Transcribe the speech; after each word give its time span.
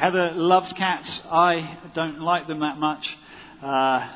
Heather 0.00 0.30
loves 0.30 0.72
cats. 0.72 1.22
I 1.30 1.76
don't 1.92 2.22
like 2.22 2.46
them 2.46 2.60
that 2.60 2.78
much. 2.78 3.06
Uh, 3.62 4.08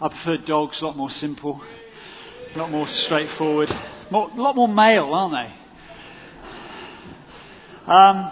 I 0.00 0.08
prefer 0.08 0.38
dogs, 0.38 0.80
a 0.80 0.86
lot 0.86 0.96
more 0.96 1.10
simple, 1.10 1.62
a 2.54 2.58
lot 2.58 2.70
more 2.70 2.88
straightforward, 2.88 3.70
a 3.70 4.16
lot 4.16 4.56
more 4.56 4.68
male, 4.68 5.12
aren't 5.12 5.34
they? 5.34 5.52
Um, 7.92 8.30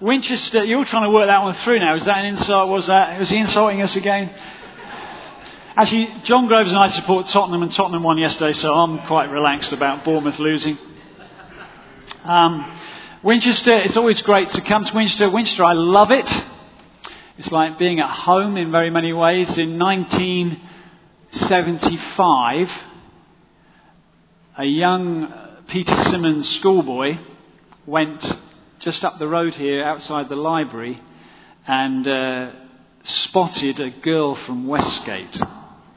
Winchester, 0.00 0.64
you're 0.64 0.86
trying 0.86 1.02
to 1.02 1.10
work 1.10 1.26
that 1.26 1.42
one 1.42 1.54
through 1.56 1.80
now. 1.80 1.94
Is 1.94 2.06
that 2.06 2.20
an 2.20 2.24
insult? 2.24 2.70
Was 2.70 2.86
that? 2.86 3.20
Was 3.20 3.28
he 3.28 3.36
insulting 3.36 3.82
us 3.82 3.96
again? 3.96 4.34
Actually, 5.76 6.08
John 6.24 6.46
Groves 6.46 6.70
and 6.70 6.78
I 6.78 6.88
support 6.88 7.26
Tottenham, 7.26 7.62
and 7.62 7.70
Tottenham 7.70 8.02
won 8.02 8.16
yesterday, 8.16 8.54
so 8.54 8.74
I'm 8.74 9.06
quite 9.06 9.26
relaxed 9.26 9.74
about 9.74 10.06
Bournemouth 10.06 10.38
losing. 10.38 10.78
Um, 12.24 12.78
Winchester, 13.22 13.74
it's 13.74 13.96
always 13.96 14.20
great 14.20 14.50
to 14.50 14.60
come 14.60 14.84
to 14.84 14.94
Winchester. 14.94 15.30
Winchester, 15.30 15.64
I 15.64 15.72
love 15.72 16.10
it. 16.10 16.30
It's 17.38 17.50
like 17.50 17.78
being 17.78 17.98
at 17.98 18.10
home 18.10 18.58
in 18.58 18.70
very 18.70 18.90
many 18.90 19.14
ways. 19.14 19.56
In 19.56 19.78
1975, 19.78 22.70
a 24.58 24.64
young 24.64 25.32
Peter 25.66 25.96
Simmons 26.04 26.46
schoolboy 26.56 27.16
went 27.86 28.36
just 28.80 29.02
up 29.02 29.18
the 29.18 29.28
road 29.28 29.54
here 29.54 29.82
outside 29.82 30.28
the 30.28 30.36
library 30.36 31.00
and 31.66 32.06
uh, 32.06 32.50
spotted 33.02 33.80
a 33.80 33.88
girl 33.90 34.34
from 34.34 34.66
Westgate. 34.66 35.40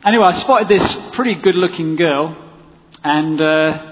Anyway, 0.05 0.24
I 0.26 0.40
spotted 0.40 0.70
this 0.70 0.96
pretty 1.12 1.36
good 1.36 1.55
looking 1.55 1.98
girl 1.98 2.34
and 3.04 3.41
uh, 3.41 3.88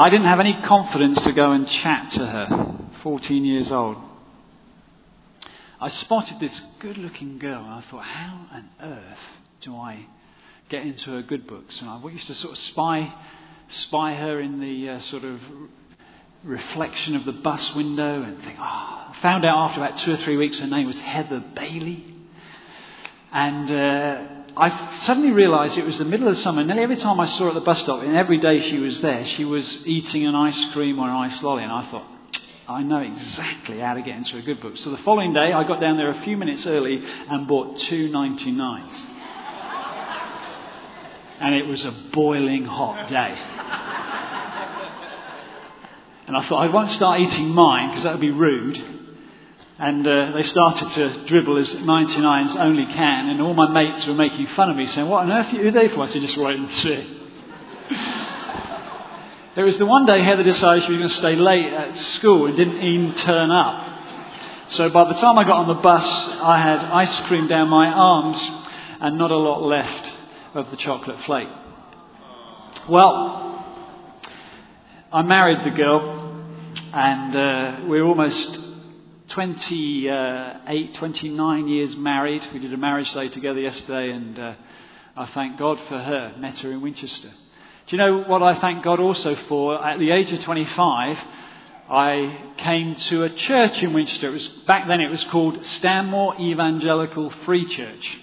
I 0.00 0.08
didn't 0.08 0.28
have 0.28 0.40
any 0.40 0.54
confidence 0.62 1.20
to 1.20 1.32
go 1.32 1.52
and 1.52 1.68
chat 1.68 2.08
to 2.12 2.26
her, 2.26 2.74
14 3.02 3.44
years 3.44 3.70
old. 3.70 3.98
I 5.78 5.90
spotted 5.90 6.40
this 6.40 6.58
good 6.78 6.96
looking 6.96 7.38
girl 7.38 7.62
and 7.62 7.74
I 7.74 7.82
thought, 7.82 8.04
how 8.04 8.46
on 8.50 8.68
earth 8.80 9.18
do 9.60 9.76
I 9.76 10.06
get 10.70 10.86
into 10.86 11.10
her 11.10 11.20
good 11.20 11.46
books? 11.46 11.82
And 11.82 11.90
I 11.90 12.02
used 12.08 12.28
to 12.28 12.34
sort 12.34 12.52
of 12.52 12.58
spy, 12.58 13.12
spy 13.68 14.14
her 14.14 14.40
in 14.40 14.58
the 14.58 14.88
uh, 14.88 14.98
sort 15.00 15.24
of 15.24 15.38
reflection 16.44 17.14
of 17.14 17.26
the 17.26 17.32
bus 17.32 17.74
window 17.74 18.22
and 18.22 18.40
think, 18.40 18.56
oh, 18.58 18.62
I 18.62 19.18
found 19.20 19.44
out 19.44 19.68
after 19.68 19.84
about 19.84 19.98
two 19.98 20.12
or 20.12 20.16
three 20.16 20.38
weeks 20.38 20.58
her 20.60 20.66
name 20.66 20.86
was 20.86 20.98
Heather 20.98 21.44
Bailey. 21.54 22.06
And 23.32 23.70
uh, 23.70 24.39
I 24.60 24.96
suddenly 24.98 25.30
realized 25.30 25.78
it 25.78 25.86
was 25.86 25.96
the 25.98 26.04
middle 26.04 26.28
of 26.28 26.36
summer. 26.36 26.62
Nearly 26.62 26.82
every 26.82 26.96
time 26.96 27.18
I 27.18 27.24
saw 27.24 27.44
her 27.44 27.48
at 27.48 27.54
the 27.54 27.62
bus 27.62 27.80
stop, 27.80 28.02
and 28.02 28.14
every 28.14 28.36
day 28.36 28.60
she 28.60 28.78
was 28.78 29.00
there, 29.00 29.24
she 29.24 29.46
was 29.46 29.86
eating 29.86 30.26
an 30.26 30.34
ice 30.34 30.62
cream 30.72 30.98
or 30.98 31.08
an 31.08 31.14
ice 31.14 31.42
lolly. 31.42 31.62
And 31.62 31.72
I 31.72 31.90
thought, 31.90 32.06
I 32.68 32.82
know 32.82 32.98
exactly 32.98 33.78
how 33.78 33.94
to 33.94 34.02
get 34.02 34.16
into 34.16 34.36
a 34.36 34.42
good 34.42 34.60
book. 34.60 34.76
So 34.76 34.90
the 34.90 34.98
following 34.98 35.32
day, 35.32 35.52
I 35.52 35.66
got 35.66 35.80
down 35.80 35.96
there 35.96 36.10
a 36.10 36.22
few 36.24 36.36
minutes 36.36 36.66
early 36.66 37.02
and 37.02 37.48
bought 37.48 37.78
two 37.78 38.10
99s. 38.10 39.06
and 41.40 41.54
it 41.54 41.66
was 41.66 41.86
a 41.86 41.92
boiling 42.12 42.66
hot 42.66 43.08
day. 43.08 43.34
And 46.26 46.36
I 46.36 46.46
thought, 46.46 46.68
I 46.68 46.70
won't 46.70 46.90
start 46.90 47.20
eating 47.20 47.48
mine 47.48 47.88
because 47.88 48.02
that 48.04 48.12
would 48.12 48.20
be 48.20 48.30
rude. 48.30 49.00
And 49.80 50.06
uh, 50.06 50.32
they 50.32 50.42
started 50.42 50.90
to 50.90 51.24
dribble 51.24 51.56
as 51.56 51.74
99s 51.74 52.54
only 52.56 52.84
can, 52.84 53.30
and 53.30 53.40
all 53.40 53.54
my 53.54 53.72
mates 53.72 54.06
were 54.06 54.14
making 54.14 54.48
fun 54.48 54.68
of 54.68 54.76
me, 54.76 54.84
saying, 54.84 55.08
What 55.08 55.22
on 55.24 55.32
earth 55.32 55.54
are 55.54 55.56
you 55.56 55.70
there 55.70 55.88
for? 55.88 56.02
I 56.02 56.06
said, 56.06 56.20
Just 56.20 56.36
wait 56.36 56.58
and 56.58 56.70
see. 56.70 57.16
It 59.56 59.64
was 59.64 59.78
the 59.78 59.84
one 59.84 60.06
day 60.06 60.22
Heather 60.22 60.44
decided 60.44 60.84
she 60.84 60.92
was 60.92 60.98
going 60.98 61.08
to 61.08 61.14
stay 61.14 61.34
late 61.34 61.72
at 61.72 61.96
school 61.96 62.46
and 62.46 62.56
didn't 62.56 62.76
even 62.76 63.14
turn 63.16 63.50
up. 63.50 64.68
So 64.68 64.88
by 64.88 65.08
the 65.08 65.14
time 65.14 65.36
I 65.36 65.44
got 65.44 65.56
on 65.56 65.68
the 65.68 65.82
bus, 65.82 66.06
I 66.28 66.56
had 66.56 66.78
ice 66.78 67.20
cream 67.22 67.48
down 67.48 67.68
my 67.68 67.88
arms 67.88 68.40
and 69.00 69.18
not 69.18 69.32
a 69.32 69.36
lot 69.36 69.60
left 69.62 70.14
of 70.54 70.70
the 70.70 70.76
chocolate 70.76 71.20
flake. 71.24 71.48
Well, 72.88 73.66
I 75.12 75.22
married 75.22 75.64
the 75.64 75.76
girl, 75.76 76.44
and 76.94 77.36
uh, 77.36 77.80
we're 77.88 78.04
almost 78.04 78.69
28, 79.30 80.94
29 80.94 81.68
years 81.68 81.94
married. 81.94 82.44
We 82.52 82.58
did 82.58 82.74
a 82.74 82.76
marriage 82.76 83.12
day 83.14 83.28
together 83.28 83.60
yesterday, 83.60 84.10
and 84.10 84.36
uh, 84.36 84.54
I 85.16 85.26
thank 85.26 85.56
God 85.56 85.78
for 85.88 85.98
her. 85.98 86.34
Met 86.36 86.58
her 86.58 86.72
in 86.72 86.80
Winchester. 86.80 87.28
Do 87.28 87.96
you 87.96 87.98
know 87.98 88.24
what 88.24 88.42
I 88.42 88.58
thank 88.58 88.82
God 88.82 88.98
also 88.98 89.36
for? 89.36 89.86
At 89.86 90.00
the 90.00 90.10
age 90.10 90.32
of 90.32 90.40
25, 90.40 91.24
I 91.88 92.52
came 92.56 92.96
to 92.96 93.22
a 93.22 93.30
church 93.30 93.80
in 93.84 93.92
Winchester. 93.92 94.28
It 94.28 94.32
was, 94.32 94.48
back 94.66 94.88
then 94.88 95.00
it 95.00 95.10
was 95.10 95.22
called 95.24 95.64
Stanmore 95.64 96.34
Evangelical 96.40 97.30
Free 97.44 97.68
Church. 97.68 98.18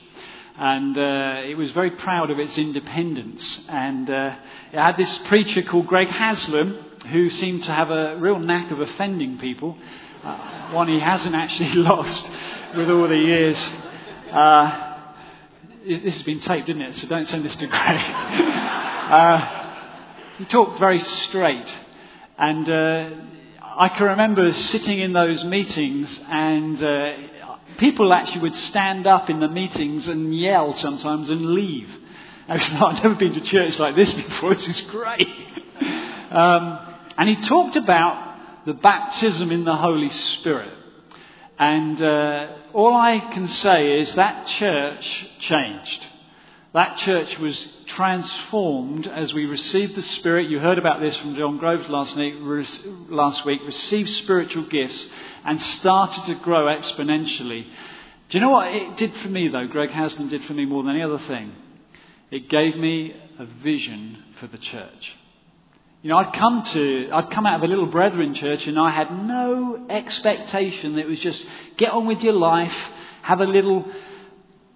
And 0.57 0.97
uh, 0.97 1.41
it 1.46 1.56
was 1.56 1.72
very 1.72 1.91
proud 1.91 2.31
of 2.31 2.40
its 2.40 2.57
independence. 2.57 3.63
And 3.69 4.09
uh, 4.09 4.35
it 4.73 4.78
had 4.78 4.97
this 4.97 5.17
preacher 5.19 5.62
called 5.62 5.88
Greg 5.88 6.09
Haslam, 6.09 6.84
who 7.12 7.29
seemed 7.29 7.63
to 7.63 7.72
have 7.72 7.91
a 7.91 8.17
real 8.17 8.40
knack 8.40 8.72
of 8.72 8.81
offending 8.81 9.38
people 9.38 9.78
uh, 10.27 10.71
one 10.73 10.88
he 10.89 10.99
hasn't 10.99 11.35
actually 11.35 11.71
lost 11.75 12.29
with 12.75 12.89
all 12.89 13.07
the 13.07 13.15
years. 13.15 13.57
Uh, 14.31 14.95
this 15.85 16.15
has 16.15 16.23
been 16.23 16.39
taped, 16.39 16.67
didn't 16.67 16.81
it? 16.81 16.95
So 16.95 17.07
don't 17.07 17.25
send 17.25 17.45
this 17.45 17.55
to 17.55 17.67
Greg. 17.67 18.01
uh, 18.01 19.67
he 20.37 20.45
talked 20.45 20.79
very 20.79 20.99
straight. 20.99 21.79
And 22.37 22.69
uh, 22.69 23.09
I 23.63 23.89
can 23.89 24.07
remember 24.07 24.51
sitting 24.51 24.99
in 24.99 25.13
those 25.13 25.43
meetings, 25.43 26.19
and 26.27 26.83
uh, 26.83 27.13
people 27.77 28.13
actually 28.13 28.41
would 28.41 28.55
stand 28.55 29.07
up 29.07 29.29
in 29.29 29.39
the 29.39 29.47
meetings 29.47 30.07
and 30.07 30.37
yell 30.37 30.73
sometimes 30.73 31.29
and 31.29 31.45
leave. 31.45 31.89
I 32.49 32.53
was 32.53 32.71
like, 32.73 32.81
I've 32.81 33.03
never 33.03 33.16
been 33.16 33.33
to 33.33 33.41
church 33.41 33.79
like 33.79 33.95
this 33.95 34.13
before. 34.13 34.53
This 34.53 34.67
is 34.67 34.81
great. 34.81 35.27
Um, 36.27 36.77
and 37.17 37.29
he 37.29 37.37
talked 37.37 37.77
about 37.77 38.26
the 38.67 38.73
baptism 38.73 39.50
in 39.50 39.63
the 39.63 39.78
Holy 39.78 40.09
Spirit. 40.09 40.73
And 41.57 42.01
uh, 42.01 42.50
all 42.73 42.94
I 42.97 43.17
can 43.31 43.47
say 43.47 43.97
is 43.97 44.13
that 44.16 44.45
church 44.47 45.25
changed. 45.39 46.05
That 46.73 46.97
church 46.97 47.39
was 47.39 47.66
transformed 47.85 49.07
as 49.07 49.33
we 49.33 49.45
received 49.45 49.95
the 49.95 50.01
Spirit. 50.01 50.50
You 50.50 50.59
heard 50.59 50.78
about 50.78 51.00
this 51.00 51.16
from 51.16 51.35
John 51.35 51.57
Groves 51.57 51.88
last, 51.88 52.17
week, 52.17 52.35
last 53.07 53.45
week. 53.45 53.61
Received 53.66 54.09
spiritual 54.09 54.66
gifts 54.66 55.07
and 55.45 55.61
started 55.61 56.25
to 56.25 56.35
grow 56.35 56.66
exponentially. 56.66 57.63
Do 57.63 58.38
you 58.38 58.41
know 58.41 58.49
what 58.49 58.67
it 58.67 58.97
did 58.97 59.13
for 59.16 59.29
me, 59.29 59.47
though? 59.47 59.67
Greg 59.67 59.91
Haslam 59.91 60.28
did 60.28 60.44
for 60.44 60.53
me 60.53 60.66
more 60.66 60.84
than 60.84 60.91
any 60.91 61.03
other 61.03 61.19
thing. 61.19 61.53
It 62.31 62.49
gave 62.49 62.75
me 62.75 63.16
a 63.39 63.45
vision 63.45 64.25
for 64.41 64.47
the 64.47 64.57
church. 64.57 65.16
You 66.02 66.12
know, 66.12 66.18
I'd 66.18 66.34
come 66.34 66.63
to, 66.63 67.09
I'd 67.12 67.31
come 67.31 67.46
out 67.46 67.56
of 67.56 67.63
a 67.63 67.68
little 67.68 67.88
brethren 67.88 68.34
church 68.34 68.68
and 68.68 68.80
I 68.80 68.91
had 68.91 69.12
no 69.12 69.85
expectation 69.90 70.96
that 70.96 71.02
it 71.02 71.08
was 71.08 71.19
just 71.19 71.46
get 71.75 71.91
on 71.91 72.06
with 72.06 72.22
your 72.22 72.34
life, 72.34 72.75
have 73.24 73.41
a 73.41 73.46
little 73.46 73.85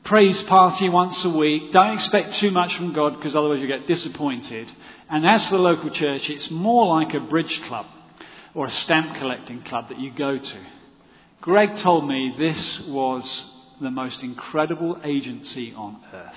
praise 0.03 0.41
party 0.43 0.89
once 0.89 1.23
a 1.23 1.29
week. 1.29 1.71
Don't 1.71 1.93
expect 1.93 2.33
too 2.33 2.49
much 2.49 2.75
from 2.75 2.93
God 2.93 3.17
because 3.17 3.35
otherwise 3.35 3.59
you 3.61 3.67
get 3.67 3.87
disappointed. 3.87 4.67
And 5.09 5.25
as 5.27 5.45
for 5.45 5.57
the 5.57 5.61
local 5.61 5.91
church, 5.91 6.29
it's 6.29 6.49
more 6.49 6.99
like 6.99 7.13
a 7.13 7.19
bridge 7.19 7.61
club 7.63 7.85
or 8.55 8.65
a 8.65 8.71
stamp 8.71 9.15
collecting 9.17 9.61
club 9.61 9.89
that 9.89 9.99
you 9.99 10.11
go 10.11 10.37
to. 10.37 10.57
Greg 11.39 11.75
told 11.75 12.07
me 12.07 12.33
this 12.37 12.79
was 12.87 13.45
the 13.79 13.91
most 13.91 14.23
incredible 14.23 14.99
agency 15.03 15.73
on 15.73 16.01
earth 16.13 16.35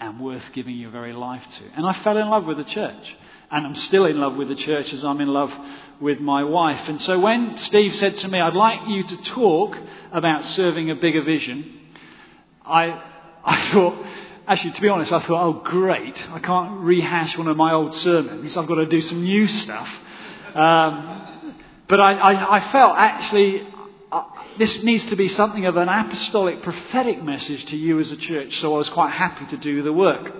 and 0.00 0.20
worth 0.20 0.52
giving 0.52 0.76
your 0.76 0.90
very 0.90 1.12
life 1.12 1.44
to. 1.58 1.64
And 1.76 1.86
I 1.86 1.92
fell 1.92 2.16
in 2.16 2.28
love 2.28 2.46
with 2.46 2.56
the 2.56 2.64
church. 2.64 3.16
And 3.50 3.66
I'm 3.66 3.74
still 3.74 4.04
in 4.04 4.20
love 4.20 4.36
with 4.36 4.48
the 4.48 4.54
church 4.54 4.92
as 4.92 5.02
I'm 5.02 5.20
in 5.22 5.28
love 5.28 5.52
with 6.00 6.20
my 6.20 6.44
wife. 6.44 6.88
And 6.88 7.00
so 7.00 7.18
when 7.18 7.56
Steve 7.56 7.94
said 7.94 8.16
to 8.16 8.28
me, 8.28 8.38
I'd 8.38 8.54
like 8.54 8.86
you 8.88 9.02
to 9.02 9.16
talk 9.22 9.76
about 10.12 10.44
serving 10.44 10.90
a 10.90 10.94
bigger 10.94 11.22
vision, 11.22 11.80
I, 12.64 13.02
I 13.42 13.70
thought, 13.70 14.04
actually, 14.46 14.72
to 14.72 14.82
be 14.82 14.88
honest, 14.88 15.12
I 15.12 15.20
thought, 15.20 15.42
oh, 15.42 15.62
great. 15.64 16.28
I 16.30 16.40
can't 16.40 16.80
rehash 16.80 17.38
one 17.38 17.48
of 17.48 17.56
my 17.56 17.72
old 17.72 17.94
sermons. 17.94 18.54
I've 18.54 18.68
got 18.68 18.76
to 18.76 18.86
do 18.86 19.00
some 19.00 19.22
new 19.22 19.46
stuff. 19.46 19.88
Um, 20.54 21.54
but 21.88 22.00
I, 22.00 22.12
I, 22.12 22.56
I, 22.56 22.72
felt 22.72 22.96
actually 22.98 23.66
uh, 24.12 24.24
this 24.58 24.82
needs 24.82 25.06
to 25.06 25.16
be 25.16 25.28
something 25.28 25.64
of 25.64 25.76
an 25.76 25.88
apostolic 25.88 26.62
prophetic 26.62 27.22
message 27.22 27.64
to 27.66 27.76
you 27.76 27.98
as 27.98 28.12
a 28.12 28.16
church. 28.16 28.60
So 28.60 28.74
I 28.74 28.78
was 28.78 28.90
quite 28.90 29.10
happy 29.10 29.46
to 29.46 29.56
do 29.56 29.82
the 29.82 29.92
work. 29.92 30.34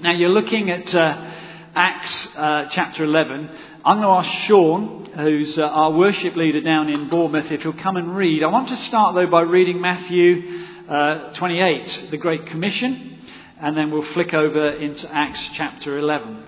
Now 0.00 0.12
you're 0.12 0.30
looking 0.30 0.70
at. 0.70 0.94
Uh, 0.94 1.41
Acts 1.74 2.36
uh, 2.36 2.68
chapter 2.70 3.02
11. 3.04 3.48
I'm 3.84 4.00
going 4.00 4.02
to 4.02 4.28
ask 4.28 4.46
Sean, 4.46 5.06
who's 5.06 5.58
uh, 5.58 5.62
our 5.62 5.92
worship 5.92 6.36
leader 6.36 6.60
down 6.60 6.90
in 6.90 7.08
Bournemouth, 7.08 7.50
if 7.50 7.62
he'll 7.62 7.72
come 7.72 7.96
and 7.96 8.14
read. 8.14 8.42
I 8.42 8.48
want 8.48 8.68
to 8.68 8.76
start, 8.76 9.14
though, 9.14 9.26
by 9.26 9.40
reading 9.40 9.80
Matthew 9.80 10.66
uh, 10.86 11.32
28, 11.32 12.08
the 12.10 12.18
Great 12.18 12.44
Commission, 12.46 13.18
and 13.58 13.74
then 13.74 13.90
we'll 13.90 14.04
flick 14.12 14.34
over 14.34 14.68
into 14.70 15.10
Acts 15.14 15.48
chapter 15.54 15.98
11. 15.98 16.44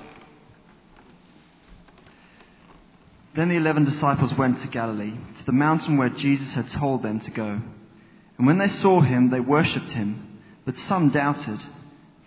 Then 3.34 3.48
the 3.48 3.56
eleven 3.56 3.84
disciples 3.84 4.34
went 4.34 4.60
to 4.60 4.68
Galilee, 4.68 5.14
to 5.36 5.46
the 5.46 5.52
mountain 5.52 5.96
where 5.96 6.10
Jesus 6.10 6.52
had 6.52 6.68
told 6.68 7.02
them 7.02 7.18
to 7.20 7.30
go. 7.30 7.62
And 8.36 8.46
when 8.46 8.58
they 8.58 8.68
saw 8.68 9.00
him, 9.00 9.30
they 9.30 9.40
worshipped 9.40 9.90
him, 9.90 10.40
but 10.66 10.76
some 10.76 11.08
doubted. 11.08 11.64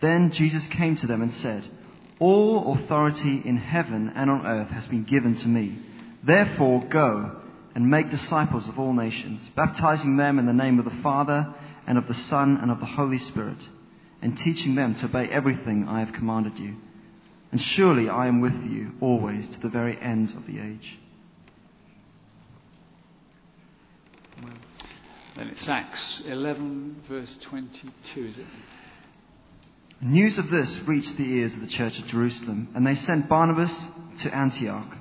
Then 0.02 0.32
Jesus 0.32 0.68
came 0.68 0.96
to 0.96 1.08
them 1.08 1.22
and 1.22 1.32
said, 1.32 1.70
All 2.20 2.74
authority 2.74 3.42
in 3.46 3.58
heaven 3.58 4.12
and 4.16 4.30
on 4.30 4.46
earth 4.46 4.70
has 4.70 4.88
been 4.88 5.04
given 5.04 5.36
to 5.36 5.48
me. 5.48 5.78
Therefore, 6.24 6.84
go 6.90 7.42
and 7.76 7.90
make 7.90 8.10
disciples 8.10 8.68
of 8.68 8.80
all 8.80 8.94
nations, 8.94 9.50
baptizing 9.56 10.18
them 10.18 10.40
in 10.40 10.48
the 10.48 10.54
name 10.54 10.80
of 10.80 10.86
the 10.86 11.02
Father, 11.04 11.54
and 11.86 11.98
of 11.98 12.08
the 12.08 12.14
Son, 12.14 12.58
and 12.60 12.72
of 12.72 12.80
the 12.80 12.86
Holy 12.86 13.20
Spirit, 13.20 13.70
and 14.22 14.38
teaching 14.38 14.74
them 14.74 14.96
to 14.96 15.06
obey 15.06 15.28
everything 15.28 15.88
I 15.88 16.00
have 16.00 16.14
commanded 16.14 16.58
you. 16.58 16.76
And 17.52 17.62
surely 17.62 18.10
I 18.10 18.28
am 18.28 18.42
with 18.42 18.64
you 18.64 18.94
always 19.00 19.48
to 19.50 19.60
the 19.60 19.70
very 19.70 19.98
end 20.02 20.32
of 20.32 20.48
the 20.48 20.60
age. 20.60 20.98
Then 25.36 25.50
it's 25.50 25.70
Acts 25.70 26.24
11, 26.26 27.04
verse 27.08 27.38
22, 27.44 28.26
is 28.26 28.38
it? 28.40 28.46
News 30.02 30.38
of 30.38 30.50
this 30.50 30.80
reached 30.88 31.18
the 31.18 31.30
ears 31.30 31.56
of 31.56 31.62
the 31.62 31.68
church 31.68 32.00
at 32.00 32.08
Jerusalem, 32.08 32.70
and 32.76 32.86
they 32.86 32.96
sent 32.96 33.30
Barnabas 33.30 33.88
to 34.18 34.36
Antioch. 34.36 34.96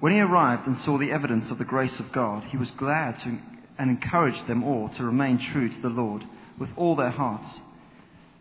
When 0.00 0.12
he 0.12 0.20
arrived 0.20 0.66
and 0.66 0.76
saw 0.76 0.96
the 0.96 1.10
evidence 1.10 1.50
of 1.50 1.58
the 1.58 1.64
grace 1.64 1.98
of 1.98 2.12
God, 2.12 2.44
he 2.44 2.56
was 2.56 2.70
glad 2.70 3.16
to, 3.18 3.38
and 3.78 3.90
encouraged 3.90 4.46
them 4.46 4.62
all 4.62 4.88
to 4.90 5.04
remain 5.04 5.38
true 5.38 5.68
to 5.68 5.80
the 5.80 5.88
Lord 5.88 6.24
with 6.58 6.70
all 6.76 6.94
their 6.94 7.10
hearts. 7.10 7.62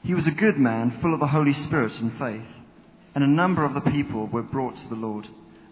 He 0.03 0.13
was 0.13 0.27
a 0.27 0.31
good 0.31 0.57
man, 0.57 0.99
full 1.01 1.13
of 1.13 1.19
the 1.19 1.27
Holy 1.27 1.53
Spirit 1.53 1.99
and 1.99 2.13
faith 2.17 2.45
and 3.17 3.23
a 3.23 3.27
number 3.27 3.65
of 3.65 3.73
the 3.73 3.81
people 3.81 4.27
were 4.27 4.43
brought 4.43 4.77
to 4.77 4.87
the 4.89 4.95
Lord. 4.95 5.27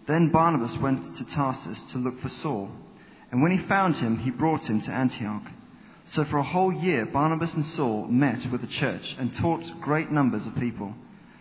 Then 0.08 0.30
Barnabas 0.30 0.76
went 0.78 1.04
to 1.14 1.24
Tarsus 1.24 1.80
to 1.92 1.98
look 1.98 2.20
for 2.20 2.28
Saul, 2.28 2.72
and 3.30 3.40
when 3.40 3.52
he 3.52 3.68
found 3.68 3.96
him, 3.96 4.18
he 4.18 4.30
brought 4.30 4.68
him 4.68 4.80
to 4.80 4.90
Antioch. 4.90 5.44
So 6.06 6.24
for 6.24 6.38
a 6.38 6.42
whole 6.42 6.72
year, 6.72 7.04
Barnabas 7.04 7.54
and 7.54 7.64
Saul 7.64 8.06
met 8.06 8.46
with 8.50 8.60
the 8.60 8.68
church 8.68 9.16
and 9.18 9.34
taught 9.34 9.80
great 9.80 10.10
numbers 10.10 10.46
of 10.46 10.54
people. 10.54 10.94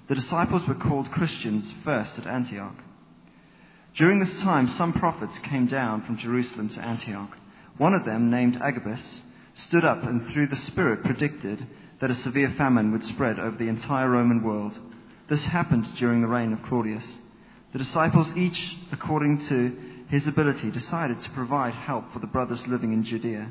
The 0.07 0.15
disciples 0.15 0.67
were 0.67 0.75
called 0.75 1.11
Christians 1.11 1.71
first 1.83 2.17
at 2.17 2.25
Antioch. 2.27 2.75
During 3.95 4.19
this 4.19 4.41
time, 4.41 4.67
some 4.67 4.91
prophets 4.91 5.37
came 5.39 5.67
down 5.67 6.01
from 6.01 6.17
Jerusalem 6.17 6.69
to 6.69 6.83
Antioch. 6.83 7.37
One 7.77 7.93
of 7.93 8.05
them, 8.05 8.29
named 8.31 8.57
Agabus, 8.57 9.21
stood 9.53 9.85
up 9.85 10.03
and 10.03 10.27
through 10.27 10.47
the 10.47 10.55
Spirit 10.55 11.03
predicted 11.03 11.65
that 11.99 12.11
a 12.11 12.15
severe 12.15 12.49
famine 12.57 12.91
would 12.91 13.03
spread 13.03 13.39
over 13.39 13.55
the 13.55 13.69
entire 13.69 14.09
Roman 14.09 14.43
world. 14.43 14.77
This 15.27 15.45
happened 15.45 15.93
during 15.95 16.21
the 16.21 16.27
reign 16.27 16.53
of 16.53 16.63
Claudius. 16.63 17.19
The 17.71 17.79
disciples, 17.79 18.35
each 18.35 18.77
according 18.91 19.39
to 19.47 19.77
his 20.09 20.27
ability, 20.27 20.71
decided 20.71 21.19
to 21.19 21.31
provide 21.31 21.73
help 21.73 22.11
for 22.11 22.19
the 22.19 22.27
brothers 22.27 22.67
living 22.67 22.93
in 22.93 23.03
Judea. 23.03 23.49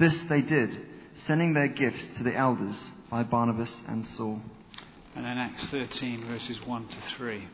This 0.00 0.22
they 0.22 0.40
did, 0.40 0.78
sending 1.14 1.52
their 1.52 1.68
gifts 1.68 2.16
to 2.16 2.24
the 2.24 2.34
elders 2.34 2.90
by 3.10 3.22
Barnabas 3.22 3.82
and 3.86 4.06
Saul. 4.06 4.40
And 5.14 5.26
then 5.26 5.36
Acts 5.36 5.66
13, 5.66 6.24
verses 6.26 6.58
1 6.66 6.88
to 6.88 6.96
3. 7.18 7.46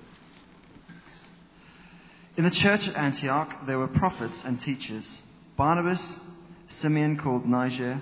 In 2.37 2.45
the 2.45 2.51
church 2.53 2.87
at 2.87 2.95
Antioch, 2.95 3.67
there 3.67 3.81
were 3.81 3.89
prophets 3.89 4.45
and 4.45 4.61
teachers 4.61 5.23
Barnabas, 5.57 6.21
Simeon 6.69 7.17
called 7.17 7.47
Niger, 7.47 8.01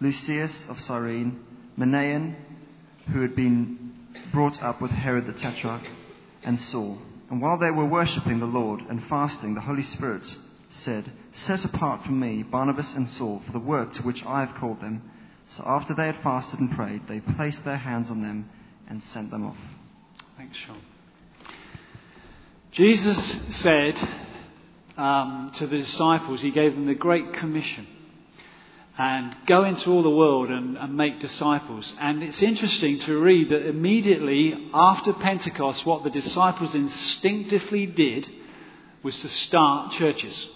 Lucius 0.00 0.66
of 0.70 0.80
Cyrene, 0.80 1.38
Manaen, 1.76 2.36
who 3.12 3.20
had 3.20 3.36
been 3.36 3.92
brought 4.32 4.62
up 4.62 4.80
with 4.80 4.92
Herod 4.92 5.26
the 5.26 5.34
Tetrarch 5.34 5.86
and 6.42 6.58
Saul. 6.58 6.96
And 7.28 7.42
while 7.42 7.58
they 7.58 7.70
were 7.70 7.84
worshipping 7.84 8.40
the 8.40 8.46
Lord 8.46 8.80
and 8.88 9.04
fasting, 9.04 9.54
the 9.54 9.60
Holy 9.60 9.82
Spirit 9.82 10.26
said, 10.70 11.12
Set 11.42 11.64
apart 11.64 12.04
for 12.04 12.10
me 12.10 12.42
Barnabas 12.42 12.94
and 12.94 13.06
Saul 13.06 13.40
for 13.46 13.52
the 13.52 13.60
work 13.60 13.92
to 13.92 14.02
which 14.02 14.24
I 14.24 14.40
have 14.44 14.56
called 14.56 14.80
them. 14.80 15.08
So 15.46 15.62
after 15.64 15.94
they 15.94 16.06
had 16.06 16.16
fasted 16.22 16.58
and 16.58 16.72
prayed, 16.72 17.06
they 17.06 17.20
placed 17.20 17.64
their 17.64 17.76
hands 17.76 18.10
on 18.10 18.22
them 18.22 18.50
and 18.88 19.02
sent 19.02 19.30
them 19.30 19.46
off. 19.46 19.56
Thanks, 20.36 20.56
Sean. 20.56 20.80
Jesus 22.72 23.56
said 23.56 23.98
um, 24.96 25.52
to 25.54 25.66
the 25.68 25.78
disciples, 25.78 26.42
He 26.42 26.50
gave 26.50 26.74
them 26.74 26.86
the 26.86 26.94
Great 26.94 27.32
Commission 27.34 27.86
and 28.98 29.36
go 29.46 29.64
into 29.64 29.90
all 29.90 30.02
the 30.02 30.10
world 30.10 30.50
and, 30.50 30.76
and, 30.76 30.96
make 30.96 31.20
disciples. 31.20 31.94
And 32.00 32.20
it's 32.24 32.42
interesting 32.42 32.98
to 33.00 33.16
read 33.16 33.50
that 33.50 33.68
immediately 33.68 34.70
after 34.74 35.12
Pentecost, 35.12 35.86
what 35.86 36.02
the 36.02 36.10
disciples 36.10 36.74
instinctively 36.74 37.86
did 37.86 38.28
was 39.04 39.20
to 39.20 39.28
start 39.28 39.92
churches. 39.92 40.48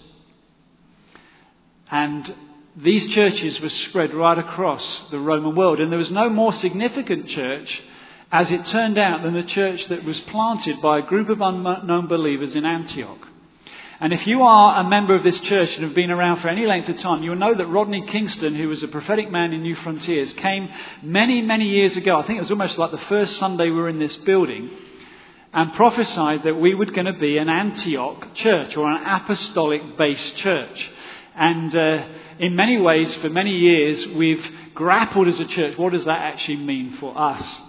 And 1.93 2.33
these 2.75 3.07
churches 3.09 3.61
were 3.61 3.69
spread 3.69 4.15
right 4.15 4.39
across 4.39 5.03
the 5.11 5.19
Roman 5.19 5.55
world. 5.55 5.79
And 5.79 5.91
there 5.91 5.99
was 5.99 6.09
no 6.09 6.27
more 6.27 6.51
significant 6.51 7.27
church, 7.27 7.83
as 8.31 8.51
it 8.51 8.65
turned 8.65 8.97
out, 8.97 9.21
than 9.21 9.35
the 9.35 9.43
church 9.43 9.85
that 9.89 10.03
was 10.03 10.19
planted 10.21 10.81
by 10.81 10.97
a 10.97 11.01
group 11.03 11.29
of 11.29 11.39
unknown 11.39 12.07
believers 12.07 12.55
in 12.55 12.65
Antioch. 12.65 13.27
And 13.99 14.11
if 14.11 14.25
you 14.25 14.41
are 14.41 14.81
a 14.81 14.89
member 14.89 15.13
of 15.13 15.21
this 15.21 15.39
church 15.41 15.75
and 15.75 15.83
have 15.83 15.93
been 15.93 16.09
around 16.09 16.41
for 16.41 16.47
any 16.49 16.65
length 16.65 16.89
of 16.89 16.95
time, 16.95 17.21
you'll 17.21 17.35
know 17.35 17.53
that 17.53 17.67
Rodney 17.67 18.07
Kingston, 18.07 18.55
who 18.55 18.69
was 18.69 18.81
a 18.81 18.87
prophetic 18.87 19.31
man 19.31 19.53
in 19.53 19.61
New 19.61 19.75
Frontiers, 19.75 20.33
came 20.33 20.69
many, 21.03 21.43
many 21.43 21.65
years 21.65 21.95
ago. 21.95 22.17
I 22.17 22.25
think 22.25 22.37
it 22.37 22.41
was 22.41 22.49
almost 22.49 22.79
like 22.79 22.89
the 22.89 22.97
first 22.97 23.37
Sunday 23.37 23.65
we 23.65 23.77
were 23.77 23.87
in 23.87 23.99
this 23.99 24.17
building 24.17 24.71
and 25.53 25.73
prophesied 25.73 26.41
that 26.41 26.59
we 26.59 26.73
were 26.73 26.87
going 26.87 27.05
to 27.05 27.19
be 27.19 27.37
an 27.37 27.49
Antioch 27.49 28.33
church 28.33 28.75
or 28.75 28.89
an 28.89 29.03
apostolic 29.05 29.95
based 29.95 30.35
church. 30.37 30.91
And 31.35 31.75
uh, 31.75 32.07
in 32.39 32.55
many 32.55 32.79
ways, 32.79 33.15
for 33.15 33.29
many 33.29 33.57
years, 33.57 34.07
we've 34.07 34.47
grappled 34.75 35.27
as 35.27 35.39
a 35.39 35.45
church 35.45 35.77
what 35.77 35.93
does 35.93 36.05
that 36.05 36.19
actually 36.19 36.57
mean 36.57 36.97
for 36.97 37.17
us? 37.17 37.59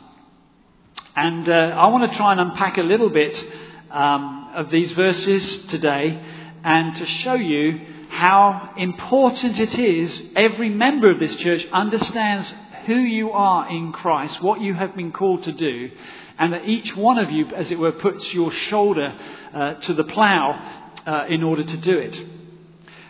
And 1.17 1.49
uh, 1.49 1.77
I 1.77 1.89
want 1.89 2.11
to 2.11 2.17
try 2.17 2.33
and 2.33 2.41
unpack 2.41 2.77
a 2.77 2.83
little 2.83 3.09
bit 3.09 3.43
um, 3.91 4.51
of 4.55 4.71
these 4.71 4.93
verses 4.93 5.67
today 5.67 6.21
and 6.65 6.97
to 6.97 7.07
show 7.07 7.35
you 7.35 7.81
how 8.11 8.73
important 8.77 9.59
it 9.59 9.79
is 9.79 10.33
every 10.37 10.69
member 10.69 11.11
of 11.11 11.19
this 11.19 11.37
church 11.37 11.67
understands 11.73 12.53
who 12.87 12.97
you 12.97 13.31
are 13.31 13.69
in 13.71 13.93
Christ, 13.93 14.43
what 14.43 14.61
you 14.61 14.75
have 14.75 14.95
been 14.95 15.13
called 15.13 15.45
to 15.45 15.53
do, 15.53 15.91
and 16.39 16.53
that 16.53 16.69
each 16.69 16.95
one 16.95 17.19
of 17.19 17.31
you, 17.31 17.47
as 17.47 17.71
it 17.71 17.79
were, 17.79 17.93
puts 17.93 18.35
your 18.35 18.51
shoulder 18.51 19.15
uh, 19.55 19.75
to 19.75 19.95
the 19.95 20.05
plough 20.05 21.27
in 21.29 21.43
order 21.43 21.65
to 21.65 21.77
do 21.79 21.97
it. 21.97 22.44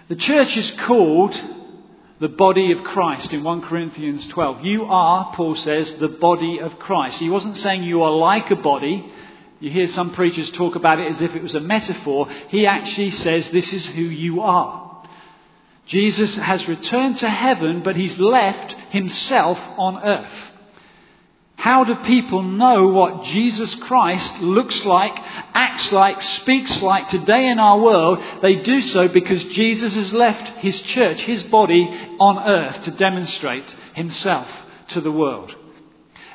The 0.08 0.16
church 0.16 0.58
is 0.58 0.70
called 0.72 1.34
the 2.20 2.28
body 2.28 2.72
of 2.72 2.84
Christ 2.84 3.32
in 3.32 3.42
1 3.42 3.62
Corinthians 3.62 4.26
12. 4.28 4.62
You 4.62 4.84
are, 4.84 5.32
Paul 5.34 5.54
says, 5.54 5.94
the 5.94 6.08
body 6.08 6.60
of 6.60 6.78
Christ. 6.78 7.20
He 7.20 7.30
wasn't 7.30 7.56
saying 7.56 7.84
you 7.84 8.02
are 8.02 8.10
like 8.10 8.50
a 8.50 8.56
body. 8.56 9.10
You 9.60 9.70
hear 9.70 9.86
some 9.86 10.12
preachers 10.12 10.50
talk 10.50 10.76
about 10.76 11.00
it 11.00 11.08
as 11.08 11.22
if 11.22 11.34
it 11.34 11.42
was 11.42 11.54
a 11.54 11.60
metaphor. 11.60 12.28
He 12.48 12.66
actually 12.66 13.10
says 13.10 13.50
this 13.50 13.72
is 13.72 13.86
who 13.86 14.02
you 14.02 14.42
are. 14.42 15.06
Jesus 15.86 16.36
has 16.36 16.68
returned 16.68 17.16
to 17.16 17.30
heaven, 17.30 17.82
but 17.82 17.96
he's 17.96 18.18
left 18.18 18.74
himself 18.90 19.58
on 19.78 20.02
earth. 20.02 20.32
How 21.64 21.82
do 21.82 21.94
people 21.94 22.42
know 22.42 22.88
what 22.88 23.24
Jesus 23.24 23.74
Christ 23.74 24.38
looks 24.42 24.84
like, 24.84 25.18
acts 25.54 25.90
like, 25.92 26.20
speaks 26.20 26.82
like 26.82 27.08
today 27.08 27.46
in 27.46 27.58
our 27.58 27.80
world? 27.80 28.22
They 28.42 28.56
do 28.56 28.82
so 28.82 29.08
because 29.08 29.42
Jesus 29.44 29.94
has 29.94 30.12
left 30.12 30.58
his 30.58 30.78
church, 30.82 31.22
his 31.22 31.42
body 31.44 31.88
on 32.20 32.46
earth 32.46 32.82
to 32.82 32.90
demonstrate 32.90 33.74
himself 33.94 34.46
to 34.88 35.00
the 35.00 35.10
world. 35.10 35.56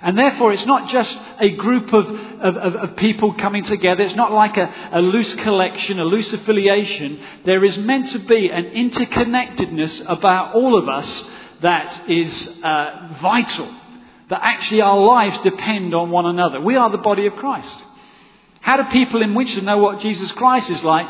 And 0.02 0.18
therefore, 0.18 0.52
it's 0.52 0.66
not 0.66 0.90
just 0.90 1.22
a 1.38 1.56
group 1.58 1.94
of, 1.94 2.08
of, 2.08 2.58
of, 2.58 2.96
people 2.96 3.36
coming 3.36 3.62
together. 3.62 4.02
It's 4.02 4.16
not 4.16 4.32
like 4.32 4.58
a, 4.58 4.74
a, 4.94 5.00
loose 5.00 5.36
collection, 5.36 6.00
a 6.00 6.06
loose 6.06 6.34
affiliation. 6.34 7.20
There 7.46 7.64
is 7.64 7.78
meant 7.78 8.08
to 8.14 8.20
be 8.20 8.50
an 8.50 8.72
interconnectedness 8.72 10.04
about 10.08 10.56
all 10.56 10.76
of 10.76 10.90
us 10.90 11.24
that 11.62 12.10
is 12.10 12.48
uh, 12.64 13.16
vital. 13.22 13.79
That 14.30 14.42
actually 14.44 14.82
our 14.82 15.00
lives 15.00 15.40
depend 15.40 15.94
on 15.94 16.12
one 16.12 16.26
another. 16.26 16.62
We 16.62 16.76
are 16.76 16.90
the 16.90 16.98
body 16.98 17.26
of 17.28 17.34
Christ. 17.34 17.84
How 18.62 18.78
do 18.78 18.84
people 18.92 19.22
in 19.22 19.34
Winchester 19.34 19.62
know 19.62 19.78
what 19.78 20.00
Jesus 20.00 20.32
Christ 20.32 20.70
is 20.70 20.84
like? 20.84 21.08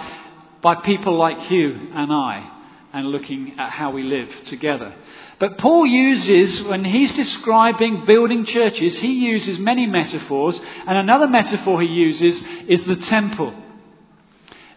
By 0.62 0.76
people 0.76 1.18
like 1.18 1.50
you 1.52 1.90
and 1.94 2.12
I, 2.12 2.50
and 2.94 3.08
looking 3.08 3.58
at 3.58 3.72
how 3.72 3.92
we 3.92 4.04
live 4.04 4.44
together. 4.44 4.94
But 5.40 5.58
Paul 5.58 5.86
uses, 5.86 6.62
when 6.64 6.84
he's 6.84 7.14
describing 7.14 8.06
building 8.06 8.46
churches, 8.46 8.98
he 9.00 9.14
uses 9.14 9.58
many 9.58 9.86
metaphors, 9.86 10.60
and 10.86 10.98
another 10.98 11.28
metaphor 11.28 11.82
he 11.82 11.88
uses 11.88 12.44
is 12.68 12.84
the 12.84 12.98
temple. 12.98 13.54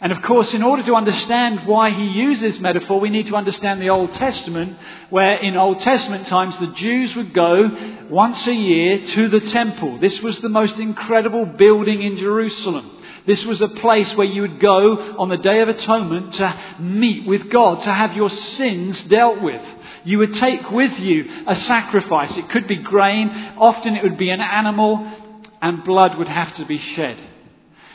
And 0.03 0.11
of 0.11 0.21
course, 0.23 0.53
in 0.53 0.65
order 0.65 0.83
to 0.83 0.97
understand 0.97 1.65
why 1.65 1.91
he 1.91 2.07
uses 2.09 2.59
metaphor, 2.59 2.99
we 2.99 3.09
need 3.09 3.29
to 3.29 3.37
understand 3.37 3.81
the 3.81 3.91
Old 3.91 4.11
Testament, 4.11 4.77
where 5.11 5.37
in 5.37 5.57
Old 5.57 5.79
Testament 5.79 6.27
times 6.27 6.59
the 6.59 6.73
Jews 6.73 7.15
would 7.15 7.33
go 7.33 8.07
once 8.11 8.45
a 8.49 8.53
year 8.53 9.07
to 9.07 9.29
the 9.29 9.39
temple. 9.39 9.99
This 10.01 10.21
was 10.21 10.41
the 10.41 10.49
most 10.49 10.81
incredible 10.81 11.47
building 11.47 12.03
in 12.03 12.17
Jerusalem. 12.17 12.99
This 13.27 13.45
was 13.45 13.63
a 13.63 13.69
place 13.69 14.17
where 14.17 14.27
you 14.27 14.43
would 14.43 14.59
go 14.59 15.15
on 15.19 15.29
the 15.29 15.37
Day 15.37 15.61
of 15.61 15.69
Atonement 15.69 16.33
to 16.33 16.61
meet 16.81 17.29
with 17.29 17.49
God, 17.49 17.83
to 17.83 17.93
have 17.93 18.17
your 18.17 18.31
sins 18.31 19.01
dealt 19.03 19.41
with. 19.41 19.63
You 20.03 20.19
would 20.19 20.33
take 20.33 20.69
with 20.73 20.99
you 20.99 21.45
a 21.47 21.55
sacrifice. 21.55 22.37
It 22.37 22.49
could 22.49 22.67
be 22.67 22.83
grain, 22.83 23.29
often 23.57 23.95
it 23.95 24.03
would 24.03 24.19
be 24.19 24.31
an 24.31 24.41
animal, 24.41 25.09
and 25.61 25.85
blood 25.85 26.19
would 26.19 26.27
have 26.27 26.53
to 26.55 26.65
be 26.65 26.79
shed. 26.79 27.19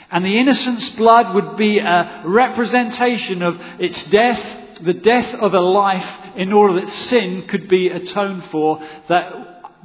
And 0.09 0.23
the 0.23 0.39
innocent's 0.39 0.89
blood 0.89 1.35
would 1.35 1.57
be 1.57 1.79
a 1.79 2.23
representation 2.25 3.41
of 3.41 3.59
its 3.79 4.03
death, 4.09 4.41
the 4.81 4.93
death 4.93 5.33
of 5.35 5.53
a 5.53 5.59
life, 5.59 6.07
in 6.35 6.53
order 6.53 6.79
that 6.79 6.89
sin 6.89 7.47
could 7.47 7.67
be 7.67 7.89
atoned 7.89 8.45
for, 8.45 8.79
that 9.09 9.33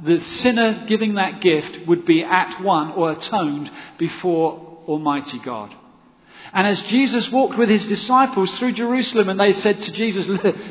the 0.03 0.23
sinner 0.23 0.85
giving 0.87 1.15
that 1.15 1.41
gift 1.41 1.87
would 1.87 2.05
be 2.05 2.23
at 2.23 2.61
one 2.61 2.91
or 2.91 3.11
atoned 3.11 3.69
before 3.97 4.83
Almighty 4.87 5.39
God. 5.39 5.73
And 6.53 6.67
as 6.67 6.81
Jesus 6.83 7.31
walked 7.31 7.57
with 7.57 7.69
his 7.69 7.85
disciples 7.85 8.57
through 8.57 8.73
Jerusalem 8.73 9.29
and 9.29 9.39
they 9.39 9.53
said 9.53 9.79
to 9.81 9.91
Jesus, 9.91 10.27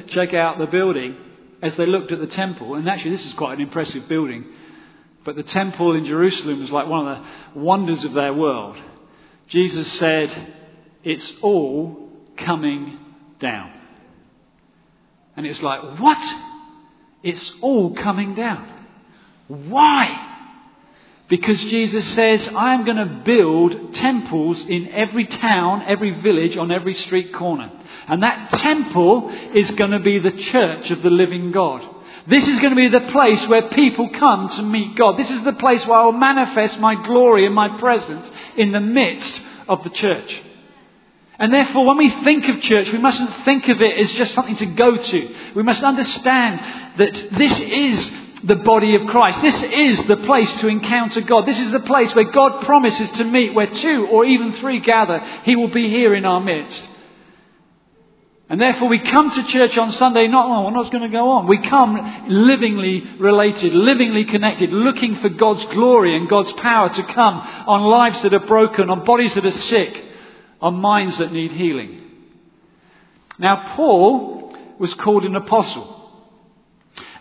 check 0.09 0.33
out 0.33 0.59
the 0.59 0.67
building, 0.67 1.17
as 1.61 1.77
they 1.77 1.87
looked 1.87 2.13
at 2.13 2.21
the 2.21 2.27
temple, 2.27 2.75
and 2.75 2.89
actually 2.89 3.11
this 3.11 3.27
is 3.27 3.33
quite 3.35 3.55
an 3.55 3.61
impressive 3.61 4.09
building, 4.09 4.45
but 5.25 5.37
the 5.37 5.43
temple 5.43 5.95
in 5.95 6.05
Jerusalem 6.05 6.61
was 6.61 6.73
like 6.73 6.89
one 6.89 7.07
of 7.07 7.19
the 7.55 7.61
wonders 7.61 8.05
of 8.05 8.13
their 8.13 8.35
world. 8.35 8.77
Jesus 9.53 9.93
said, 9.93 10.35
It's 11.05 11.35
all 11.43 12.09
coming 12.39 12.99
down. 13.39 13.71
And 15.37 15.45
it's 15.47 15.63
like, 15.63 16.01
What? 16.01 16.35
It's 17.23 17.53
all 17.61 17.95
coming 17.95 18.35
down. 18.35 18.67
Why? 19.49 20.31
Because 21.29 21.63
Jesus 21.67 22.07
says, 22.15 22.49
I 22.49 22.73
am 22.73 22.85
going 22.87 22.97
to 22.97 23.23
build 23.25 23.95
temples 23.95 24.67
in 24.67 24.89
every 24.89 25.27
town, 25.27 25.83
every 25.87 26.19
village, 26.23 26.57
on 26.57 26.71
every 26.71 26.95
street 26.95 27.35
corner. 27.35 27.71
And 28.09 28.23
that 28.23 28.53
temple 28.53 29.31
is 29.55 29.71
going 29.73 29.91
to 29.91 30.01
be 30.01 30.19
the 30.19 30.33
church 30.33 30.91
of 30.91 31.03
the 31.03 31.11
living 31.11 31.53
God. 31.53 31.92
This 32.27 32.47
is 32.47 32.61
going 32.61 32.71
to 32.71 32.77
be 32.77 32.89
the 32.89 33.13
place 33.13 33.47
where 33.49 33.69
people 33.71 34.09
come 34.11 34.49
to 34.49 34.63
meet 34.63 34.97
God. 34.97 35.17
This 35.17 35.31
is 35.31 35.43
the 35.43 35.55
place 35.55 35.87
where 35.87 35.99
I 35.99 36.05
will 36.05 36.13
manifest 36.13 36.79
my 36.79 36.95
glory 36.95 37.47
and 37.47 37.55
my 37.55 37.79
presence 37.79 38.31
in 38.57 38.73
the 38.73 38.81
midst 38.81 39.41
of 39.69 39.83
the 39.83 39.91
church. 39.91 40.41
And 41.39 41.53
therefore, 41.53 41.85
when 41.87 41.97
we 41.97 42.11
think 42.11 42.49
of 42.49 42.61
church, 42.61 42.93
we 42.93 42.99
mustn't 42.99 43.45
think 43.45 43.69
of 43.69 43.83
it 43.83 43.99
as 43.99 44.13
just 44.13 44.35
something 44.35 44.57
to 44.57 44.67
go 44.67 44.97
to. 44.97 45.35
We 45.57 45.63
must 45.65 45.83
understand 45.83 46.61
that 46.99 47.31
this 47.37 47.59
is 47.59 48.13
the 48.45 48.57
body 48.57 48.95
of 48.97 49.09
Christ. 49.09 49.41
This 49.43 49.63
is 49.63 50.05
the 50.05 50.19
place 50.19 50.53
to 50.61 50.69
encounter 50.69 51.21
God. 51.21 51.47
This 51.47 51.61
is 51.61 51.73
the 51.73 51.81
place 51.81 52.15
where 52.15 52.31
God 52.31 52.63
promises 52.63 53.11
to 53.13 53.25
meet, 53.25 53.55
where 53.55 53.69
two 53.69 54.07
or 54.11 54.25
even 54.25 54.53
three 54.55 54.81
gather. 54.81 55.19
He 55.45 55.57
will 55.57 55.71
be 55.71 55.89
here 55.89 56.15
in 56.15 56.25
our 56.25 56.41
midst. 56.41 56.89
And 58.53 58.61
therefore, 58.61 58.91
we 58.91 58.99
come 58.99 59.31
to 59.31 59.45
church 59.45 59.79
on 59.79 59.91
Sunday 59.93 60.29
not, 60.29 60.45
oh, 60.45 60.71
what's 60.75 60.91
going 60.91 61.05
to 61.05 61.09
go 61.09 61.31
on? 61.31 61.47
We 61.47 61.63
come 61.63 62.27
livingly 62.29 63.01
related, 63.19 63.73
livingly 63.73 64.27
connected, 64.27 64.75
looking 64.75 65.17
for 65.17 65.31
God's 65.31 65.65
glory 65.69 66.15
and 66.15 66.29
God's 66.29 66.53
power 66.53 66.91
to 66.91 67.03
come 67.03 67.37
on 67.39 67.81
lives 67.81 68.21
that 68.21 68.35
are 68.35 68.47
broken, 68.47 68.91
on 68.91 69.07
bodies 69.07 69.33
that 69.37 69.47
are 69.47 69.51
sick, 69.51 70.05
on 70.61 70.75
minds 70.75 71.17
that 71.17 71.33
need 71.33 71.53
healing. 71.53 72.03
Now, 73.39 73.75
Paul 73.75 74.55
was 74.79 74.93
called 74.93 75.25
an 75.25 75.35
apostle. 75.35 76.21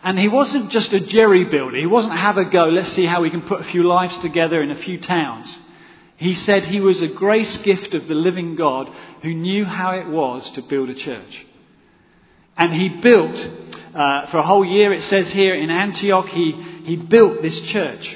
And 0.04 0.20
he 0.20 0.28
wasn't 0.28 0.70
just 0.70 0.92
a 0.92 1.00
jerry 1.00 1.46
builder. 1.46 1.78
He 1.78 1.86
wasn't 1.86 2.16
have 2.16 2.36
a 2.36 2.44
go, 2.44 2.66
let's 2.66 2.92
see 2.92 3.06
how 3.06 3.22
we 3.22 3.30
can 3.30 3.44
put 3.44 3.62
a 3.62 3.64
few 3.64 3.84
lives 3.84 4.18
together 4.18 4.62
in 4.62 4.70
a 4.70 4.76
few 4.76 5.00
towns. 5.00 5.58
He 6.22 6.36
said 6.36 6.66
he 6.66 6.80
was 6.80 7.02
a 7.02 7.08
grace 7.08 7.58
gift 7.58 7.96
of 7.96 8.08
the 8.08 8.14
living 8.14 8.56
God 8.56 8.88
who 9.24 9.34
knew 9.34 9.66
how 9.66 9.96
it 9.96 10.08
was 10.08 10.52
to 10.52 10.62
build 10.62 10.92
a 10.92 10.94
church. 10.94 11.48
And 12.56 12.72
he 12.72 12.90
built, 12.90 13.36
uh, 13.96 14.28
for 14.28 14.38
a 14.38 14.44
whole 14.44 14.64
year, 14.64 14.94
it 14.94 15.02
says 15.02 15.32
here 15.32 15.56
in 15.56 15.72
Antioch, 15.72 16.30
he, 16.30 16.52
he 16.84 16.96
built 16.96 17.42
this 17.42 17.60
church. 17.62 18.16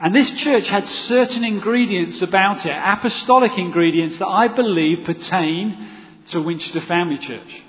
And 0.00 0.12
this 0.12 0.32
church 0.32 0.68
had 0.68 0.84
certain 0.84 1.44
ingredients 1.44 2.22
about 2.22 2.66
it, 2.66 2.72
apostolic 2.72 3.56
ingredients 3.56 4.18
that 4.18 4.26
I 4.26 4.48
believe 4.48 5.06
pertain 5.06 5.88
to 6.26 6.42
Winchester 6.42 6.80
Family 6.80 7.18
Church. 7.18 7.62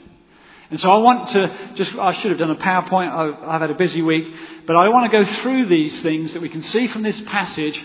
And 0.72 0.79
so 0.79 0.89
I 0.89 0.98
want 0.98 1.27
to 1.29 1.74
just, 1.75 1.94
I 1.94 2.13
should 2.13 2.32
have 2.32 2.39
done 2.39 2.50
a 2.50 2.56
PowerPoint. 2.56 3.12
I've 3.46 3.62
had 3.62 3.70
a 3.70 3.75
busy 3.75 4.01
week. 4.01 4.34
But 4.65 4.77
I 4.77 4.89
want 4.89 5.12
to 5.12 5.15
go 5.20 5.25
through 5.25 5.67
these 5.67 6.01
things 6.01 6.34
that 6.34 6.41
we 6.41 6.50
can 6.50 6.63
see 6.63 6.88
from 6.88 7.03
this 7.03 7.22
passage 7.22 7.79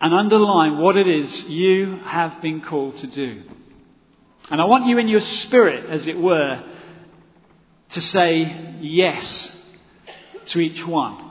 and 0.00 0.12
underline 0.14 0.78
what 0.78 0.96
it 0.96 1.06
is 1.06 1.44
you 1.44 1.98
have 2.04 2.40
been 2.42 2.60
called 2.60 2.96
to 2.98 3.06
do. 3.06 3.42
And 4.50 4.60
I 4.60 4.64
want 4.64 4.86
you 4.86 4.98
in 4.98 5.08
your 5.08 5.20
spirit, 5.20 5.90
as 5.90 6.06
it 6.06 6.18
were, 6.18 6.62
to 7.90 8.00
say 8.00 8.76
yes 8.80 9.52
to 10.46 10.58
each 10.58 10.84
one. 10.86 11.22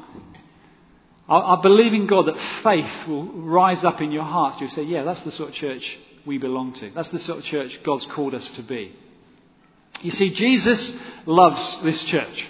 I, 1.27 1.38
I 1.38 1.62
believe 1.62 1.93
in 1.93 2.07
God 2.07 2.27
that 2.27 2.39
faith 2.63 3.07
will 3.07 3.25
rise 3.25 3.84
up 3.84 4.01
in 4.01 4.12
your 4.12 4.24
heart. 4.24 4.60
You'll 4.60 4.69
say, 4.69 4.84
yeah, 4.84 5.03
that's 5.03 5.22
the 5.22 5.31
sort 5.31 5.50
of 5.50 5.55
church 5.55 5.98
we 6.25 6.38
belong 6.38 6.74
to. 6.74 6.91
That's 6.91 7.10
the 7.10 7.19
sort 7.19 7.39
of 7.39 7.45
church 7.45 7.79
God's 7.84 8.05
called 8.07 8.34
us 8.34 8.50
to 8.51 8.63
be. 8.63 8.93
You 10.01 10.12
see, 10.12 10.34
Jesus 10.34 10.95
loves 11.25 11.81
this 11.84 12.03
church. 12.03 12.48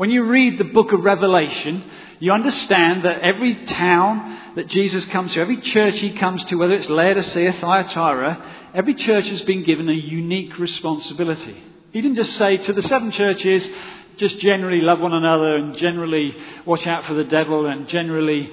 When 0.00 0.08
you 0.08 0.24
read 0.24 0.56
the 0.56 0.64
book 0.64 0.92
of 0.92 1.04
Revelation, 1.04 1.84
you 2.20 2.32
understand 2.32 3.02
that 3.02 3.20
every 3.20 3.66
town 3.66 4.54
that 4.54 4.66
Jesus 4.66 5.04
comes 5.04 5.34
to, 5.34 5.40
every 5.42 5.60
church 5.60 5.98
he 5.98 6.16
comes 6.16 6.42
to, 6.44 6.56
whether 6.56 6.72
it's 6.72 6.88
Laodicea, 6.88 7.52
Thyatira, 7.52 8.70
every 8.72 8.94
church 8.94 9.28
has 9.28 9.42
been 9.42 9.62
given 9.62 9.90
a 9.90 9.92
unique 9.92 10.58
responsibility. 10.58 11.62
He 11.92 12.00
didn't 12.00 12.16
just 12.16 12.34
say 12.36 12.56
to 12.56 12.72
the 12.72 12.80
seven 12.80 13.10
churches, 13.10 13.68
just 14.16 14.38
generally 14.38 14.80
love 14.80 15.00
one 15.00 15.12
another 15.12 15.56
and 15.56 15.76
generally 15.76 16.34
watch 16.64 16.86
out 16.86 17.04
for 17.04 17.12
the 17.12 17.24
devil 17.24 17.66
and 17.66 17.86
generally. 17.86 18.50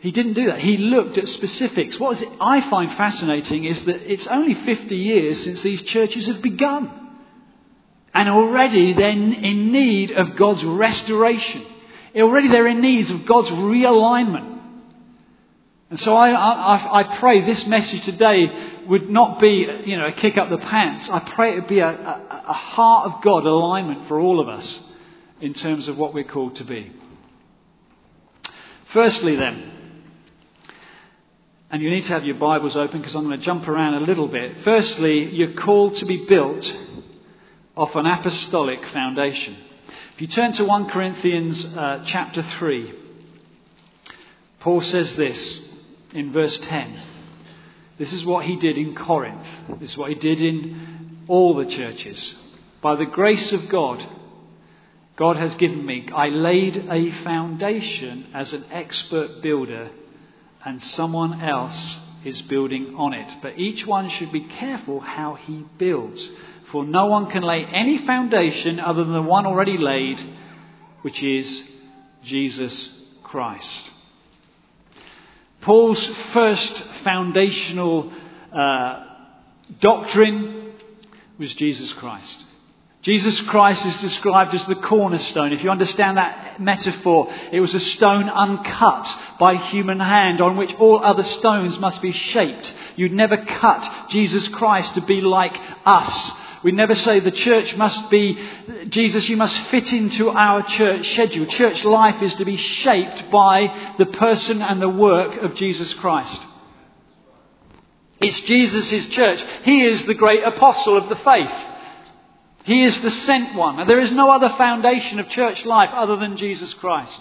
He 0.00 0.10
didn't 0.10 0.32
do 0.32 0.46
that. 0.46 0.58
He 0.58 0.78
looked 0.78 1.16
at 1.16 1.28
specifics. 1.28 2.00
What 2.00 2.20
I 2.40 2.60
find 2.68 2.90
fascinating 2.96 3.66
is 3.66 3.84
that 3.84 4.10
it's 4.10 4.26
only 4.26 4.54
50 4.54 4.96
years 4.96 5.44
since 5.44 5.62
these 5.62 5.82
churches 5.82 6.26
have 6.26 6.42
begun. 6.42 7.07
And 8.18 8.28
already 8.28 8.94
they're 8.94 9.10
in 9.10 9.70
need 9.70 10.10
of 10.10 10.34
God's 10.34 10.64
restoration. 10.64 11.64
Already 12.16 12.48
they're 12.48 12.66
in 12.66 12.80
need 12.80 13.08
of 13.12 13.24
God's 13.26 13.48
realignment. 13.50 14.60
And 15.88 16.00
so 16.00 16.16
I, 16.16 16.30
I, 16.30 16.98
I, 16.98 17.16
pray 17.16 17.46
this 17.46 17.64
message 17.68 18.02
today 18.02 18.50
would 18.88 19.08
not 19.08 19.38
be, 19.38 19.68
you 19.84 19.96
know, 19.96 20.06
a 20.06 20.12
kick 20.12 20.36
up 20.36 20.50
the 20.50 20.58
pants. 20.58 21.08
I 21.08 21.20
pray 21.20 21.52
it 21.52 21.60
would 21.60 21.68
be 21.68 21.78
a, 21.78 21.90
a, 21.90 22.44
a 22.48 22.52
heart 22.52 23.06
of 23.06 23.22
God 23.22 23.46
alignment 23.46 24.08
for 24.08 24.18
all 24.18 24.40
of 24.40 24.48
us 24.48 24.80
in 25.40 25.54
terms 25.54 25.86
of 25.86 25.96
what 25.96 26.12
we're 26.12 26.24
called 26.24 26.56
to 26.56 26.64
be. 26.64 26.92
Firstly, 28.86 29.36
then, 29.36 29.70
and 31.70 31.80
you 31.80 31.88
need 31.88 32.02
to 32.06 32.14
have 32.14 32.24
your 32.24 32.34
Bibles 32.34 32.74
open 32.74 32.98
because 32.98 33.14
I'm 33.14 33.26
going 33.26 33.38
to 33.38 33.44
jump 33.44 33.68
around 33.68 33.94
a 33.94 34.00
little 34.00 34.26
bit. 34.26 34.56
Firstly, 34.64 35.32
you're 35.32 35.54
called 35.54 35.94
to 35.94 36.04
be 36.04 36.26
built 36.26 36.64
off 37.78 37.94
an 37.94 38.06
apostolic 38.06 38.84
foundation. 38.88 39.56
If 40.14 40.20
you 40.20 40.26
turn 40.26 40.50
to 40.54 40.64
1 40.64 40.90
Corinthians 40.90 41.64
uh, 41.64 42.02
chapter 42.04 42.42
3, 42.42 42.92
Paul 44.58 44.80
says 44.80 45.14
this 45.14 45.64
in 46.12 46.32
verse 46.32 46.58
10. 46.58 47.00
This 47.96 48.12
is 48.12 48.24
what 48.24 48.44
he 48.44 48.56
did 48.56 48.78
in 48.78 48.96
Corinth. 48.96 49.46
This 49.78 49.92
is 49.92 49.96
what 49.96 50.08
he 50.08 50.16
did 50.16 50.40
in 50.40 51.24
all 51.28 51.54
the 51.54 51.66
churches. 51.66 52.34
By 52.82 52.96
the 52.96 53.06
grace 53.06 53.52
of 53.52 53.68
God, 53.68 54.04
God 55.14 55.36
has 55.36 55.54
given 55.54 55.86
me, 55.86 56.08
I 56.12 56.30
laid 56.30 56.88
a 56.90 57.12
foundation 57.22 58.26
as 58.34 58.52
an 58.54 58.64
expert 58.72 59.40
builder, 59.40 59.90
and 60.64 60.82
someone 60.82 61.40
else 61.40 61.96
is 62.24 62.40
building 62.42 62.94
on 62.96 63.14
it. 63.14 63.28
But 63.42 63.58
each 63.58 63.86
one 63.86 64.08
should 64.08 64.32
be 64.32 64.40
careful 64.40 65.00
how 65.00 65.34
he 65.34 65.64
builds. 65.78 66.30
For 66.72 66.84
no 66.84 67.06
one 67.06 67.30
can 67.30 67.42
lay 67.42 67.64
any 67.64 67.98
foundation 68.06 68.78
other 68.80 69.04
than 69.04 69.14
the 69.14 69.22
one 69.22 69.46
already 69.46 69.78
laid, 69.78 70.20
which 71.02 71.22
is 71.22 71.62
Jesus 72.24 72.90
Christ. 73.22 73.90
Paul's 75.60 76.04
first 76.32 76.78
foundational 77.04 78.12
uh, 78.52 79.04
doctrine 79.80 80.72
was 81.38 81.54
Jesus 81.54 81.92
Christ. 81.92 82.44
Jesus 83.00 83.40
Christ 83.42 83.86
is 83.86 84.00
described 84.00 84.54
as 84.54 84.66
the 84.66 84.74
cornerstone. 84.74 85.52
If 85.52 85.62
you 85.62 85.70
understand 85.70 86.16
that 86.16 86.60
metaphor, 86.60 87.32
it 87.52 87.60
was 87.60 87.74
a 87.74 87.80
stone 87.80 88.28
uncut 88.28 89.08
by 89.38 89.54
human 89.54 90.00
hand 90.00 90.40
on 90.40 90.56
which 90.56 90.74
all 90.74 91.04
other 91.04 91.22
stones 91.22 91.78
must 91.78 92.02
be 92.02 92.12
shaped. 92.12 92.74
You'd 92.96 93.12
never 93.12 93.36
cut 93.44 94.10
Jesus 94.10 94.48
Christ 94.48 94.94
to 94.94 95.00
be 95.00 95.20
like 95.20 95.56
us 95.86 96.32
we 96.62 96.72
never 96.72 96.94
say 96.94 97.20
the 97.20 97.30
church 97.30 97.76
must 97.76 98.10
be, 98.10 98.36
Jesus, 98.88 99.28
you 99.28 99.36
must 99.36 99.56
fit 99.68 99.92
into 99.92 100.30
our 100.30 100.62
church 100.62 101.12
schedule. 101.12 101.46
Church 101.46 101.84
life 101.84 102.20
is 102.20 102.34
to 102.36 102.44
be 102.44 102.56
shaped 102.56 103.30
by 103.30 103.94
the 103.98 104.06
person 104.06 104.60
and 104.60 104.82
the 104.82 104.88
work 104.88 105.40
of 105.42 105.54
Jesus 105.54 105.94
Christ. 105.94 106.40
It's 108.20 108.40
Jesus' 108.40 109.06
church. 109.06 109.44
He 109.62 109.84
is 109.84 110.04
the 110.04 110.14
great 110.14 110.42
apostle 110.42 110.96
of 110.96 111.08
the 111.08 111.16
faith. 111.16 111.67
He 112.68 112.82
is 112.82 113.00
the 113.00 113.10
sent 113.10 113.54
one. 113.54 113.80
And 113.80 113.88
there 113.88 113.98
is 113.98 114.10
no 114.10 114.30
other 114.30 114.50
foundation 114.50 115.18
of 115.20 115.30
church 115.30 115.64
life 115.64 115.88
other 115.90 116.16
than 116.16 116.36
Jesus 116.36 116.74
Christ. 116.74 117.18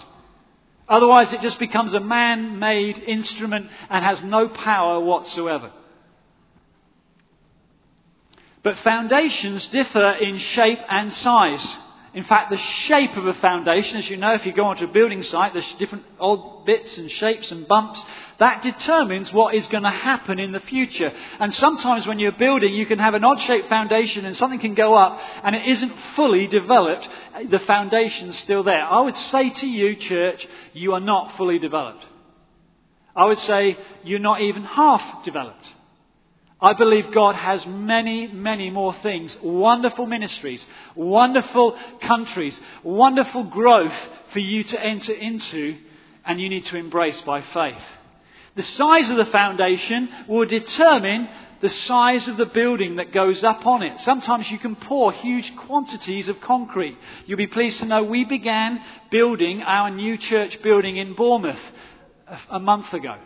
Otherwise, 0.89 1.31
it 1.31 1.39
just 1.39 1.57
becomes 1.57 1.93
a 1.93 2.01
man 2.01 2.59
made 2.59 2.99
instrument 2.99 3.69
and 3.89 4.03
has 4.03 4.21
no 4.21 4.49
power 4.49 4.99
whatsoever. 4.99 5.71
But 8.61 8.79
foundations 8.79 9.69
differ 9.69 10.17
in 10.19 10.37
shape 10.37 10.79
and 10.89 11.13
size. 11.13 11.77
In 12.13 12.23
fact, 12.23 12.49
the 12.49 12.57
shape 12.57 13.17
of 13.17 13.27
a 13.27 13.33
foundation, 13.33 13.97
as 13.97 14.09
you 14.09 14.17
know, 14.17 14.33
if 14.33 14.45
you 14.45 14.53
go 14.53 14.65
onto 14.65 14.85
a 14.85 14.87
building 14.87 15.21
site, 15.21 15.53
there's 15.53 15.71
different 15.73 16.05
odd 16.19 16.65
bits 16.65 16.97
and 16.97 17.11
shapes 17.11 17.51
and 17.51 17.67
bumps. 17.67 18.03
That 18.39 18.61
determines 18.61 19.31
what 19.33 19.55
is 19.55 19.67
going 19.67 19.83
to 19.83 19.89
happen 19.89 20.39
in 20.39 20.51
the 20.51 20.59
future. 20.59 21.11
And 21.39 21.53
sometimes 21.53 22.07
when 22.07 22.19
you're 22.19 22.31
building, 22.31 22.73
you 22.73 22.85
can 22.85 22.99
have 22.99 23.13
an 23.13 23.23
odd 23.23 23.41
shaped 23.41 23.67
foundation 23.67 24.25
and 24.25 24.35
something 24.35 24.59
can 24.59 24.73
go 24.73 24.93
up 24.93 25.19
and 25.43 25.55
it 25.55 25.65
isn't 25.67 25.93
fully 26.15 26.47
developed. 26.47 27.09
The 27.49 27.59
foundation's 27.59 28.37
still 28.37 28.63
there. 28.63 28.83
I 28.83 29.01
would 29.01 29.17
say 29.17 29.49
to 29.49 29.67
you, 29.67 29.95
church, 29.95 30.47
you 30.73 30.93
are 30.93 31.01
not 31.01 31.35
fully 31.35 31.59
developed. 31.59 32.05
I 33.15 33.25
would 33.25 33.39
say 33.39 33.77
you're 34.03 34.19
not 34.19 34.41
even 34.41 34.63
half 34.63 35.23
developed. 35.23 35.73
I 36.59 36.73
believe 36.73 37.11
God 37.11 37.35
has 37.35 37.65
many, 37.67 38.27
many 38.27 38.71
more 38.71 38.93
things. 39.03 39.37
Wonderful 39.43 40.07
ministries, 40.07 40.67
wonderful 40.95 41.77
countries, 42.01 42.59
wonderful 42.83 43.43
growth 43.43 43.97
for 44.31 44.39
you 44.39 44.63
to 44.63 44.83
enter 44.83 45.13
into 45.13 45.77
and 46.25 46.41
you 46.41 46.49
need 46.49 46.65
to 46.65 46.77
embrace 46.77 47.21
by 47.21 47.41
faith. 47.41 47.81
The 48.55 48.63
size 48.63 49.09
of 49.11 49.17
the 49.17 49.25
foundation 49.25 50.09
will 50.27 50.45
determine 50.45 51.29
the 51.61 51.69
size 51.69 52.27
of 52.27 52.37
the 52.37 52.45
building 52.47 52.95
that 52.95 53.11
goes 53.11 53.43
up 53.43 53.65
on 53.65 53.83
it. 53.83 53.99
Sometimes 53.99 54.49
you 54.49 54.57
can 54.57 54.75
pour 54.75 55.11
huge 55.11 55.55
quantities 55.55 56.27
of 56.27 56.41
concrete. 56.41 56.97
You'll 57.25 57.37
be 57.37 57.47
pleased 57.47 57.79
to 57.79 57.85
know 57.85 58.03
we 58.03 58.25
began 58.25 58.81
building 59.11 59.61
our 59.61 59.91
new 59.91 60.17
church 60.17 60.61
building 60.61 60.97
in 60.97 61.13
Bournemouth 61.13 61.61
a 62.49 62.59
month 62.59 62.93
ago. 62.93 63.17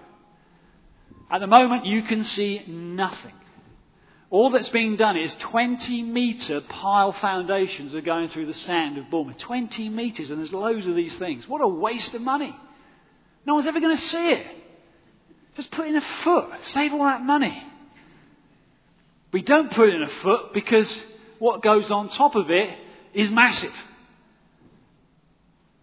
At 1.31 1.39
the 1.39 1.47
moment, 1.47 1.85
you 1.85 2.01
can 2.03 2.23
see 2.23 2.61
nothing. 2.67 3.31
All 4.29 4.49
that's 4.49 4.69
being 4.69 4.97
done 4.97 5.17
is 5.17 5.33
20 5.35 6.03
metre 6.03 6.61
pile 6.61 7.13
foundations 7.13 7.95
are 7.95 8.01
going 8.01 8.29
through 8.29 8.47
the 8.47 8.53
sand 8.53 8.97
of 8.97 9.09
Bournemouth. 9.09 9.37
20 9.37 9.89
metres, 9.89 10.29
and 10.29 10.39
there's 10.39 10.53
loads 10.53 10.87
of 10.87 10.95
these 10.95 11.17
things. 11.17 11.47
What 11.47 11.61
a 11.61 11.67
waste 11.67 12.13
of 12.15 12.21
money. 12.21 12.55
No 13.45 13.55
one's 13.55 13.67
ever 13.67 13.79
going 13.79 13.95
to 13.95 14.01
see 14.01 14.29
it. 14.29 14.45
Just 15.55 15.71
put 15.71 15.87
in 15.87 15.95
a 15.95 16.01
foot. 16.01 16.49
Save 16.63 16.93
all 16.93 17.03
that 17.05 17.23
money. 17.23 17.61
We 19.31 19.41
don't 19.41 19.71
put 19.71 19.89
in 19.89 20.01
a 20.01 20.09
foot 20.09 20.53
because 20.53 21.03
what 21.39 21.61
goes 21.61 21.91
on 21.91 22.09
top 22.09 22.35
of 22.35 22.51
it 22.51 22.77
is 23.13 23.31
massive. 23.31 23.73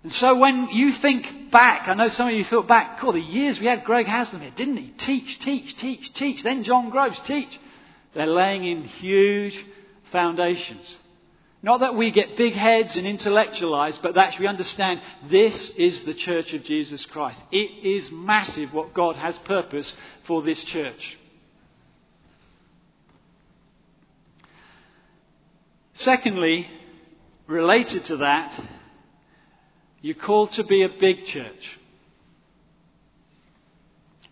And 0.02 0.12
so 0.12 0.37
when 0.37 0.69
you 0.69 0.93
think 0.93 1.50
back, 1.50 1.88
I 1.88 1.95
know 1.95 2.09
some 2.09 2.28
of 2.28 2.35
you 2.35 2.45
thought 2.45 2.69
back, 2.69 3.00
cool, 3.00 3.12
the 3.12 3.21
years 3.21 3.59
we 3.59 3.67
had 3.67 3.85
Greg 3.85 4.07
Haslam 4.07 4.43
here, 4.43 4.52
didn't 4.55 4.76
he? 4.76 4.90
Teach, 4.90 5.38
teach, 5.40 5.76
teach, 5.76 6.12
teach. 6.12 6.43
Then 6.43 6.62
John 6.62 6.90
Groves, 6.90 7.19
teach. 7.21 7.59
They're 8.14 8.26
laying 8.26 8.64
in 8.64 8.85
huge 8.85 9.59
foundations. 10.12 10.97
Not 11.62 11.81
that 11.81 11.97
we 11.97 12.12
get 12.12 12.37
big 12.37 12.55
heads 12.55 12.97
and 12.97 13.07
intellectualize, 13.07 13.99
but 13.99 14.14
that 14.14 14.38
we 14.38 14.47
understand 14.47 15.00
this 15.28 15.71
is 15.71 16.05
the 16.05 16.14
church 16.14 16.52
of 16.52 16.62
Jesus 16.62 17.05
Christ. 17.05 17.43
It 17.50 17.85
is 17.85 18.12
massive 18.12 18.73
what 18.73 18.95
God 18.95 19.17
has 19.17 19.37
purpose 19.38 19.97
for 20.25 20.43
this 20.43 20.64
church. 20.64 21.19
Secondly, 25.95 26.69
related 27.49 28.05
to 28.05 28.19
that, 28.19 28.78
you're 30.00 30.14
called 30.14 30.52
to 30.52 30.64
be 30.64 30.85
a 30.85 30.88
big 30.88 31.26
church. 31.26 31.78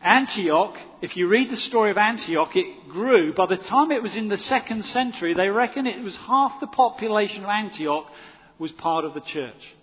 Antioch, 0.00 0.76
if 1.02 1.16
you 1.16 1.26
read 1.26 1.50
the 1.50 1.56
story 1.56 1.90
of 1.90 1.98
Antioch, 1.98 2.54
it 2.54 2.88
grew. 2.88 3.32
By 3.34 3.46
the 3.46 3.56
time 3.56 3.90
it 3.90 4.02
was 4.02 4.14
in 4.14 4.28
the 4.28 4.38
second 4.38 4.84
century, 4.84 5.34
they 5.34 5.48
reckon 5.48 5.86
it 5.86 6.02
was 6.02 6.16
half 6.16 6.60
the 6.60 6.68
population 6.68 7.42
of 7.42 7.50
Antioch 7.50 8.06
was 8.58 8.70
part 8.72 9.04
of 9.04 9.14
the 9.14 9.20
church. 9.20 9.74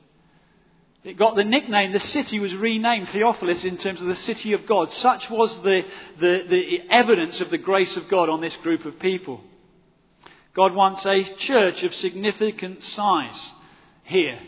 It 1.04 1.18
got 1.18 1.36
the 1.36 1.44
nickname, 1.44 1.92
the 1.92 2.00
city 2.00 2.40
was 2.40 2.56
renamed 2.56 3.10
Theopolis 3.10 3.66
in 3.66 3.76
terms 3.76 4.00
of 4.00 4.08
the 4.08 4.16
city 4.16 4.54
of 4.54 4.66
God. 4.66 4.94
Such 4.94 5.30
was 5.30 5.62
the, 5.62 5.82
the, 6.18 6.46
the 6.48 6.82
evidence 6.90 7.42
of 7.42 7.50
the 7.50 7.58
grace 7.58 7.98
of 7.98 8.08
God 8.08 8.30
on 8.30 8.40
this 8.40 8.56
group 8.56 8.86
of 8.86 9.00
people. 9.00 9.42
God 10.56 10.74
wants 10.74 11.06
a 11.06 11.24
church 11.24 11.84
of 11.84 11.94
significant 11.94 12.82
size 12.82 13.52
here 14.04 14.40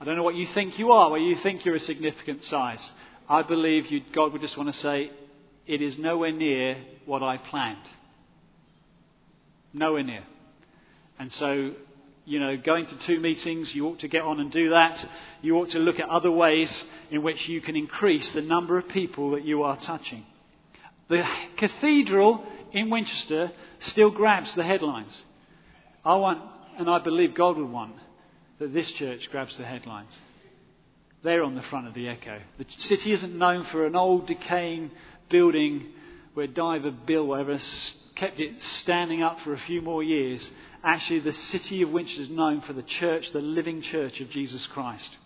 I 0.00 0.04
don't 0.04 0.16
know 0.16 0.22
what 0.22 0.34
you 0.34 0.46
think 0.46 0.78
you 0.78 0.92
are, 0.92 1.10
where 1.10 1.20
you 1.20 1.36
think 1.36 1.64
you're 1.64 1.74
a 1.74 1.80
significant 1.80 2.44
size. 2.44 2.90
I 3.28 3.42
believe 3.42 3.90
you, 3.90 4.02
God 4.12 4.32
would 4.32 4.42
just 4.42 4.56
want 4.56 4.72
to 4.72 4.78
say, 4.78 5.10
it 5.66 5.80
is 5.80 5.98
nowhere 5.98 6.32
near 6.32 6.76
what 7.06 7.22
I 7.22 7.38
planned. 7.38 7.88
Nowhere 9.72 10.02
near. 10.02 10.22
And 11.18 11.32
so, 11.32 11.72
you 12.24 12.38
know, 12.38 12.56
going 12.56 12.86
to 12.86 12.98
two 13.00 13.18
meetings, 13.20 13.74
you 13.74 13.86
ought 13.86 14.00
to 14.00 14.08
get 14.08 14.22
on 14.22 14.38
and 14.38 14.52
do 14.52 14.70
that. 14.70 15.08
You 15.42 15.56
ought 15.56 15.70
to 15.70 15.78
look 15.78 15.98
at 15.98 16.08
other 16.08 16.30
ways 16.30 16.84
in 17.10 17.22
which 17.22 17.48
you 17.48 17.60
can 17.60 17.74
increase 17.74 18.32
the 18.32 18.42
number 18.42 18.76
of 18.76 18.88
people 18.88 19.30
that 19.30 19.44
you 19.44 19.62
are 19.62 19.76
touching. 19.76 20.24
The 21.08 21.24
cathedral 21.56 22.44
in 22.72 22.90
Winchester 22.90 23.50
still 23.78 24.10
grabs 24.10 24.54
the 24.54 24.64
headlines. 24.64 25.22
I 26.04 26.16
want, 26.16 26.42
and 26.78 26.90
I 26.90 26.98
believe 26.98 27.34
God 27.34 27.56
would 27.56 27.70
want, 27.70 27.94
that 28.58 28.72
this 28.72 28.90
church 28.92 29.30
grabs 29.30 29.58
the 29.58 29.64
headlines. 29.64 30.16
They're 31.22 31.42
on 31.42 31.54
the 31.54 31.62
front 31.62 31.88
of 31.88 31.94
the 31.94 32.08
echo. 32.08 32.40
The 32.58 32.66
city 32.78 33.12
isn't 33.12 33.36
known 33.36 33.64
for 33.64 33.86
an 33.86 33.96
old 33.96 34.26
decaying 34.26 34.90
building 35.28 35.86
where 36.34 36.46
Diver 36.46 36.90
Bill, 36.90 37.26
whatever, 37.26 37.58
kept 38.14 38.40
it 38.40 38.62
standing 38.62 39.22
up 39.22 39.40
for 39.40 39.52
a 39.52 39.58
few 39.58 39.82
more 39.82 40.02
years. 40.02 40.50
Actually, 40.84 41.20
the 41.20 41.32
city 41.32 41.82
of 41.82 41.90
Winchester 41.90 42.22
is 42.22 42.30
known 42.30 42.60
for 42.60 42.72
the 42.72 42.82
church, 42.82 43.32
the 43.32 43.40
living 43.40 43.82
church 43.82 44.20
of 44.20 44.30
Jesus 44.30 44.66
Christ. 44.66 45.16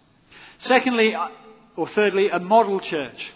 Secondly, 0.58 1.14
uh, 1.14 1.28
or 1.76 1.88
thirdly, 1.88 2.30
a 2.30 2.38
model 2.38 2.80
church. 2.80 3.32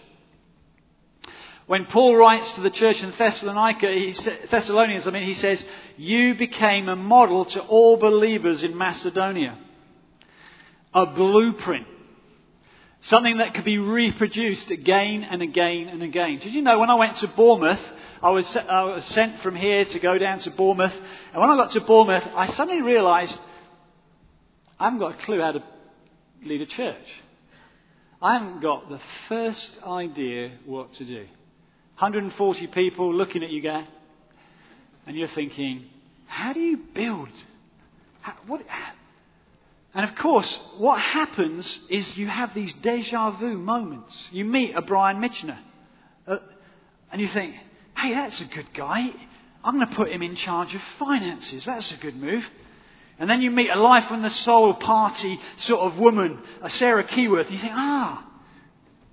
When 1.67 1.85
Paul 1.85 2.15
writes 2.15 2.53
to 2.53 2.61
the 2.61 2.69
church 2.69 3.03
in 3.03 3.11
Thessalonica, 3.11 3.87
he, 3.87 4.15
Thessalonians, 4.49 5.07
I 5.07 5.11
mean, 5.11 5.27
he 5.27 5.33
says, 5.33 5.65
You 5.97 6.35
became 6.35 6.89
a 6.89 6.95
model 6.95 7.45
to 7.45 7.61
all 7.61 7.97
believers 7.97 8.63
in 8.63 8.77
Macedonia 8.77 9.57
a 10.95 11.05
blueprint. 11.05 11.85
Something 13.01 13.37
that 13.37 13.53
could 13.53 13.65
be 13.65 13.77
reproduced 13.77 14.71
again 14.71 15.23
and 15.29 15.43
again 15.43 15.89
and 15.89 16.01
again. 16.01 16.39
Did 16.39 16.53
you 16.53 16.61
know 16.63 16.79
when 16.79 16.89
I 16.89 16.95
went 16.95 17.17
to 17.17 17.27
Bournemouth, 17.27 17.81
I 18.23 18.31
was, 18.31 18.55
I 18.55 18.83
was 18.85 19.05
sent 19.05 19.41
from 19.41 19.55
here 19.55 19.85
to 19.85 19.99
go 19.99 20.17
down 20.17 20.39
to 20.39 20.49
Bournemouth. 20.49 20.95
And 21.31 21.39
when 21.39 21.51
I 21.51 21.57
got 21.57 21.71
to 21.71 21.81
Bournemouth, 21.81 22.27
I 22.33 22.47
suddenly 22.47 22.81
realized 22.81 23.39
I 24.79 24.85
haven't 24.85 24.99
got 24.99 25.19
a 25.19 25.23
clue 25.23 25.41
how 25.41 25.51
to 25.51 25.63
lead 26.43 26.61
a 26.61 26.65
church. 26.65 27.05
I 28.21 28.39
haven't 28.39 28.61
got 28.61 28.89
the 28.89 29.01
first 29.27 29.77
idea 29.85 30.53
what 30.65 30.93
to 30.93 31.05
do. 31.05 31.25
140 31.99 32.67
people 32.67 33.13
looking 33.13 33.43
at 33.43 33.51
you, 33.51 33.61
guy, 33.61 33.85
and 35.05 35.15
you're 35.15 35.27
thinking, 35.27 35.85
how 36.25 36.53
do 36.53 36.59
you 36.59 36.77
build? 36.77 37.29
How, 38.21 38.33
what, 38.47 38.61
and 39.95 40.03
of 40.09 40.15
course, 40.15 40.59
what 40.77 40.99
happens 40.99 41.79
is 41.89 42.17
you 42.17 42.27
have 42.27 42.53
these 42.53 42.73
deja 42.73 43.31
vu 43.31 43.57
moments. 43.57 44.27
You 44.29 44.43
meet 44.43 44.75
a 44.75 44.81
Brian 44.81 45.21
Mitchener, 45.21 45.57
uh, 46.27 46.39
and 47.13 47.21
you 47.21 47.29
think, 47.29 47.55
hey, 47.97 48.13
that's 48.13 48.41
a 48.41 48.45
good 48.45 48.73
guy. 48.73 49.09
I'm 49.63 49.75
going 49.77 49.87
to 49.87 49.95
put 49.95 50.11
him 50.11 50.21
in 50.21 50.35
charge 50.35 50.75
of 50.75 50.81
finances. 50.99 51.65
That's 51.65 51.93
a 51.93 51.97
good 51.97 52.17
move. 52.17 52.45
And 53.17 53.29
then 53.29 53.41
you 53.41 53.49
meet 53.49 53.69
a 53.69 53.79
Life 53.79 54.09
from 54.09 54.21
the 54.21 54.29
Soul 54.29 54.73
party 54.73 55.39
sort 55.55 55.79
of 55.79 55.97
woman, 55.97 56.41
a 56.61 56.69
Sarah 56.69 57.05
Keyworth, 57.05 57.45
and 57.45 57.55
you 57.55 57.61
think, 57.61 57.73
ah, 57.73 58.29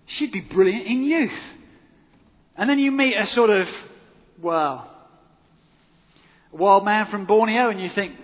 she'd 0.07 0.33
be 0.33 0.41
brilliant 0.41 0.87
in 0.87 1.05
youth. 1.05 1.41
And 2.57 2.69
then 2.69 2.81
you 2.81 2.91
meet 2.91 3.15
a 3.15 3.25
sort 3.27 3.51
of, 3.51 3.69
well, 4.41 4.91
a 6.53 6.57
wild 6.57 6.85
man 6.85 7.07
from 7.07 7.25
Borneo, 7.25 7.71
and 7.71 7.81
you 7.81 7.89
think, 7.89 8.17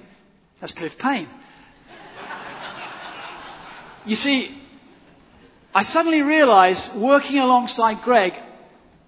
that's 0.61 0.73
Cliff 0.73 0.99
Payne. 0.99 1.29
You 4.07 4.17
see, 4.17 4.57
I 5.75 5.83
suddenly 5.83 6.23
realized, 6.23 6.95
working 6.95 7.39
alongside 7.39 8.03
Greg, 8.03 8.33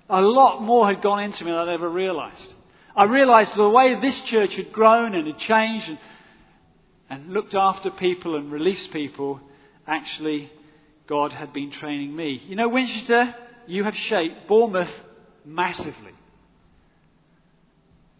a 0.08 0.20
lot 0.20 0.62
more 0.62 0.86
had 0.86 1.02
gone 1.02 1.22
into 1.22 1.44
me 1.44 1.50
than 1.50 1.60
I'd 1.60 1.74
ever 1.74 1.88
realized. 1.88 2.54
I 2.96 3.04
realized 3.04 3.54
the 3.54 3.68
way 3.68 3.98
this 4.00 4.20
church 4.22 4.56
had 4.56 4.72
grown 4.72 5.14
and 5.14 5.26
had 5.26 5.38
changed 5.38 5.88
and, 5.88 5.98
and 7.08 7.32
looked 7.32 7.54
after 7.54 7.90
people 7.90 8.36
and 8.36 8.52
released 8.52 8.92
people, 8.92 9.40
actually, 9.86 10.50
God 11.06 11.32
had 11.32 11.52
been 11.52 11.70
training 11.70 12.14
me. 12.14 12.42
You 12.46 12.56
know, 12.56 12.68
Winchester, 12.68 13.34
you 13.66 13.84
have 13.84 13.96
shaped 13.96 14.48
Bournemouth 14.48 14.92
massively. 15.44 16.12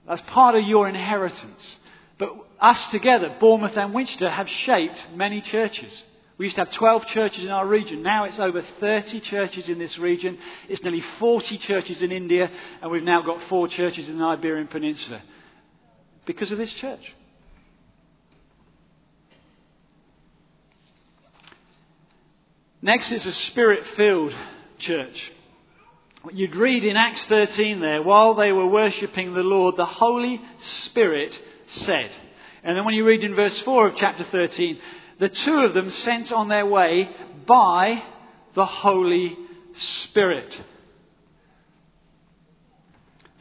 That's 0.07 0.23
part 0.23 0.55
of 0.55 0.65
your 0.65 0.89
inheritance. 0.89 1.77
But 2.19 2.35
us 2.61 2.91
together, 2.91 3.37
Bournemouth 3.39 3.77
and 3.77 3.95
Winchester, 3.95 4.31
have 4.31 4.49
shaped 4.49 4.99
many 5.15 5.41
churches. 5.41 6.03
We 6.41 6.47
used 6.47 6.57
to 6.57 6.63
have 6.63 6.73
12 6.73 7.05
churches 7.05 7.45
in 7.45 7.51
our 7.51 7.67
region. 7.67 8.03
Now 8.03 8.25
it's 8.25 8.39
over 8.39 8.63
30 8.63 9.21
churches 9.21 9.69
in 9.69 9.79
this 9.79 9.99
region. 9.99 10.39
It's 10.71 10.83
nearly 10.83 11.03
40 11.19 11.59
churches 11.59 12.01
in 12.01 12.13
India, 12.13 12.51
and 12.81 12.91
we've 12.91 13.03
now 13.03 13.21
got 13.21 13.43
four 13.51 13.69
churches 13.69 14.09
in 14.09 14.17
the 14.17 14.25
Iberian 14.25 14.67
Peninsula 14.67 15.21
because 16.25 16.51
of 16.51 16.57
this 16.57 16.73
church. 16.73 17.15
Next 22.81 23.13
is 23.13 23.27
a 23.27 23.33
spirit 23.33 23.87
filled 23.89 24.35
church. 24.79 25.31
You'd 26.33 26.57
read 26.57 26.87
in 26.87 26.97
Acts 26.97 27.27
13 27.27 27.81
there, 27.81 28.03
while 28.03 28.33
they 28.33 28.53
were 28.53 28.67
worshipping 28.67 29.35
the 29.35 29.43
Lord, 29.43 29.77
the 29.77 29.85
Holy 29.85 30.41
Spirit 30.57 31.39
said. 31.67 32.11
And 32.63 32.79
then 32.79 32.87
when 32.87 32.95
you 32.95 33.05
read 33.07 33.25
in 33.25 33.35
verse 33.35 33.59
4 33.61 33.89
of 33.89 33.97
chapter 33.97 34.25
13, 34.25 34.79
the 35.21 35.29
two 35.29 35.59
of 35.59 35.75
them 35.75 35.91
sent 35.91 36.33
on 36.33 36.49
their 36.49 36.67
way 36.67 37.11
by 37.47 38.03
the 38.55 38.65
Holy 38.65 39.37
Spirit. 39.75 40.61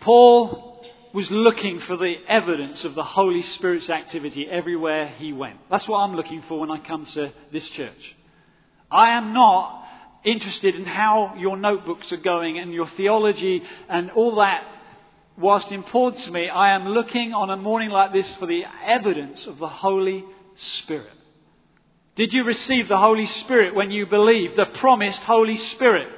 Paul 0.02 0.86
was 1.14 1.32
looking 1.32 1.80
for 1.80 1.96
the 1.96 2.18
evidence 2.28 2.84
of 2.84 2.96
the 2.96 3.04
Holy 3.04 3.42
Spirit's 3.42 3.90
activity 3.90 4.48
everywhere 4.48 5.08
he 5.08 5.32
went. 5.32 5.58
That's 5.72 5.88
what 5.88 6.00
I'm 6.00 6.16
looking 6.16 6.42
for 6.44 6.60
when 6.60 6.70
I 6.70 6.80
come 6.80 7.06
to 7.06 7.34
this 7.52 7.68
church. 7.70 8.16
I 8.92 9.12
am 9.12 9.34
not 9.34 9.86
interested 10.26 10.76
in 10.76 10.86
how 10.86 11.36
your 11.38 11.56
notebooks 11.56 12.12
are 12.12 12.18
going 12.18 12.60
and 12.60 12.74
your 12.74 12.88
theology 12.88 13.64
and 13.88 14.12
all 14.12 14.36
that. 14.36 14.66
Whilst 15.38 15.72
important 15.72 16.26
to 16.26 16.32
me, 16.32 16.50
I 16.50 16.76
am 16.76 16.90
looking 16.90 17.34
on 17.34 17.50
a 17.50 17.56
morning 17.56 17.90
like 17.90 18.12
this 18.12 18.36
for 18.36 18.48
the 18.48 18.66
evidence 18.84 19.48
of 19.48 19.60
the 19.60 19.70
Holy 19.70 20.26
Spirit. 20.56 21.19
Did 22.20 22.34
you 22.34 22.44
receive 22.44 22.90
the 22.90 22.98
Holy 22.98 23.26
Spirit 23.26 23.74
when 23.74 23.92
you 23.92 24.06
believed? 24.06 24.58
The 24.58 24.66
promised 24.66 25.24
Holy 25.24 25.56
Spirit. 25.56 26.10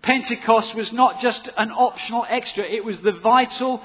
Pentecost 0.00 0.74
was 0.74 0.94
not 0.94 1.20
just 1.20 1.46
an 1.58 1.70
optional 1.72 2.24
extra, 2.26 2.64
it 2.64 2.82
was 2.82 3.02
the 3.02 3.12
vital 3.12 3.82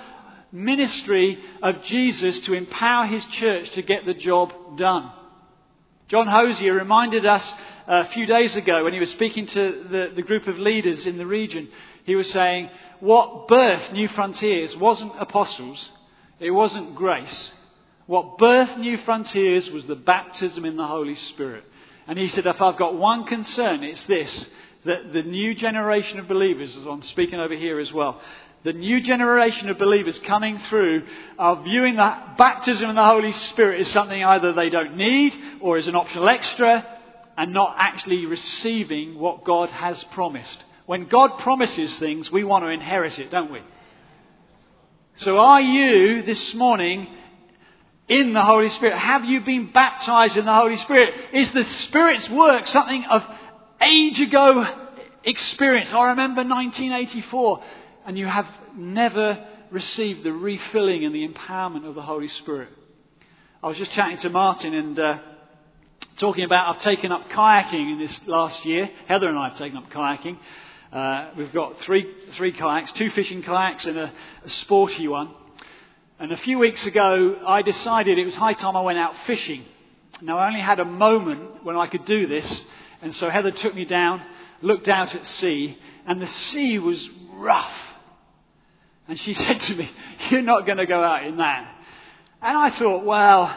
ministry 0.54 1.38
of 1.62 1.84
Jesus 1.84 2.40
to 2.40 2.54
empower 2.54 3.06
his 3.06 3.26
church 3.26 3.70
to 3.72 3.82
get 3.82 4.06
the 4.06 4.14
job 4.14 4.78
done. 4.78 5.12
John 6.08 6.28
Hosier 6.28 6.74
reminded 6.74 7.26
us 7.26 7.54
a 7.86 8.08
few 8.12 8.26
days 8.26 8.56
ago 8.56 8.86
when 8.86 8.94
he 8.94 9.00
was 9.02 9.12
speaking 9.12 9.46
to 9.46 9.86
the, 9.92 10.12
the 10.16 10.22
group 10.22 10.48
of 10.48 10.58
leaders 10.58 11.06
in 11.06 11.18
the 11.18 11.28
region. 11.28 11.68
He 12.06 12.16
was 12.16 12.32
saying, 12.32 12.70
What 13.02 13.50
birthed 13.50 13.92
New 13.92 14.08
Frontiers 14.08 14.74
wasn't 14.78 15.12
apostles, 15.20 15.90
it 16.40 16.52
wasn't 16.52 16.96
grace. 16.96 17.52
What 18.08 18.38
birthed 18.38 18.78
New 18.78 18.98
Frontiers 19.00 19.70
was 19.72 19.86
the 19.86 19.96
baptism 19.96 20.66
in 20.66 20.78
the 20.78 20.86
Holy 20.86 21.16
Spirit. 21.16 21.64
And 22.08 22.20
he 22.20 22.28
said, 22.28 22.46
If 22.46 22.62
I've 22.62 22.78
got 22.78 22.96
one 22.96 23.26
concern, 23.26 23.84
it's 23.84 24.06
this 24.06 24.52
that 24.86 25.12
the 25.14 25.24
new 25.24 25.56
generation 25.56 26.20
of 26.20 26.28
believers, 26.28 26.78
as 26.78 26.86
I'm 26.86 27.02
speaking 27.02 27.40
over 27.40 27.56
here 27.56 27.80
as 27.80 27.92
well, 27.92 28.22
the 28.64 28.74
new 28.74 29.02
generation 29.02 29.70
of 29.70 29.80
believers 29.80 30.20
coming 30.20 30.60
through 30.60 31.04
are 31.38 31.62
viewing 31.64 31.96
the 31.96 32.18
baptism 32.38 32.90
in 32.90 32.96
the 32.96 33.04
Holy 33.04 33.32
Spirit 33.32 33.82
as 33.82 33.88
something 33.88 34.24
either 34.24 34.54
they 34.54 34.70
don't 34.70 34.96
need 34.96 35.36
or 35.60 35.78
as 35.78 35.88
an 35.88 35.96
optional 35.96 36.30
extra 36.30 36.86
and 37.38 37.54
not 37.54 37.76
actually 37.78 38.26
receiving 38.26 39.20
what 39.20 39.44
God 39.44 39.70
has 39.70 40.04
promised. 40.06 40.64
When 40.86 41.06
God 41.06 41.40
promises 41.40 41.98
things, 42.00 42.32
we 42.32 42.44
want 42.44 42.64
to 42.64 42.70
inherit 42.70 43.20
it, 43.20 43.32
don't 43.32 43.52
we? 43.52 43.62
So 45.16 45.38
are 45.38 45.62
you 45.62 46.24
this 46.24 46.54
morning 46.54 47.08
in 48.08 48.34
the 48.34 48.44
Holy 48.44 48.70
Spirit? 48.70 48.98
Have 48.98 49.26
you 49.26 49.42
been 49.42 49.72
baptized 49.72 50.38
in 50.38 50.46
the 50.46 50.54
Holy 50.54 50.76
Spirit? 50.76 51.14
Is 51.34 51.52
the 51.52 51.64
Spirit's 51.64 52.30
work 52.30 52.68
something 52.68 53.04
of 53.10 53.24
age 53.82 54.20
ago 54.20 54.66
experience? 55.24 55.92
I 55.92 56.10
remember 56.10 56.44
1984 56.44 57.64
and 58.06 58.18
you 58.18 58.28
have 58.28 58.48
never 58.76 59.46
received 59.72 60.24
the 60.24 60.34
refilling 60.34 61.06
and 61.06 61.16
the 61.16 61.28
empowerment 61.28 61.88
of 61.88 61.96
the 61.96 62.02
Holy 62.02 62.28
Spirit. 62.28 62.70
I 63.64 63.68
was 63.68 63.78
just 63.78 63.92
chatting 63.94 64.18
to 64.18 64.30
Martin 64.30 64.76
and 64.76 65.00
uh, 65.00 65.20
talking 66.18 66.44
about 66.44 66.76
I've 66.76 66.82
taken 66.82 67.12
up 67.12 67.30
kayaking 67.30 67.94
in 67.94 68.00
this 68.00 68.26
last 68.28 68.64
year. 68.66 68.90
Heather 69.08 69.28
and 69.28 69.38
I 69.38 69.50
have 69.50 69.58
taken 69.58 69.78
up 69.78 69.90
kayaking. 69.90 70.38
Uh, 70.94 71.32
we've 71.36 71.52
got 71.52 71.80
three, 71.82 72.14
three 72.34 72.52
kayaks, 72.52 72.92
two 72.92 73.10
fishing 73.10 73.42
kayaks 73.42 73.88
and 73.88 73.98
a, 73.98 74.14
a 74.44 74.50
sporty 74.50 75.08
one. 75.08 75.34
And 76.18 76.32
a 76.32 76.38
few 76.38 76.60
weeks 76.60 76.86
ago, 76.86 77.42
I 77.46 77.62
decided 77.62 78.18
it 78.18 78.26
was 78.26 78.36
high 78.36 78.54
time 78.54 78.78
I 78.78 78.82
went 78.82 78.98
out 78.98 79.16
fishing. 79.26 79.66
Now, 80.22 80.38
I 80.38 80.48
only 80.48 80.62
had 80.62 80.80
a 80.80 80.86
moment 80.86 81.66
when 81.66 81.76
I 81.76 81.88
could 81.88 82.06
do 82.06 82.26
this, 82.26 82.66
and 83.02 83.14
so 83.14 83.30
Heather 83.30 83.52
took 83.52 83.76
me 83.76 83.84
down, 83.84 84.22
looked 84.62 84.88
out 84.88 85.14
at 85.14 85.26
sea, 85.26 85.78
and 86.08 86.22
the 86.22 86.28
sea 86.28 86.80
was 86.80 87.10
rough. 87.34 87.74
And 89.10 89.20
she 89.20 89.34
said 89.46 89.60
to 89.60 89.76
me, 89.76 89.92
You're 90.30 90.42
not 90.42 90.66
going 90.66 90.78
to 90.78 90.86
go 90.86 91.04
out 91.04 91.26
in 91.26 91.36
that. 91.38 91.76
And 92.42 92.58
I 92.58 92.70
thought, 92.70 93.04
Well, 93.04 93.56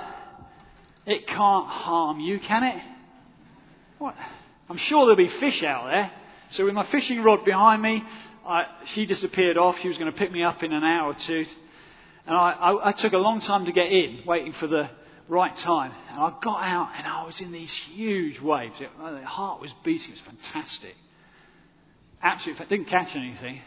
it 1.06 1.28
can't 1.28 1.68
harm 1.68 2.18
you, 2.18 2.40
can 2.40 2.64
it? 2.64 2.82
What? 3.98 4.16
I'm 4.68 4.78
sure 4.78 5.06
there'll 5.06 5.16
be 5.16 5.28
fish 5.28 5.62
out 5.62 5.86
there. 5.86 6.10
So 6.50 6.64
with 6.64 6.74
my 6.74 6.86
fishing 6.90 7.22
rod 7.22 7.44
behind 7.44 7.82
me, 7.82 8.02
I, 8.44 8.66
she 8.94 9.06
disappeared 9.06 9.56
off. 9.56 9.78
She 9.80 9.88
was 9.88 9.96
going 9.96 10.10
to 10.10 10.18
pick 10.18 10.32
me 10.32 10.42
up 10.42 10.62
in 10.64 10.72
an 10.72 10.82
hour 10.82 11.12
or 11.12 11.14
two. 11.14 11.46
And 12.28 12.36
I, 12.36 12.50
I, 12.50 12.88
I 12.88 12.92
took 12.92 13.14
a 13.14 13.18
long 13.18 13.40
time 13.40 13.64
to 13.64 13.72
get 13.72 13.90
in, 13.90 14.20
waiting 14.26 14.52
for 14.52 14.66
the 14.66 14.90
right 15.28 15.56
time. 15.56 15.92
And 16.10 16.20
I 16.20 16.34
got 16.42 16.62
out 16.62 16.90
and 16.98 17.06
I 17.06 17.24
was 17.24 17.40
in 17.40 17.52
these 17.52 17.72
huge 17.72 18.38
waves. 18.38 18.74
It, 18.80 18.90
my 18.98 19.22
heart 19.22 19.62
was 19.62 19.72
beating. 19.82 20.10
It 20.10 20.20
was 20.22 20.36
fantastic. 20.36 20.94
Absolutely, 22.22 22.66
I 22.66 22.68
didn't 22.68 22.88
catch 22.88 23.16
anything. 23.16 23.62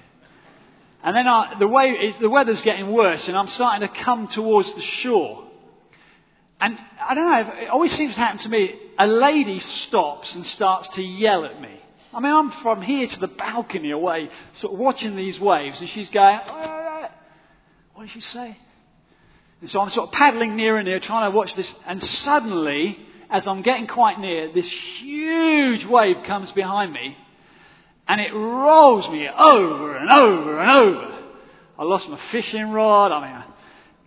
And 1.04 1.16
then 1.18 1.28
I, 1.28 1.56
the, 1.58 1.68
way 1.68 1.88
is, 1.90 2.18
the 2.18 2.30
weather's 2.30 2.62
getting 2.62 2.92
worse, 2.92 3.28
and 3.28 3.36
I'm 3.36 3.48
starting 3.48 3.88
to 3.88 3.94
come 4.04 4.28
towards 4.28 4.72
the 4.76 4.82
shore. 4.82 5.48
And 6.60 6.78
I 7.04 7.16
don't 7.16 7.26
know, 7.26 7.54
it 7.64 7.70
always 7.70 7.92
seems 7.94 8.14
to 8.14 8.20
happen 8.20 8.38
to 8.40 8.50
me. 8.50 8.80
A 9.00 9.08
lady 9.08 9.58
stops 9.58 10.36
and 10.36 10.46
starts 10.46 10.90
to 10.90 11.02
yell 11.02 11.46
at 11.46 11.60
me. 11.60 11.82
I 12.14 12.20
mean, 12.20 12.32
I'm 12.32 12.52
from 12.62 12.84
here 12.84 13.08
to 13.08 13.20
the 13.20 13.28
balcony 13.28 13.90
away, 13.90 14.30
sort 14.54 14.74
of 14.74 14.80
watching 14.80 15.16
these 15.16 15.40
waves, 15.40 15.82
and 15.82 15.90
she's 15.90 16.12
going, 16.12 16.40
oh, 16.48 16.81
What 18.02 18.08
did 18.08 18.14
she 18.14 18.22
say? 18.22 18.58
And 19.60 19.70
so 19.70 19.80
I'm 19.80 19.90
sort 19.92 20.08
of 20.08 20.14
paddling 20.14 20.56
near 20.56 20.78
and 20.78 20.88
near, 20.88 21.00
trying 21.00 21.32
to 21.32 21.38
watch 21.38 21.54
this, 21.54 21.72
and 21.86 22.02
suddenly, 22.02 22.98
as 23.30 23.48
I'm 23.48 23.62
getting 23.62 23.86
quite 23.86 24.20
near, 24.20 24.52
this 24.52 24.68
huge 24.72 25.86
wave 25.86 26.24
comes 26.24 26.50
behind 26.50 26.92
me 26.94 27.16
and 28.08 28.20
it 28.20 28.34
rolls 28.34 29.08
me 29.08 29.30
over 29.30 29.96
and 29.98 30.10
over 30.10 30.60
and 30.60 30.72
over. 30.72 31.24
I 31.78 31.84
lost 31.84 32.10
my 32.10 32.20
fishing 32.32 32.72
rod. 32.72 33.12
I 33.12 33.22
mean, 33.22 33.36
I 33.36 33.46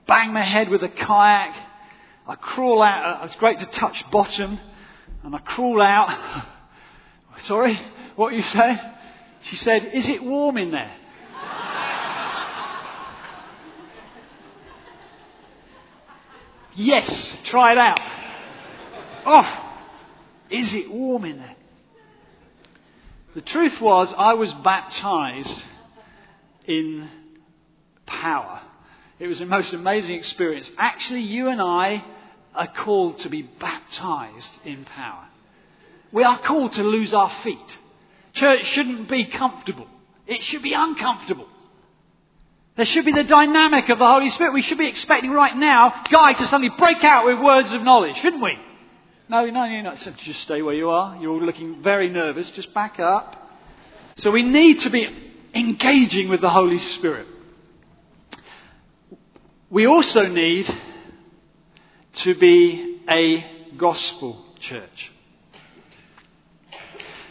bang 0.09 0.33
my 0.33 0.43
head 0.43 0.71
with 0.71 0.83
a 0.83 0.89
kayak. 0.89 1.55
I 2.27 2.35
crawl 2.35 2.83
out. 2.83 3.21
Uh, 3.21 3.25
it's 3.27 3.37
great 3.37 3.61
to 3.61 3.67
touch 3.67 4.03
bottom. 4.11 4.59
And 5.23 5.37
I 5.37 5.39
crawl 5.39 5.81
out. 5.81 6.45
Sorry, 7.47 7.79
what 8.17 8.35
you 8.35 8.43
say? 8.43 8.77
She 9.43 9.55
said, 9.55 9.93
Is 9.95 10.09
it 10.09 10.21
warm 10.21 10.59
in 10.59 10.73
there? 10.73 10.91
Yes, 16.75 17.37
try 17.45 17.73
it 17.73 17.79
out. 17.79 18.01
Oh, 19.27 19.77
is 20.51 20.75
it 20.75 20.91
warm 20.91 21.25
in 21.25 21.39
there? 21.39 21.57
The 23.35 23.41
truth 23.41 23.81
was, 23.81 24.15
I 24.17 24.35
was 24.35 24.53
baptized 24.53 25.65
in 26.67 27.09
power. 28.07 28.61
It 29.19 29.27
was 29.27 29.39
the 29.41 29.47
most 29.47 29.73
amazing 29.73 30.17
experience. 30.17 30.71
Actually, 30.79 31.23
you 31.23 31.49
and 31.49 31.61
I 31.61 32.05
are 32.55 32.69
called 32.69 33.19
to 33.19 33.29
be 33.29 33.43
baptized 33.43 34.59
in 34.65 34.85
power. 34.85 35.27
We 36.13 36.23
are 36.23 36.39
called 36.39 36.73
to 36.73 36.83
lose 36.83 37.13
our 37.13 37.31
feet. 37.43 37.79
Church 38.35 38.65
shouldn't 38.67 39.09
be 39.09 39.27
comfortable, 39.27 39.89
it 40.27 40.43
should 40.43 40.63
be 40.63 40.75
uncomfortable. 40.75 41.49
There 42.77 42.85
should 42.85 43.05
be 43.05 43.13
the 43.13 43.25
dynamic 43.25 43.89
of 43.89 43.99
the 43.99 44.07
Holy 44.07 44.31
Spirit. 44.31 44.53
We 44.53 44.63
should 44.63 44.79
be 44.79 44.89
expecting 44.89 45.31
right 45.31 45.57
now 45.57 46.03
Guy 46.11 46.33
to 46.33 46.47
suddenly 46.47 46.75
break 46.77 47.05
out 47.05 47.25
with 47.25 47.39
words 47.39 47.73
of 47.73 47.83
knowledge, 47.83 48.17
shouldn't 48.17 48.43
we? 48.43 48.59
No, 49.29 49.47
no, 49.47 49.65
you're 49.65 49.83
not. 49.83 50.01
So 50.01 50.11
just 50.11 50.41
stay 50.41 50.61
where 50.61 50.75
you 50.75 50.91
are. 50.91 51.17
You're 51.17 51.31
all 51.31 51.43
looking 51.43 51.83
very 51.83 52.11
nervous. 52.11 52.51
Just 52.51 52.75
back 52.75 52.99
up. 52.99 53.37
So 54.17 54.31
we 54.31 54.43
need 54.43 54.81
to 54.81 54.91
be 54.91 55.09
engaging 55.55 56.29
with 56.29 56.41
the 56.41 56.51
Holy 56.51 56.79
Spirit. 56.79 57.27
We 59.71 59.87
also 59.87 60.27
need 60.27 60.69
to 62.15 62.35
be 62.35 63.01
a 63.09 63.45
gospel 63.77 64.45
church. 64.61 65.13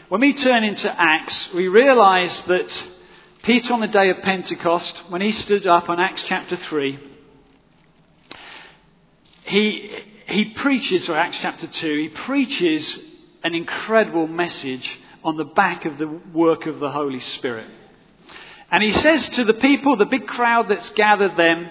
When 0.10 0.22
we 0.22 0.34
turn 0.34 0.64
into 0.64 0.94
Acts, 0.94 1.54
we 1.54 1.68
realize 1.68 2.42
that 2.44 2.88
Peter, 3.44 3.74
on 3.74 3.82
the 3.82 3.88
day 3.88 4.10
of 4.10 4.24
Pentecost, 4.24 5.02
when 5.10 5.20
he 5.20 5.34
stood 5.34 5.68
up 5.68 5.90
on 5.90 6.00
Acts 6.00 6.24
chapter 6.24 6.56
3, 6.56 6.98
he, 9.44 10.00
he 10.28 10.46
preaches, 10.52 11.10
or 11.10 11.18
Acts 11.18 11.40
chapter 11.42 11.68
2, 11.68 11.98
he 11.98 12.08
preaches 12.08 12.98
an 13.44 13.54
incredible 13.54 14.28
message 14.28 14.98
on 15.26 15.36
the 15.36 15.44
back 15.44 15.84
of 15.84 15.98
the 15.98 16.08
work 16.08 16.68
of 16.68 16.80
the 16.80 16.90
Holy 16.90 17.20
Spirit. 17.20 17.68
And 18.72 18.82
he 18.82 18.94
says 18.94 19.28
to 19.32 19.44
the 19.44 19.56
people, 19.56 19.98
the 19.98 20.06
big 20.06 20.26
crowd 20.26 20.70
that's 20.70 20.92
gathered 20.92 21.36
them, 21.36 21.70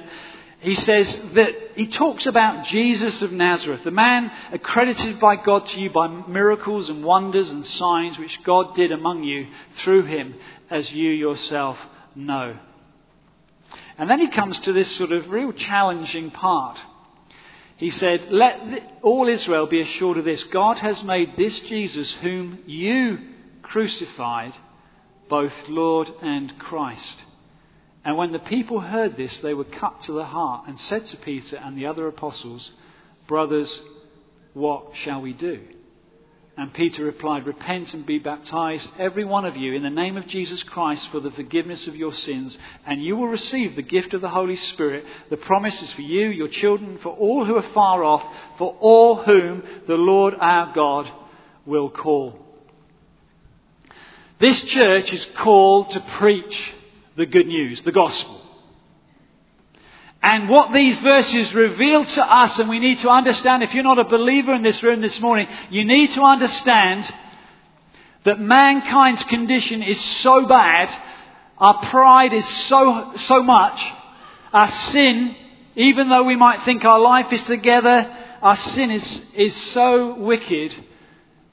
he 0.60 0.74
says 0.74 1.18
that 1.32 1.54
he 1.74 1.86
talks 1.86 2.26
about 2.26 2.66
Jesus 2.66 3.22
of 3.22 3.32
Nazareth, 3.32 3.84
the 3.84 3.90
man 3.90 4.30
accredited 4.52 5.18
by 5.20 5.36
God 5.36 5.66
to 5.66 5.80
you 5.80 5.90
by 5.90 6.08
miracles 6.26 6.88
and 6.88 7.04
wonders 7.04 7.50
and 7.50 7.64
signs 7.64 8.18
which 8.18 8.42
God 8.42 8.74
did 8.74 8.92
among 8.92 9.24
you 9.24 9.48
through 9.76 10.04
him, 10.04 10.34
as 10.70 10.92
you 10.92 11.10
yourself 11.10 11.78
know. 12.14 12.56
And 13.98 14.10
then 14.10 14.18
he 14.18 14.28
comes 14.28 14.60
to 14.60 14.72
this 14.72 14.90
sort 14.96 15.12
of 15.12 15.30
real 15.30 15.52
challenging 15.52 16.30
part. 16.30 16.78
He 17.76 17.90
said, 17.90 18.30
Let 18.30 19.00
all 19.02 19.28
Israel 19.28 19.66
be 19.66 19.80
assured 19.80 20.18
of 20.18 20.24
this 20.24 20.44
God 20.44 20.78
has 20.78 21.02
made 21.02 21.36
this 21.36 21.58
Jesus, 21.60 22.12
whom 22.14 22.60
you 22.66 23.18
crucified, 23.62 24.54
both 25.28 25.52
Lord 25.68 26.10
and 26.20 26.58
Christ. 26.58 27.22
And 28.04 28.16
when 28.16 28.32
the 28.32 28.40
people 28.40 28.80
heard 28.80 29.16
this, 29.16 29.38
they 29.38 29.54
were 29.54 29.64
cut 29.64 30.00
to 30.02 30.12
the 30.12 30.24
heart 30.24 30.66
and 30.66 30.78
said 30.78 31.06
to 31.06 31.16
Peter 31.18 31.56
and 31.56 31.76
the 31.76 31.86
other 31.86 32.08
apostles, 32.08 32.72
Brothers, 33.28 33.80
what 34.54 34.96
shall 34.96 35.22
we 35.22 35.32
do? 35.32 35.60
And 36.56 36.74
Peter 36.74 37.04
replied, 37.04 37.46
Repent 37.46 37.94
and 37.94 38.04
be 38.04 38.18
baptized, 38.18 38.90
every 38.98 39.24
one 39.24 39.46
of 39.46 39.56
you, 39.56 39.72
in 39.72 39.82
the 39.82 39.88
name 39.88 40.18
of 40.18 40.26
Jesus 40.26 40.62
Christ 40.62 41.08
for 41.10 41.18
the 41.18 41.30
forgiveness 41.30 41.86
of 41.86 41.96
your 41.96 42.12
sins, 42.12 42.58
and 42.84 43.02
you 43.02 43.16
will 43.16 43.28
receive 43.28 43.74
the 43.74 43.82
gift 43.82 44.12
of 44.12 44.20
the 44.20 44.28
Holy 44.28 44.56
Spirit. 44.56 45.04
The 45.30 45.38
promise 45.38 45.80
is 45.80 45.92
for 45.92 46.02
you, 46.02 46.28
your 46.28 46.48
children, 46.48 46.98
for 46.98 47.10
all 47.10 47.46
who 47.46 47.56
are 47.56 47.72
far 47.72 48.04
off, 48.04 48.22
for 48.58 48.76
all 48.80 49.22
whom 49.22 49.62
the 49.86 49.96
Lord 49.96 50.34
our 50.38 50.74
God 50.74 51.10
will 51.64 51.88
call. 51.88 52.38
This 54.38 54.62
church 54.62 55.12
is 55.12 55.24
called 55.36 55.90
to 55.90 56.00
preach 56.18 56.74
the 57.16 57.26
good 57.26 57.46
news, 57.46 57.82
the 57.82 57.92
gospel. 57.92 58.40
And 60.22 60.48
what 60.48 60.72
these 60.72 60.96
verses 60.98 61.52
reveal 61.52 62.04
to 62.04 62.24
us, 62.24 62.58
and 62.60 62.68
we 62.68 62.78
need 62.78 62.98
to 63.00 63.10
understand, 63.10 63.62
if 63.62 63.74
you're 63.74 63.82
not 63.82 63.98
a 63.98 64.04
believer 64.04 64.54
in 64.54 64.62
this 64.62 64.82
room 64.82 65.00
this 65.00 65.20
morning, 65.20 65.48
you 65.68 65.84
need 65.84 66.10
to 66.10 66.22
understand 66.22 67.12
that 68.24 68.38
mankind's 68.38 69.24
condition 69.24 69.82
is 69.82 70.00
so 70.00 70.46
bad, 70.46 70.88
our 71.58 71.80
pride 71.86 72.32
is 72.32 72.46
so, 72.46 73.12
so 73.16 73.42
much, 73.42 73.84
our 74.52 74.68
sin, 74.68 75.34
even 75.74 76.08
though 76.08 76.22
we 76.22 76.36
might 76.36 76.62
think 76.62 76.84
our 76.84 77.00
life 77.00 77.32
is 77.32 77.42
together, 77.42 78.16
our 78.42 78.56
sin 78.56 78.92
is, 78.92 79.26
is 79.34 79.56
so 79.56 80.14
wicked 80.14 80.72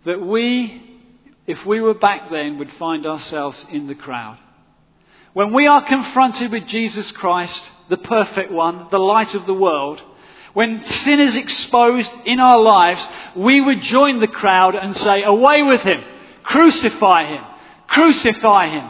that 0.05 0.21
we, 0.21 1.01
if 1.47 1.65
we 1.65 1.81
were 1.81 1.95
back 1.95 2.29
then, 2.29 2.59
would 2.59 2.71
find 2.73 3.07
ourselves 3.07 3.65
in 3.71 3.87
the 3.87 3.95
crowd. 3.95 4.37
When 5.39 5.53
we 5.53 5.67
are 5.67 5.81
confronted 5.81 6.51
with 6.51 6.67
Jesus 6.67 7.13
Christ, 7.13 7.63
the 7.87 7.95
perfect 7.95 8.51
one, 8.51 8.87
the 8.91 8.99
light 8.99 9.35
of 9.35 9.45
the 9.45 9.53
world, 9.53 10.01
when 10.51 10.83
sin 10.83 11.21
is 11.21 11.37
exposed 11.37 12.11
in 12.25 12.41
our 12.41 12.59
lives, 12.59 13.07
we 13.37 13.61
would 13.61 13.79
join 13.81 14.19
the 14.19 14.27
crowd 14.27 14.75
and 14.75 14.93
say, 14.97 15.23
Away 15.23 15.63
with 15.63 15.79
him! 15.79 16.03
Crucify 16.43 17.23
him! 17.27 17.41
Crucify 17.87 18.67
him! 18.67 18.89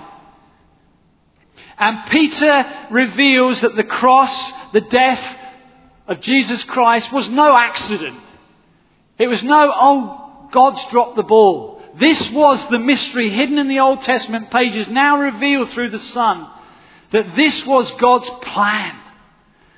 And 1.78 2.10
Peter 2.10 2.66
reveals 2.90 3.62
that 3.62 3.76
the 3.76 3.84
cross, 3.84 4.52
the 4.74 4.82
death 4.82 5.24
of 6.08 6.20
Jesus 6.20 6.64
Christ, 6.64 7.14
was 7.14 7.30
no 7.30 7.56
accident. 7.56 8.20
It 9.20 9.28
was 9.28 9.44
no, 9.44 9.72
oh, 9.76 10.50
God's 10.52 10.84
dropped 10.90 11.16
the 11.16 11.22
ball. 11.22 11.79
This 12.00 12.30
was 12.32 12.66
the 12.68 12.80
mystery 12.80 13.30
hidden 13.30 13.58
in 13.58 13.68
the 13.68 13.80
Old 13.80 14.02
Testament 14.02 14.50
pages, 14.52 14.88
now 14.88 15.20
revealed 15.20 15.70
through 15.70 15.90
the 15.90 16.00
Son, 16.00 16.48
that 17.12 17.36
this 17.36 17.66
was 17.66 17.92
God's 17.92 18.30
plan. 18.42 18.96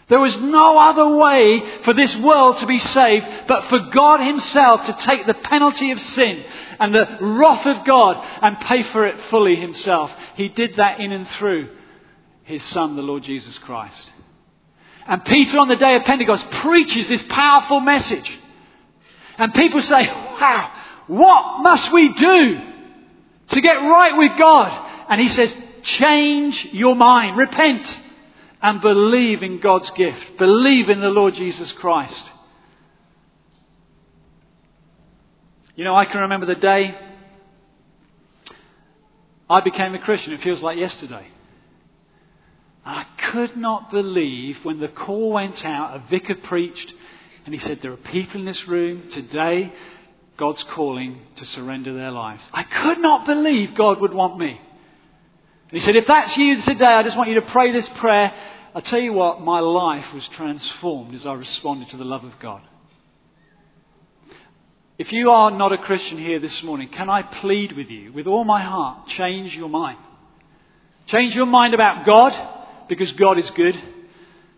There 0.07 0.19
was 0.19 0.37
no 0.37 0.77
other 0.77 1.15
way 1.15 1.63
for 1.83 1.93
this 1.93 2.13
world 2.17 2.57
to 2.57 2.65
be 2.65 2.79
saved 2.79 3.25
but 3.47 3.63
for 3.69 3.79
God 3.93 4.19
Himself 4.19 4.85
to 4.85 4.93
take 4.93 5.25
the 5.25 5.33
penalty 5.33 5.91
of 5.91 6.01
sin 6.01 6.43
and 6.81 6.93
the 6.93 7.17
wrath 7.21 7.65
of 7.65 7.85
God 7.85 8.21
and 8.41 8.59
pay 8.59 8.83
for 8.83 9.05
it 9.05 9.17
fully 9.29 9.55
Himself. 9.55 10.11
He 10.35 10.49
did 10.49 10.75
that 10.75 10.99
in 10.99 11.13
and 11.13 11.29
through 11.29 11.69
His 12.43 12.61
Son, 12.61 12.97
the 12.97 13.01
Lord 13.01 13.23
Jesus 13.23 13.57
Christ. 13.57 14.11
And 15.07 15.23
Peter 15.23 15.57
on 15.57 15.69
the 15.69 15.77
day 15.77 15.95
of 15.95 16.03
Pentecost 16.03 16.51
preaches 16.51 17.07
this 17.07 17.23
powerful 17.23 17.79
message. 17.79 18.37
And 19.37 19.53
people 19.53 19.81
say, 19.81 20.07
wow, 20.07 20.71
what 21.07 21.61
must 21.61 21.91
we 21.91 22.13
do 22.13 22.61
to 23.47 23.61
get 23.61 23.73
right 23.73 24.17
with 24.17 24.39
God? 24.39 25.05
And 25.09 25.19
he 25.19 25.29
says, 25.29 25.53
change 25.83 26.67
your 26.71 26.95
mind, 26.95 27.37
repent, 27.37 27.97
and 28.61 28.81
believe 28.81 29.43
in 29.43 29.59
God's 29.59 29.91
gift. 29.91 30.37
Believe 30.37 30.89
in 30.89 31.01
the 31.01 31.09
Lord 31.09 31.33
Jesus 31.33 31.71
Christ. 31.71 32.29
You 35.75 35.83
know, 35.83 35.95
I 35.95 36.05
can 36.05 36.21
remember 36.21 36.45
the 36.45 36.55
day 36.55 36.95
I 39.49 39.61
became 39.61 39.95
a 39.95 39.99
Christian. 39.99 40.33
It 40.33 40.41
feels 40.41 40.61
like 40.61 40.77
yesterday. 40.77 41.27
I 42.85 43.05
could 43.31 43.57
not 43.57 43.91
believe 43.91 44.63
when 44.63 44.79
the 44.79 44.87
call 44.87 45.31
went 45.31 45.65
out, 45.65 45.95
a 45.95 45.99
vicar 46.09 46.35
preached, 46.35 46.93
and 47.45 47.53
he 47.53 47.59
said, 47.59 47.79
There 47.81 47.91
are 47.91 47.97
people 47.97 48.39
in 48.39 48.45
this 48.45 48.67
room 48.67 49.09
today 49.09 49.71
God's 50.41 50.63
calling 50.63 51.21
to 51.35 51.45
surrender 51.45 51.93
their 51.93 52.09
lives. 52.09 52.49
I 52.51 52.63
could 52.63 52.97
not 52.97 53.27
believe 53.27 53.75
God 53.75 54.01
would 54.01 54.11
want 54.11 54.39
me. 54.39 54.49
And 54.49 54.59
he 55.69 55.79
said, 55.79 55.95
If 55.95 56.07
that's 56.07 56.35
you 56.35 56.59
today, 56.59 56.83
I 56.83 57.03
just 57.03 57.15
want 57.15 57.29
you 57.29 57.35
to 57.35 57.43
pray 57.43 57.71
this 57.71 57.87
prayer. 57.87 58.33
I 58.73 58.81
tell 58.81 58.99
you 58.99 59.13
what, 59.13 59.39
my 59.41 59.59
life 59.59 60.11
was 60.15 60.27
transformed 60.29 61.13
as 61.13 61.27
I 61.27 61.35
responded 61.35 61.89
to 61.89 61.97
the 61.97 62.05
love 62.05 62.23
of 62.23 62.39
God. 62.39 62.63
If 64.97 65.13
you 65.13 65.29
are 65.29 65.51
not 65.51 65.73
a 65.73 65.77
Christian 65.77 66.17
here 66.17 66.39
this 66.39 66.63
morning, 66.63 66.89
can 66.89 67.07
I 67.07 67.21
plead 67.21 67.77
with 67.77 67.91
you, 67.91 68.11
with 68.11 68.25
all 68.25 68.43
my 68.43 68.63
heart, 68.63 69.09
change 69.09 69.55
your 69.55 69.69
mind? 69.69 69.99
Change 71.05 71.35
your 71.35 71.45
mind 71.45 71.75
about 71.75 72.03
God, 72.03 72.33
because 72.89 73.11
God 73.11 73.37
is 73.37 73.51
good. 73.51 73.79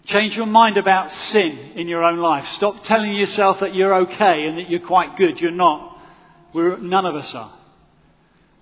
Change 0.05 0.35
your 0.35 0.45
mind 0.45 0.77
about 0.77 1.11
sin 1.11 1.57
in 1.75 1.87
your 1.87 2.03
own 2.03 2.19
life. 2.19 2.45
Stop 2.49 2.83
telling 2.83 3.13
yourself 3.13 3.61
that 3.61 3.73
you're 3.73 3.93
okay 4.03 4.45
and 4.45 4.57
that 4.57 4.69
you're 4.69 4.85
quite 4.85 5.15
good. 5.15 5.39
You're 5.39 5.51
not. 5.51 5.97
We're, 6.53 6.77
none 6.77 7.05
of 7.05 7.15
us 7.15 7.33
are. 7.33 7.53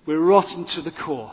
We're 0.06 0.20
rotten 0.20 0.64
to 0.66 0.82
the 0.82 0.92
core. 0.92 1.32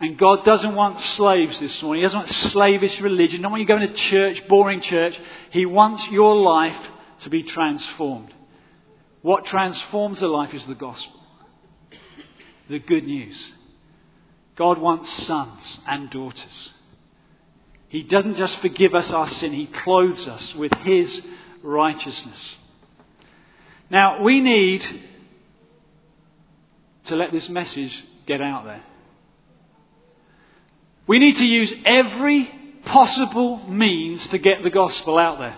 And 0.00 0.16
God 0.16 0.44
doesn't 0.44 0.74
want 0.74 1.00
slaves 1.00 1.60
this 1.60 1.82
morning. 1.82 2.00
He 2.00 2.04
doesn't 2.04 2.18
want 2.18 2.28
slavish 2.28 3.00
religion. 3.00 3.42
Not 3.42 3.50
want 3.50 3.60
you 3.60 3.66
going 3.66 3.86
to 3.86 3.92
church, 3.92 4.46
boring 4.48 4.80
church. 4.80 5.18
He 5.50 5.66
wants 5.66 6.08
your 6.08 6.36
life 6.36 6.78
to 7.20 7.30
be 7.30 7.42
transformed. 7.42 8.32
What 9.22 9.44
transforms 9.44 10.22
a 10.22 10.28
life 10.28 10.54
is 10.54 10.64
the 10.66 10.74
gospel. 10.74 11.20
The 12.70 12.78
good 12.78 13.04
news. 13.04 13.52
God 14.56 14.78
wants 14.78 15.10
sons 15.10 15.80
and 15.86 16.08
daughters. 16.10 16.72
He 17.88 18.02
doesn't 18.02 18.36
just 18.36 18.60
forgive 18.60 18.94
us 18.94 19.12
our 19.12 19.28
sin, 19.28 19.52
He 19.52 19.66
clothes 19.66 20.28
us 20.28 20.54
with 20.54 20.72
His 20.82 21.22
righteousness. 21.62 22.56
Now, 23.90 24.22
we 24.22 24.40
need 24.40 24.86
to 27.04 27.16
let 27.16 27.32
this 27.32 27.48
message 27.48 28.04
get 28.26 28.42
out 28.42 28.64
there. 28.64 28.82
We 31.06 31.18
need 31.18 31.36
to 31.36 31.48
use 31.48 31.72
every 31.86 32.50
possible 32.84 33.66
means 33.66 34.28
to 34.28 34.38
get 34.38 34.62
the 34.62 34.70
gospel 34.70 35.16
out 35.16 35.38
there. 35.38 35.56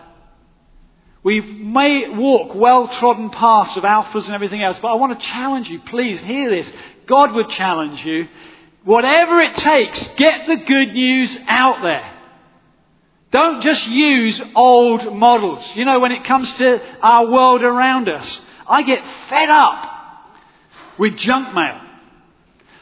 We 1.23 1.41
may 1.41 2.09
walk 2.09 2.55
well 2.55 2.89
trodden 2.89 3.31
paths 3.31 3.77
of 3.77 3.83
alphas 3.83 4.27
and 4.27 4.35
everything 4.35 4.63
else, 4.63 4.79
but 4.79 4.89
I 4.89 4.95
want 4.95 5.19
to 5.19 5.27
challenge 5.27 5.69
you. 5.69 5.81
Please 5.81 6.21
hear 6.21 6.49
this. 6.49 6.73
God 7.07 7.35
would 7.35 7.51
challenge 7.51 8.05
you. 8.05 8.29
Whatever 8.85 9.41
it 9.41 9.55
takes, 9.55 10.09
get 10.15 10.47
the 10.47 10.57
good 10.57 10.95
news 10.95 11.37
out 11.47 11.83
there. 11.83 12.20
Don't 13.31 13.63
just 13.63 13.87
use 13.87 14.43
old 14.57 15.17
models. 15.17 15.75
You 15.77 15.85
know, 15.85 16.01
when 16.01 16.11
it 16.11 16.25
comes 16.25 16.53
to 16.55 16.81
our 17.01 17.31
world 17.31 17.63
around 17.63 18.09
us, 18.09 18.41
I 18.67 18.83
get 18.83 19.05
fed 19.29 19.49
up 19.49 19.87
with 20.99 21.17
junk 21.17 21.55
mail. 21.55 21.81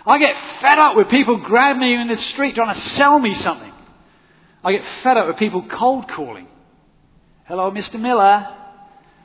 I 0.07 0.19
get 0.19 0.37
fed 0.61 0.79
up 0.79 0.97
with 0.97 1.11
people 1.11 1.37
grabbing 1.37 1.81
me 1.81 1.95
in 1.95 2.09
the 2.09 2.17
street 2.17 2.55
trying 2.55 2.73
to 2.75 2.81
sell 2.81 3.19
me 3.19 3.35
something. 3.35 3.73
I 4.65 4.73
get 4.73 4.85
fed 5.03 5.19
up 5.19 5.29
with 5.29 5.37
people 5.37 5.67
cold 5.69 6.09
calling. 6.09 6.49
Hello, 7.45 7.71
Mr. 7.71 8.01
Miller. 8.01 8.49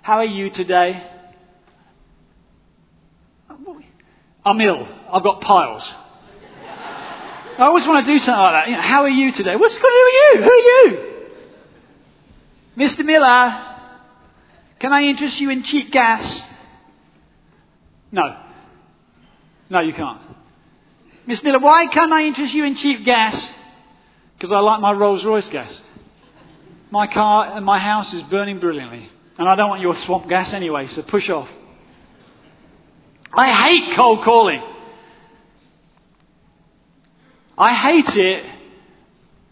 How 0.01 0.17
are 0.17 0.25
you 0.25 0.49
today? 0.49 1.09
I'm 4.45 4.59
ill. 4.59 4.87
I've 5.09 5.23
got 5.23 5.39
piles. 5.39 5.89
I 7.57 7.65
always 7.65 7.87
want 7.87 8.05
to 8.05 8.11
do 8.11 8.19
something 8.19 8.41
like 8.41 8.65
that. 8.65 8.69
You 8.69 8.75
know, 8.75 8.81
how 8.81 9.03
are 9.03 9.09
you 9.09 9.31
today? 9.31 9.55
What's 9.55 9.77
going 9.77 9.83
to 9.83 9.97
do 9.97 10.03
with 10.05 10.13
you? 10.13 10.43
Who 10.43 10.51
are 10.51 11.01
you? 11.05 11.12
Mr. 12.77 13.05
Miller, 13.05 13.75
can 14.79 14.91
I 14.91 15.03
interest 15.03 15.39
you 15.39 15.49
in 15.49 15.63
cheap 15.63 15.91
gas? 15.91 16.43
No. 18.11 18.37
No, 19.69 19.79
you 19.79 19.93
can't. 19.93 20.21
Miss 21.25 21.43
Miller, 21.43 21.59
why 21.59 21.87
can't 21.87 22.11
I 22.11 22.25
interest 22.25 22.53
you 22.53 22.65
in 22.65 22.75
cheap 22.75 23.05
gas? 23.05 23.53
Because 24.37 24.51
I 24.51 24.59
like 24.59 24.81
my 24.81 24.91
Rolls 24.91 25.23
Royce 25.23 25.47
gas. 25.49 25.79
My 26.91 27.07
car 27.07 27.55
and 27.55 27.65
my 27.65 27.79
house 27.79 28.13
is 28.13 28.23
burning 28.23 28.59
brilliantly. 28.59 29.09
And 29.37 29.47
I 29.47 29.55
don't 29.55 29.69
want 29.69 29.81
your 29.81 29.95
swamp 29.95 30.27
gas 30.27 30.53
anyway, 30.53 30.87
so 30.87 31.01
push 31.01 31.29
off. 31.29 31.49
I 33.33 33.51
hate 33.51 33.95
cold 33.95 34.23
calling. 34.23 34.61
I 37.57 37.73
hate 37.73 38.15
it 38.15 38.45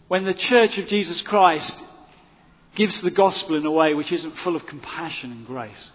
when 0.08 0.24
the 0.24 0.34
Church 0.34 0.78
of 0.78 0.88
Jesus 0.88 1.20
Christ 1.22 1.82
gives 2.74 3.00
the 3.00 3.10
gospel 3.10 3.56
in 3.56 3.66
a 3.66 3.70
way 3.70 3.94
which 3.94 4.12
isn't 4.12 4.38
full 4.38 4.56
of 4.56 4.66
compassion 4.66 5.30
and 5.32 5.46
grace. 5.46 5.90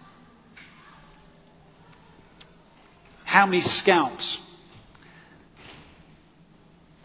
How 3.24 3.46
many 3.46 3.60
scalps? 3.60 4.38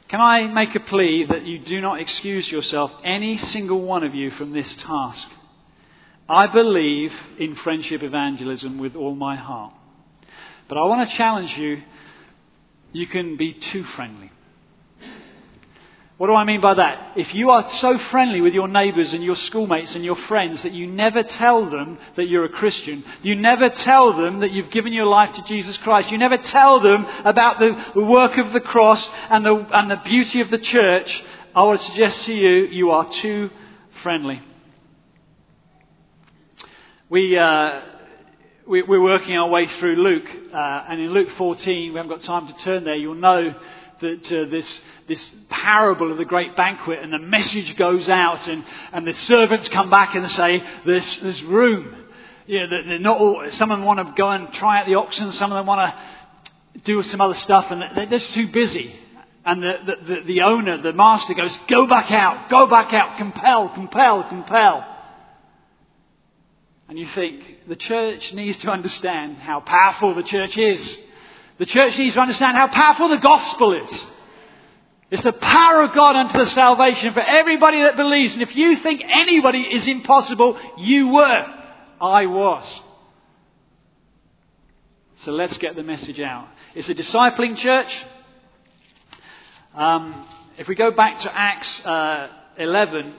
Can 0.08 0.22
I 0.22 0.48
make 0.48 0.76
a 0.76 0.80
plea 0.80 1.26
that 1.26 1.44
you 1.44 1.60
do 1.60 1.82
not 1.82 2.00
excuse 2.00 2.52
yourself, 2.52 2.92
any 3.04 3.38
single 3.38 3.82
one 3.82 4.04
of 4.04 4.14
you, 4.14 4.30
from 4.30 4.52
this 4.52 4.76
task? 4.76 5.28
I 6.30 6.48
believe 6.48 7.12
in 7.40 7.56
friendship 7.56 8.04
evangelism 8.04 8.78
with 8.78 8.96
all 8.96 9.16
my 9.16 9.36
heart. 9.36 9.74
But 10.70 10.78
I 10.78 10.84
want 10.84 11.10
to 11.10 11.16
challenge 11.16 11.58
you 11.58 11.82
you 12.94 13.08
can 13.08 13.36
be 13.36 13.54
too 13.54 13.84
friendly. 13.84 14.32
What 16.18 16.28
do 16.28 16.34
I 16.36 16.44
mean 16.44 16.62
by 16.62 16.76
that? 16.76 17.14
If 17.18 17.34
you 17.34 17.50
are 17.50 17.68
so 17.68 17.98
friendly 17.98 18.40
with 18.40 18.54
your 18.54 18.68
neighbours 18.68 19.14
and 19.14 19.24
your 19.24 19.36
schoolmates 19.36 19.96
and 19.96 20.06
your 20.06 20.16
friends 20.16 20.62
that 20.62 20.72
you 20.72 20.86
never 20.86 21.24
tell 21.24 21.70
them 21.70 21.98
that 22.16 22.28
you're 22.28 22.46
a 22.46 22.50
Christian, 22.50 23.04
you 23.24 23.34
never 23.36 23.70
tell 23.70 24.16
them 24.16 24.42
that 24.42 24.52
you've 24.52 24.70
given 24.70 24.94
your 24.94 25.08
life 25.08 25.34
to 25.36 25.44
Jesus 25.44 25.76
Christ, 25.78 26.12
you 26.12 26.20
never 26.20 26.38
tell 26.38 26.80
them 26.80 27.06
about 27.26 27.60
the 27.60 28.02
work 28.02 28.38
of 28.38 28.54
the 28.54 28.60
cross 28.60 29.10
and 29.30 29.44
the, 29.44 29.56
and 29.56 29.90
the 29.90 30.02
beauty 30.06 30.42
of 30.42 30.52
the 30.52 30.60
church, 30.60 31.24
I 31.56 31.64
would 31.64 31.80
suggest 31.80 32.26
to 32.26 32.34
you, 32.34 32.68
you 32.68 32.92
are 32.92 33.10
too 33.10 33.50
friendly. 34.04 34.42
We, 37.10 37.38
uh, 37.38 37.82
we, 38.68 38.82
are 38.82 39.02
working 39.02 39.36
our 39.36 39.50
way 39.50 39.68
through 39.68 39.96
Luke, 39.96 40.30
uh, 40.54 40.86
and 40.88 41.02
in 41.02 41.12
Luke 41.12 41.30
14, 41.38 41.92
we 41.92 41.98
haven't 41.98 42.10
got 42.10 42.22
time 42.22 42.48
to 42.48 42.54
turn 42.60 42.84
there, 42.84 42.96
you'll 42.96 43.16
know 43.16 43.56
that 44.04 44.50
this, 44.52 44.82
this 45.08 45.34
parable 45.50 46.12
of 46.12 46.18
the 46.18 46.26
great 46.26 46.56
banquet 46.56 47.00
and 47.00 47.12
the 47.12 47.20
message 47.20 47.76
goes 47.76 48.08
out 48.10 48.48
and, 48.48 48.64
and 48.92 49.08
the 49.08 49.14
servants 49.14 49.70
come 49.70 49.90
back 49.90 50.16
and 50.16 50.30
say, 50.30 50.64
there's, 50.86 51.20
there's 51.22 51.44
room. 51.44 51.96
You 52.46 52.60
know, 52.60 52.68
they're 52.70 53.00
not 53.00 53.20
all, 53.20 53.50
some 53.50 53.72
of 53.72 53.80
them 53.80 53.86
want 53.86 54.06
to 54.06 54.14
go 54.16 54.30
and 54.30 54.54
try 54.54 54.80
out 54.80 54.86
the 54.86 54.96
oxen, 54.96 55.32
some 55.32 55.52
of 55.52 55.58
them 55.58 55.66
want 55.66 55.94
to 55.94 56.82
do 56.82 57.02
some 57.02 57.22
other 57.22 57.34
stuff 57.34 57.72
and 57.72 57.82
they're 57.98 58.06
just 58.06 58.34
too 58.34 58.52
busy. 58.52 59.00
And 59.46 59.62
the, 59.62 59.74
the, 60.08 60.22
the 60.26 60.42
owner, 60.42 60.82
the 60.82 60.94
master 60.94 61.34
goes, 61.34 61.58
go 61.68 61.88
back 61.88 62.12
out, 62.12 62.50
go 62.50 62.68
back 62.68 62.94
out, 62.94 63.18
compel, 63.18 63.70
compel, 63.70 64.28
compel. 64.30 64.86
And 66.88 67.00
you 67.00 67.08
think 67.08 67.68
the 67.68 67.76
church 67.76 68.34
needs 68.34 68.58
to 68.60 68.70
understand 68.70 69.38
how 69.38 69.60
powerful 69.60 70.14
the 70.16 70.24
church 70.24 70.58
is. 70.58 70.98
The 71.58 71.66
church 71.66 71.98
needs 71.98 72.16
to 72.16 72.22
understand 72.22 72.58
how 72.58 72.68
powerful 72.68 73.10
the 73.10 73.18
gospel 73.18 73.74
is. 73.74 74.08
It's 75.12 75.22
the 75.22 75.32
power 75.32 75.84
of 75.84 75.94
God 75.94 76.16
unto 76.16 76.40
the 76.40 76.48
salvation 76.48 77.14
for 77.14 77.20
everybody 77.20 77.84
that 77.84 77.96
believes. 77.96 78.34
And 78.34 78.42
if 78.42 78.56
you 78.56 78.78
think 78.78 79.02
anybody 79.08 79.62
is 79.62 79.88
impossible, 79.88 80.60
you 80.78 81.10
were. 81.10 81.46
I 82.02 82.26
was. 82.26 82.82
So 85.18 85.32
let's 85.32 85.58
get 85.60 85.76
the 85.76 85.84
message 85.84 86.20
out. 86.20 86.48
It's 86.74 86.90
a 86.90 86.96
discipling 86.96 87.58
church. 87.58 88.04
Um, 89.76 90.28
if 90.58 90.68
we 90.68 90.76
go 90.76 90.92
back 90.92 91.20
to 91.20 91.32
Acts 91.36 91.86
uh, 91.86 92.30
11, 92.58 93.14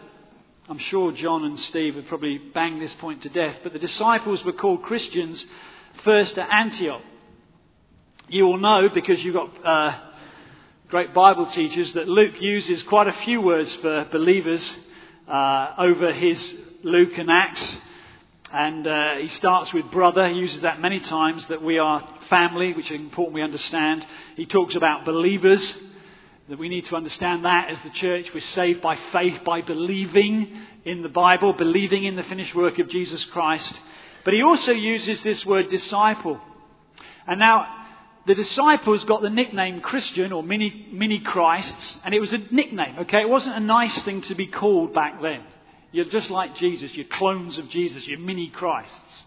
I'm 0.68 0.78
sure 0.78 1.12
John 1.12 1.44
and 1.44 1.58
Steve 1.58 1.94
would 1.94 2.08
probably 2.08 2.38
bang 2.38 2.78
this 2.78 2.94
point 2.94 3.22
to 3.22 3.28
death, 3.28 3.58
but 3.62 3.72
the 3.72 3.78
disciples 3.78 4.44
were 4.44 4.52
called 4.52 4.82
Christians 4.82 5.46
first 6.02 6.38
at 6.38 6.50
Antioch. 6.50 7.02
You 8.34 8.46
will 8.46 8.58
know, 8.58 8.88
because 8.88 9.24
you've 9.24 9.36
got 9.36 9.64
uh, 9.64 9.96
great 10.88 11.14
Bible 11.14 11.46
teachers, 11.46 11.92
that 11.92 12.08
Luke 12.08 12.42
uses 12.42 12.82
quite 12.82 13.06
a 13.06 13.12
few 13.12 13.40
words 13.40 13.72
for 13.74 14.08
believers 14.10 14.74
uh, 15.28 15.74
over 15.78 16.12
his 16.12 16.52
Luke 16.82 17.16
and 17.16 17.30
Acts. 17.30 17.76
And 18.52 18.88
uh, 18.88 19.14
he 19.18 19.28
starts 19.28 19.72
with 19.72 19.88
brother. 19.92 20.26
He 20.26 20.34
uses 20.34 20.62
that 20.62 20.80
many 20.80 20.98
times, 20.98 21.46
that 21.46 21.62
we 21.62 21.78
are 21.78 22.02
family, 22.28 22.72
which 22.72 22.90
is 22.90 22.98
important 22.98 23.36
we 23.36 23.42
understand. 23.42 24.04
He 24.34 24.46
talks 24.46 24.74
about 24.74 25.04
believers, 25.04 25.72
that 26.48 26.58
we 26.58 26.68
need 26.68 26.86
to 26.86 26.96
understand 26.96 27.44
that 27.44 27.70
as 27.70 27.80
the 27.84 27.90
church. 27.90 28.34
We're 28.34 28.40
saved 28.40 28.82
by 28.82 28.98
faith, 29.12 29.44
by 29.44 29.62
believing 29.62 30.60
in 30.84 31.02
the 31.02 31.08
Bible, 31.08 31.52
believing 31.52 32.02
in 32.02 32.16
the 32.16 32.24
finished 32.24 32.56
work 32.56 32.80
of 32.80 32.88
Jesus 32.88 33.24
Christ. 33.26 33.80
But 34.24 34.34
he 34.34 34.42
also 34.42 34.72
uses 34.72 35.22
this 35.22 35.46
word 35.46 35.68
disciple. 35.68 36.40
And 37.28 37.38
now, 37.38 37.82
the 38.26 38.34
disciples 38.34 39.04
got 39.04 39.20
the 39.20 39.30
nickname 39.30 39.80
Christian 39.80 40.32
or 40.32 40.42
mini, 40.42 40.88
mini 40.90 41.20
Christs, 41.20 42.00
and 42.04 42.14
it 42.14 42.20
was 42.20 42.32
a 42.32 42.38
nickname, 42.38 43.00
okay? 43.00 43.20
It 43.20 43.28
wasn't 43.28 43.56
a 43.56 43.60
nice 43.60 44.02
thing 44.02 44.22
to 44.22 44.34
be 44.34 44.46
called 44.46 44.94
back 44.94 45.20
then. 45.20 45.42
You're 45.92 46.06
just 46.06 46.30
like 46.30 46.56
Jesus, 46.56 46.94
you're 46.94 47.06
clones 47.06 47.58
of 47.58 47.68
Jesus, 47.68 48.08
you're 48.08 48.18
mini 48.18 48.48
Christs. 48.48 49.26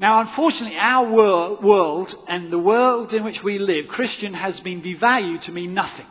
Now, 0.00 0.20
unfortunately, 0.20 0.78
our 0.78 1.10
world 1.10 2.14
and 2.28 2.52
the 2.52 2.58
world 2.58 3.12
in 3.14 3.24
which 3.24 3.42
we 3.42 3.58
live, 3.58 3.88
Christian 3.88 4.34
has 4.34 4.60
been 4.60 4.82
devalued 4.82 5.42
to 5.42 5.52
mean 5.52 5.74
nothing. 5.74 6.06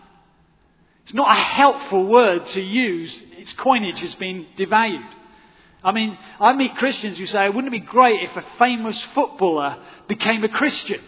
It's 1.04 1.14
not 1.14 1.30
a 1.30 1.40
helpful 1.40 2.06
word 2.06 2.46
to 2.48 2.62
use. 2.62 3.24
Its 3.38 3.54
coinage 3.54 4.02
has 4.02 4.16
been 4.16 4.46
devalued. 4.58 5.10
I 5.84 5.94
mean, 5.94 6.18
I 6.40 6.52
meet 6.54 6.76
Christians 6.76 7.18
who 7.18 7.26
say, 7.26 7.48
wouldn't 7.48 7.68
it 7.68 7.80
be 7.80 7.86
great 7.86 8.24
if 8.24 8.36
a 8.36 8.46
famous 8.58 9.02
footballer 9.14 9.82
became 10.10 10.44
a 10.44 10.50
Christian? 10.50 11.00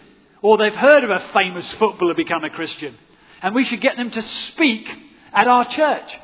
Or 0.42 0.56
they've 0.58 0.74
heard 0.74 1.04
of 1.04 1.10
a 1.10 1.20
famous 1.32 1.72
footballer 1.74 2.14
become 2.14 2.44
a 2.44 2.50
Christian. 2.50 2.96
And 3.42 3.54
we 3.54 3.64
should 3.64 3.80
get 3.80 3.96
them 3.96 4.10
to 4.10 4.22
speak 4.22 4.90
at 5.32 5.46
our 5.46 5.64
church. 5.64 6.18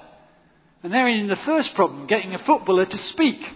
And 0.82 0.92
therein 0.92 1.26
the 1.26 1.36
first 1.36 1.74
problem, 1.74 2.06
getting 2.06 2.34
a 2.34 2.38
footballer 2.38 2.86
to 2.86 2.98
speak. 2.98 3.52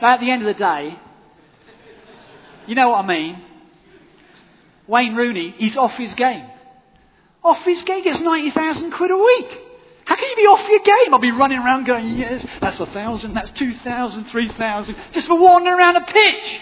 at 0.00 0.20
the 0.20 0.30
end 0.30 0.42
of 0.42 0.46
the 0.46 0.58
day, 0.58 0.98
you 2.66 2.74
know 2.74 2.90
what 2.90 3.04
I 3.04 3.08
mean? 3.08 3.38
Wayne 4.86 5.16
Rooney, 5.16 5.54
is 5.58 5.76
off 5.76 5.96
his 5.96 6.14
game. 6.14 6.46
Off 7.42 7.64
his 7.64 7.82
game, 7.82 8.04
gets 8.04 8.20
90,000 8.20 8.92
quid 8.92 9.10
a 9.10 9.16
week. 9.16 9.58
How 10.04 10.14
can 10.14 10.28
you 10.30 10.36
be 10.36 10.46
off 10.46 10.68
your 10.68 10.80
game? 10.80 11.14
I'll 11.14 11.18
be 11.18 11.32
running 11.32 11.58
around 11.58 11.84
going, 11.84 12.06
yes, 12.16 12.46
that's 12.60 12.78
a 12.78 12.86
thousand, 12.86 13.34
that's 13.34 13.50
two 13.50 13.74
thousand, 13.74 14.26
three 14.26 14.48
thousand, 14.48 14.96
just 15.10 15.26
for 15.26 15.36
wandering 15.36 15.76
around 15.76 15.96
a 15.96 16.04
pitch. 16.04 16.60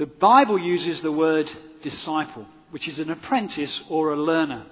The 0.00 0.06
Bible 0.06 0.58
uses 0.58 1.02
the 1.02 1.12
word 1.12 1.52
disciple, 1.82 2.46
which 2.70 2.88
is 2.88 3.00
an 3.00 3.10
apprentice 3.10 3.82
or 3.90 4.14
a 4.14 4.16
learner. 4.16 4.64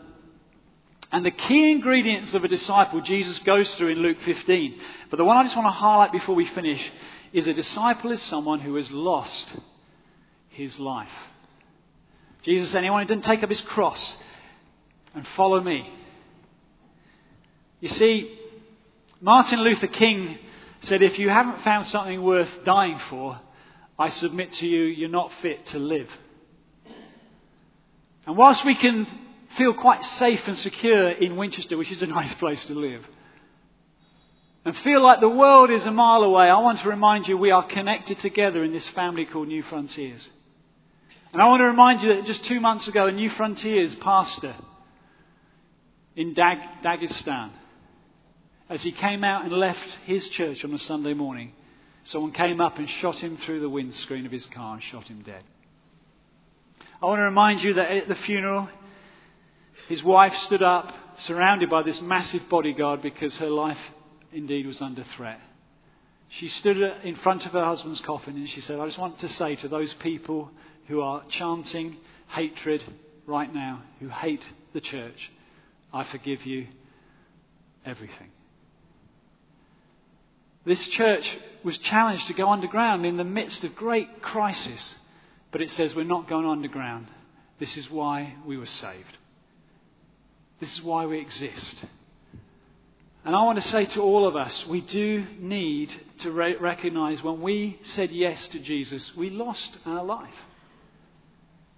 And 1.13 1.23
the 1.23 1.31
key 1.31 1.71
ingredients 1.71 2.33
of 2.33 2.45
a 2.45 2.49
disciple 2.49 3.03
Jesus 3.03 3.39
goes 3.41 3.75
through 3.75 3.89
in 3.89 3.99
Luke 3.99 4.17
15. 4.25 4.81
But 5.11 5.19
the 5.19 5.27
one 5.27 5.37
I 5.37 5.43
just 5.43 5.55
want 5.55 5.67
to 5.67 5.73
highlight 5.73 6.13
before 6.13 6.35
we 6.35 6.47
finish 6.47 6.83
is 7.35 7.47
a 7.47 7.53
disciple 7.53 8.11
is 8.11 8.23
someone 8.23 8.61
who 8.61 8.75
has 8.77 8.91
lost 8.91 9.53
his 10.49 10.81
life. 10.81 11.13
Jesus 12.41 12.71
said, 12.71 12.79
anyone 12.79 13.03
who 13.03 13.09
didn't 13.09 13.25
take 13.25 13.43
up 13.43 13.51
his 13.51 13.61
cross 13.61 14.17
and 15.15 15.27
follow 15.37 15.61
me. 15.61 15.93
You 17.81 17.91
see, 17.91 18.35
Martin 19.21 19.61
Luther 19.61 19.89
King 19.89 20.39
said, 20.81 21.03
if 21.03 21.19
you 21.19 21.29
haven't 21.29 21.61
found 21.61 21.85
something 21.85 22.23
worth 22.23 22.65
dying 22.65 22.99
for, 23.11 23.39
I 23.99 24.11
submit 24.11 24.53
to 24.53 24.67
you, 24.67 24.85
you're 24.85 25.09
not 25.09 25.33
fit 25.43 25.67
to 25.67 25.79
live. 25.79 26.09
And 28.27 28.37
whilst 28.37 28.65
we 28.65 28.77
can 28.77 29.07
feel 29.57 29.75
quite 29.75 30.05
safe 30.05 30.47
and 30.47 30.57
secure 30.57 31.09
in 31.09 31.37
Winchester, 31.37 31.77
which 31.77 31.91
is 31.91 32.03
a 32.03 32.07
nice 32.19 32.33
place 32.35 32.67
to 32.67 32.75
live, 32.75 33.05
and 34.65 34.77
feel 34.77 35.03
like 35.03 35.21
the 35.21 35.29
world 35.29 35.71
is 35.71 35.87
a 35.87 35.91
mile 35.91 36.23
away, 36.23 36.49
I 36.49 36.61
want 36.61 36.81
to 36.81 36.89
remind 36.89 37.27
you 37.27 37.37
we 37.37 37.51
are 37.51 37.67
connected 37.67 38.19
together 38.19 38.63
in 38.63 38.73
this 38.73 38.87
family 38.89 39.25
called 39.25 39.49
New 39.49 39.63
Frontiers. 39.63 40.29
And 41.33 41.43
I 41.43 41.47
want 41.47 41.61
to 41.61 41.67
remind 41.67 42.03
you 42.03 42.15
that 42.15 42.25
just 42.25 42.45
two 42.45 42.61
months 42.61 42.87
ago, 42.87 43.07
a 43.07 43.13
New 43.13 43.31
Frontiers 43.31 43.95
pastor 43.97 44.55
in 46.15 46.35
Dag- 46.35 46.83
Dagestan, 46.83 47.51
as 48.69 48.83
he 48.83 48.93
came 48.93 49.25
out 49.25 49.45
and 49.45 49.53
left 49.53 49.87
his 50.05 50.29
church 50.29 50.65
on 50.65 50.75
a 50.75 50.79
Sunday 50.79 51.15
morning, 51.15 51.53
Someone 52.09 52.33
came 52.33 52.59
up 52.59 52.79
and 52.79 52.89
shot 52.89 53.17
him 53.17 53.37
through 53.37 53.61
the 53.61 53.69
windscreen 53.69 54.25
of 54.25 54.33
his 54.33 54.47
car 54.47 54.73
and 54.73 54.83
shot 54.83 55.09
him 55.09 55.21
dead. 55.21 55.45
I 57.03 57.05
want 57.05 57.19
to 57.19 57.25
remind 57.25 57.63
you 57.63 57.75
that 57.75 57.91
at 57.91 58.09
the 58.09 58.15
funeral, 58.15 58.67
his 59.89 60.03
wife 60.03 60.35
stood 60.37 60.63
up, 60.63 60.91
surrounded 61.19 61.69
by 61.69 61.83
this 61.83 62.01
massive 62.01 62.49
bodyguard 62.49 63.03
because 63.03 63.37
her 63.37 63.51
life 63.51 63.77
indeed 64.33 64.65
was 64.65 64.81
under 64.81 65.05
threat. 65.19 65.39
She 66.31 66.49
stood 66.49 66.79
in 67.05 67.17
front 67.17 67.45
of 67.45 67.53
her 67.53 67.65
husband's 67.65 68.01
coffin 68.01 68.37
and 68.37 68.49
she 68.49 68.63
said, 68.63 68.81
I 68.81 68.87
just 68.87 68.97
want 68.97 69.19
to 69.19 69.29
say 69.29 69.57
to 69.57 69.69
those 69.69 69.93
people 69.93 70.51
who 70.87 71.03
are 71.03 71.23
chanting 71.29 71.99
hatred 72.29 72.83
right 73.27 73.53
now, 73.53 73.83
who 74.01 74.09
hate 74.09 74.45
the 74.73 74.81
church, 74.81 75.31
I 75.93 76.05
forgive 76.05 76.47
you 76.47 76.69
everything. 77.85 78.31
This 80.69 80.87
church 80.87 81.39
was 81.65 81.79
challenged 81.79 82.27
to 82.27 82.35
go 82.35 82.51
underground 82.51 83.07
in 83.07 83.17
the 83.17 83.25
midst 83.25 83.65
of 83.65 83.75
great 83.75 84.21
crisis, 84.21 84.97
but 85.51 85.63
it 85.63 85.71
says 85.71 85.95
we're 85.95 86.05
not 86.05 86.29
going 86.29 86.45
underground. 86.45 87.07
This 87.59 87.79
is 87.79 87.91
why 87.91 88.35
we 88.45 88.59
were 88.59 88.67
saved. 88.67 89.17
This 90.61 90.75
is 90.75 90.83
why 90.83 91.07
we 91.07 91.21
exist. 91.21 91.83
And 93.25 93.35
I 93.35 93.45
want 93.45 93.57
to 93.57 93.67
say 93.67 93.87
to 93.87 94.03
all 94.03 94.29
of 94.29 94.37
us, 94.37 94.67
we 94.67 94.83
do 94.83 95.25
need 95.39 95.91
to 96.19 96.33
re- 96.33 96.57
recognize 96.57 97.23
when 97.23 97.41
we 97.41 97.79
said 97.83 98.11
yes 98.11 98.47
to 98.49 98.59
Jesus, 98.59 99.17
we 99.17 99.31
lost 99.31 99.79
our 99.87 100.05
life. 100.05 100.35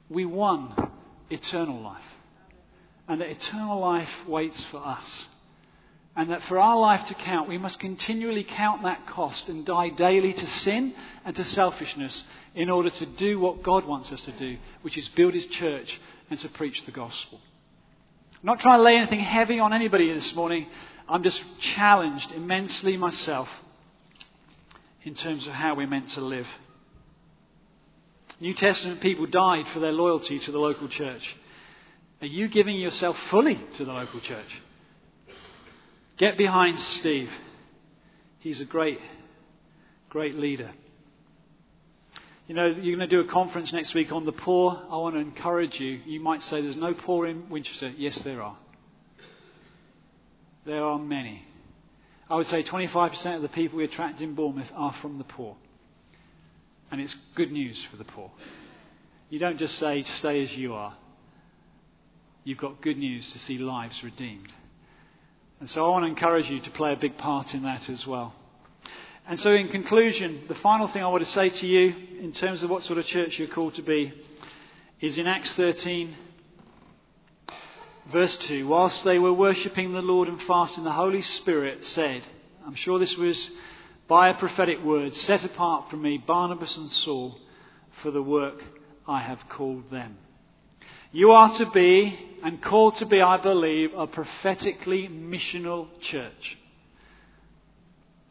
We 0.09 0.25
won 0.25 0.91
eternal 1.31 1.81
life. 1.81 2.03
And 3.07 3.21
that 3.21 3.29
eternal 3.29 3.79
life 3.79 4.11
waits 4.27 4.65
for 4.65 4.85
us. 4.85 5.27
And 6.17 6.31
that 6.31 6.43
for 6.43 6.59
our 6.59 6.79
life 6.79 7.07
to 7.07 7.15
count, 7.15 7.49
we 7.49 7.59
must 7.59 7.79
continually 7.79 8.45
count 8.45 8.83
that 8.83 9.07
cost 9.07 9.49
and 9.49 9.65
die 9.65 9.91
daily 9.91 10.33
to 10.33 10.47
sin 10.47 10.95
and 11.25 11.37
to 11.37 11.45
selfishness 11.45 12.25
in 12.55 12.69
order 12.69 12.91
to 12.91 13.07
do 13.07 13.39
what 13.39 13.63
God 13.63 13.87
wants 13.87 14.11
us 14.11 14.25
to 14.25 14.33
do, 14.33 14.59
which 14.83 14.99
is 14.99 15.09
build 15.09 15.35
His 15.35 15.47
church 15.47 16.01
and 16.29 16.39
to 16.41 16.49
preach 16.49 16.85
the 16.85 16.91
gospel. 16.91 17.41
I'm 18.33 18.47
not 18.47 18.61
trying 18.61 18.79
to 18.79 18.83
lay 18.83 18.97
anything 18.97 19.21
heavy 19.21 19.61
on 19.61 19.73
anybody 19.73 20.13
this 20.13 20.35
morning. 20.35 20.67
I'm 21.09 21.23
just 21.23 21.43
challenged 21.61 22.33
immensely 22.33 22.97
myself 22.97 23.49
in 25.05 25.15
terms 25.15 25.47
of 25.47 25.53
how 25.53 25.75
we're 25.75 25.87
meant 25.87 26.09
to 26.11 26.21
live. 26.21 26.47
New 28.41 28.55
Testament 28.55 29.01
people 29.01 29.27
died 29.27 29.69
for 29.69 29.81
their 29.81 29.93
loyalty 29.93 30.39
to 30.39 30.53
the 30.53 30.59
local 30.59 30.89
church. 30.89 31.37
Are 32.21 32.27
you 32.27 32.49
giving 32.49 32.79
yourself 32.79 33.17
fully 33.29 33.61
to 33.77 33.85
the 33.85 33.93
local 33.93 34.21
church? 34.21 34.61
Get 36.21 36.37
behind 36.37 36.79
Steve. 36.79 37.31
He's 38.41 38.61
a 38.61 38.67
great, 38.67 39.01
great 40.11 40.35
leader. 40.35 40.71
You 42.47 42.55
know, 42.55 42.67
you're 42.67 42.95
going 42.95 42.99
to 42.99 43.07
do 43.07 43.27
a 43.27 43.33
conference 43.33 43.73
next 43.73 43.95
week 43.95 44.13
on 44.13 44.27
the 44.27 44.33
poor. 44.33 44.79
I 44.91 44.99
want 44.99 45.15
to 45.15 45.21
encourage 45.23 45.81
you. 45.81 45.99
You 46.05 46.21
might 46.21 46.43
say 46.43 46.61
there's 46.61 46.77
no 46.77 46.93
poor 46.93 47.27
in 47.27 47.49
Winchester. 47.49 47.89
Yes, 47.97 48.21
there 48.21 48.43
are. 48.43 48.59
There 50.67 50.85
are 50.85 50.99
many. 50.99 51.43
I 52.29 52.37
would 52.37 52.49
say 52.49 52.63
25% 52.63 53.37
of 53.37 53.41
the 53.41 53.49
people 53.49 53.79
we 53.79 53.85
attract 53.85 54.21
in 54.21 54.35
Bournemouth 54.35 54.71
are 54.77 54.95
from 55.01 55.17
the 55.17 55.25
poor. 55.25 55.57
And 56.91 57.01
it's 57.01 57.17
good 57.35 57.51
news 57.51 57.83
for 57.91 57.97
the 57.97 58.05
poor. 58.05 58.31
You 59.31 59.39
don't 59.39 59.57
just 59.57 59.79
say, 59.79 60.03
stay 60.03 60.43
as 60.43 60.55
you 60.55 60.75
are. 60.75 60.95
You've 62.45 62.59
got 62.59 62.83
good 62.83 62.99
news 62.99 63.33
to 63.33 63.39
see 63.39 63.57
lives 63.57 64.05
redeemed. 64.05 64.53
And 65.61 65.69
so 65.69 65.85
I 65.85 65.91
want 65.91 66.05
to 66.05 66.09
encourage 66.09 66.49
you 66.49 66.59
to 66.61 66.71
play 66.71 66.95
a 66.95 66.97
big 66.97 67.19
part 67.19 67.55
in 67.55 67.65
that 67.65 67.91
as 67.91 68.07
well. 68.07 68.35
And 69.29 69.39
so, 69.39 69.53
in 69.53 69.69
conclusion, 69.69 70.45
the 70.49 70.55
final 70.55 70.89
thing 70.89 71.05
I 71.05 71.09
want 71.09 71.23
to 71.23 71.31
say 71.31 71.51
to 71.51 71.67
you 71.67 71.95
in 72.19 72.33
terms 72.33 72.63
of 72.63 72.71
what 72.71 72.83
sort 72.83 72.99
of 72.99 73.05
church 73.05 73.39
you're 73.39 73.47
called 73.47 73.75
to 73.75 73.83
be 73.83 74.13
is 75.01 75.19
in 75.19 75.27
Acts 75.27 75.53
13, 75.53 76.17
verse 78.11 78.39
2. 78.39 78.67
Whilst 78.67 79.05
they 79.05 79.19
were 79.19 79.35
worshipping 79.35 79.93
the 79.93 80.01
Lord 80.01 80.29
and 80.29 80.43
fasting, 80.43 80.85
the 80.85 80.93
Holy 80.93 81.21
Spirit 81.21 81.85
said, 81.85 82.23
I'm 82.67 82.75
sure 82.75 82.99
this 82.99 83.17
was 83.19 83.51
by 84.09 84.31
a 84.31 84.35
prophetic 84.39 84.83
word, 84.83 85.13
set 85.13 85.45
apart 85.45 85.91
from 85.91 86.01
me 86.01 86.17
Barnabas 86.17 86.79
and 86.79 86.91
Saul 86.91 87.39
for 88.03 88.11
the 88.11 88.23
work 88.23 88.65
I 89.07 89.21
have 89.21 89.49
called 89.51 89.91
them. 89.91 90.17
You 91.13 91.33
are 91.33 91.55
to 91.59 91.71
be, 91.71 92.30
and 92.43 92.63
called 92.63 92.97
to 92.97 93.07
be, 93.07 93.21
I 93.21 93.37
believe, 93.37 93.91
a 93.95 94.07
prophetically 94.07 95.09
missional 95.09 95.89
church. 96.01 96.59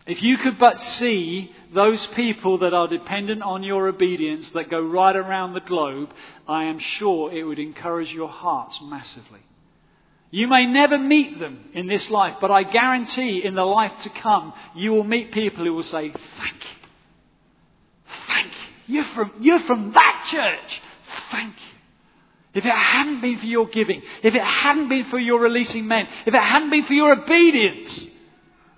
If 0.06 0.24
you 0.24 0.38
could 0.38 0.58
but 0.58 0.80
see 0.80 1.52
those 1.74 2.08
people 2.08 2.58
that 2.60 2.74
are 2.74 2.88
dependent 2.88 3.44
on 3.44 3.62
your 3.62 3.88
obedience 3.88 4.50
that 4.52 4.70
go 4.70 4.82
right 4.82 5.16
around 5.16 5.54
the 5.54 5.60
globe, 5.60 6.10
I 6.48 6.64
am 6.64 6.80
sure 6.80 7.32
it 7.32 7.44
would 7.44 7.60
encourage 7.60 8.12
your 8.12 8.30
hearts 8.30 8.80
massively. 8.82 9.42
You 10.32 10.48
may 10.48 10.66
never 10.66 10.98
meet 10.98 11.40
them 11.40 11.70
in 11.74 11.88
this 11.88 12.10
life, 12.10 12.38
but 12.42 12.52
I 12.52 12.64
guarantee 12.64 13.44
in 13.44 13.56
the 13.56 13.66
life 13.66 14.00
to 14.04 14.10
come, 14.10 14.54
you 14.76 14.92
will 14.92 15.04
meet 15.04 15.32
people 15.32 15.66
who 15.66 15.74
will 15.74 15.84
say, 15.84 16.12
Thank 16.12 16.64
you. 16.64 16.88
Thank 18.28 18.48
you. 18.48 18.96
You're 18.96 19.04
from, 19.04 19.32
you're 19.40 19.60
from 19.60 19.92
that 19.94 20.28
church. 20.30 20.82
Thank 21.32 21.56
you. 21.56 21.79
If 22.54 22.66
it 22.66 22.74
hadn't 22.74 23.22
been 23.22 23.38
for 23.38 23.46
your 23.46 23.68
giving, 23.68 24.02
if 24.24 24.34
it 24.34 24.42
hadn't 24.42 24.90
been 24.90 25.06
for 25.06 25.20
your 25.20 25.40
releasing 25.40 25.88
men, 25.88 26.08
if 26.26 26.34
it 26.34 26.42
hadn't 26.42 26.72
been 26.72 26.86
for 26.86 26.94
your 26.94 27.12
obedience, 27.12 28.08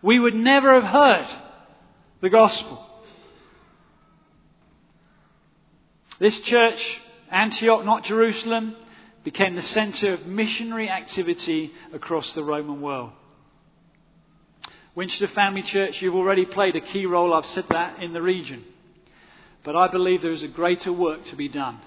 we 0.01 0.19
would 0.19 0.35
never 0.35 0.79
have 0.79 0.91
heard 0.91 1.27
the 2.21 2.29
gospel. 2.29 2.85
This 6.19 6.39
church, 6.41 6.99
Antioch, 7.31 7.85
not 7.85 8.03
Jerusalem, 8.03 8.75
became 9.23 9.55
the 9.55 9.61
center 9.61 10.13
of 10.13 10.25
missionary 10.25 10.89
activity 10.89 11.71
across 11.93 12.33
the 12.33 12.43
Roman 12.43 12.81
world. 12.81 13.11
Winchester 14.93 15.29
Family 15.29 15.61
Church, 15.61 16.01
you've 16.01 16.15
already 16.15 16.45
played 16.45 16.75
a 16.75 16.81
key 16.81 17.05
role, 17.05 17.33
I've 17.33 17.45
said 17.45 17.65
that, 17.69 18.03
in 18.03 18.11
the 18.11 18.21
region. 18.21 18.65
But 19.63 19.75
I 19.77 19.87
believe 19.87 20.21
there 20.21 20.31
is 20.31 20.43
a 20.43 20.49
greater 20.49 20.91
work 20.91 21.23
to 21.25 21.35
be 21.35 21.47
done. 21.47 21.79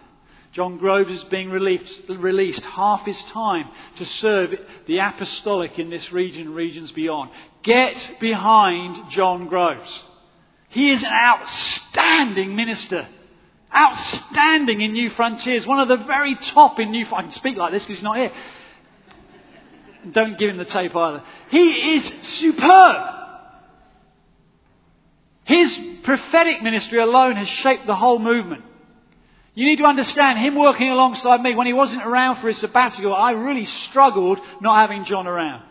John 0.55 0.78
Groves 0.78 1.11
is 1.11 1.24
being 1.24 1.50
released, 1.50 2.02
released 2.09 2.62
half 2.62 3.05
his 3.05 3.20
time 3.24 3.68
to 3.96 4.05
serve 4.05 4.55
the 4.86 4.98
apostolic 5.00 5.80
in 5.80 5.90
this 5.90 6.12
region, 6.12 6.46
and 6.46 6.55
regions 6.55 6.92
beyond. 6.92 7.32
Get 7.64 8.12
behind 8.20 9.11
John 9.11 9.48
Groves. 9.48 10.02
He 10.68 10.92
is 10.92 11.02
an 11.02 11.11
outstanding 11.12 12.55
minister. 12.55 13.09
Outstanding 13.74 14.80
in 14.80 14.92
New 14.92 15.11
Frontiers. 15.11 15.66
One 15.66 15.80
of 15.80 15.88
the 15.88 16.05
very 16.05 16.36
top 16.36 16.78
in 16.78 16.92
New 16.92 17.05
Frontiers. 17.05 17.18
I 17.18 17.22
can 17.22 17.30
speak 17.32 17.57
like 17.57 17.72
this 17.72 17.84
because 17.84 17.96
he's 17.96 18.05
not 18.05 18.16
here. 18.16 18.30
Don't 20.12 20.38
give 20.38 20.50
him 20.50 20.59
the 20.59 20.64
tape 20.64 20.94
either. 20.94 21.24
He 21.50 21.96
is 21.96 22.12
superb. 22.20 22.96
His 25.42 25.80
prophetic 26.05 26.62
ministry 26.62 27.00
alone 27.00 27.34
has 27.36 27.48
shaped 27.48 27.86
the 27.86 27.96
whole 27.96 28.20
movement. 28.20 28.62
You 29.55 29.66
need 29.66 29.78
to 29.78 29.84
understand 29.84 30.40
him 30.40 30.57
working 30.57 30.90
alongside 30.90 31.40
me. 31.40 31.55
When 31.55 31.66
he 31.66 31.72
wasn't 31.72 32.05
around 32.05 32.40
for 32.40 32.48
his 32.48 32.59
sabbatical, 32.59 33.14
I 33.14 33.32
really 33.32 33.64
struggled 33.64 34.40
not 34.61 34.80
having 34.80 35.05
John 35.05 35.26
around. 35.26 35.62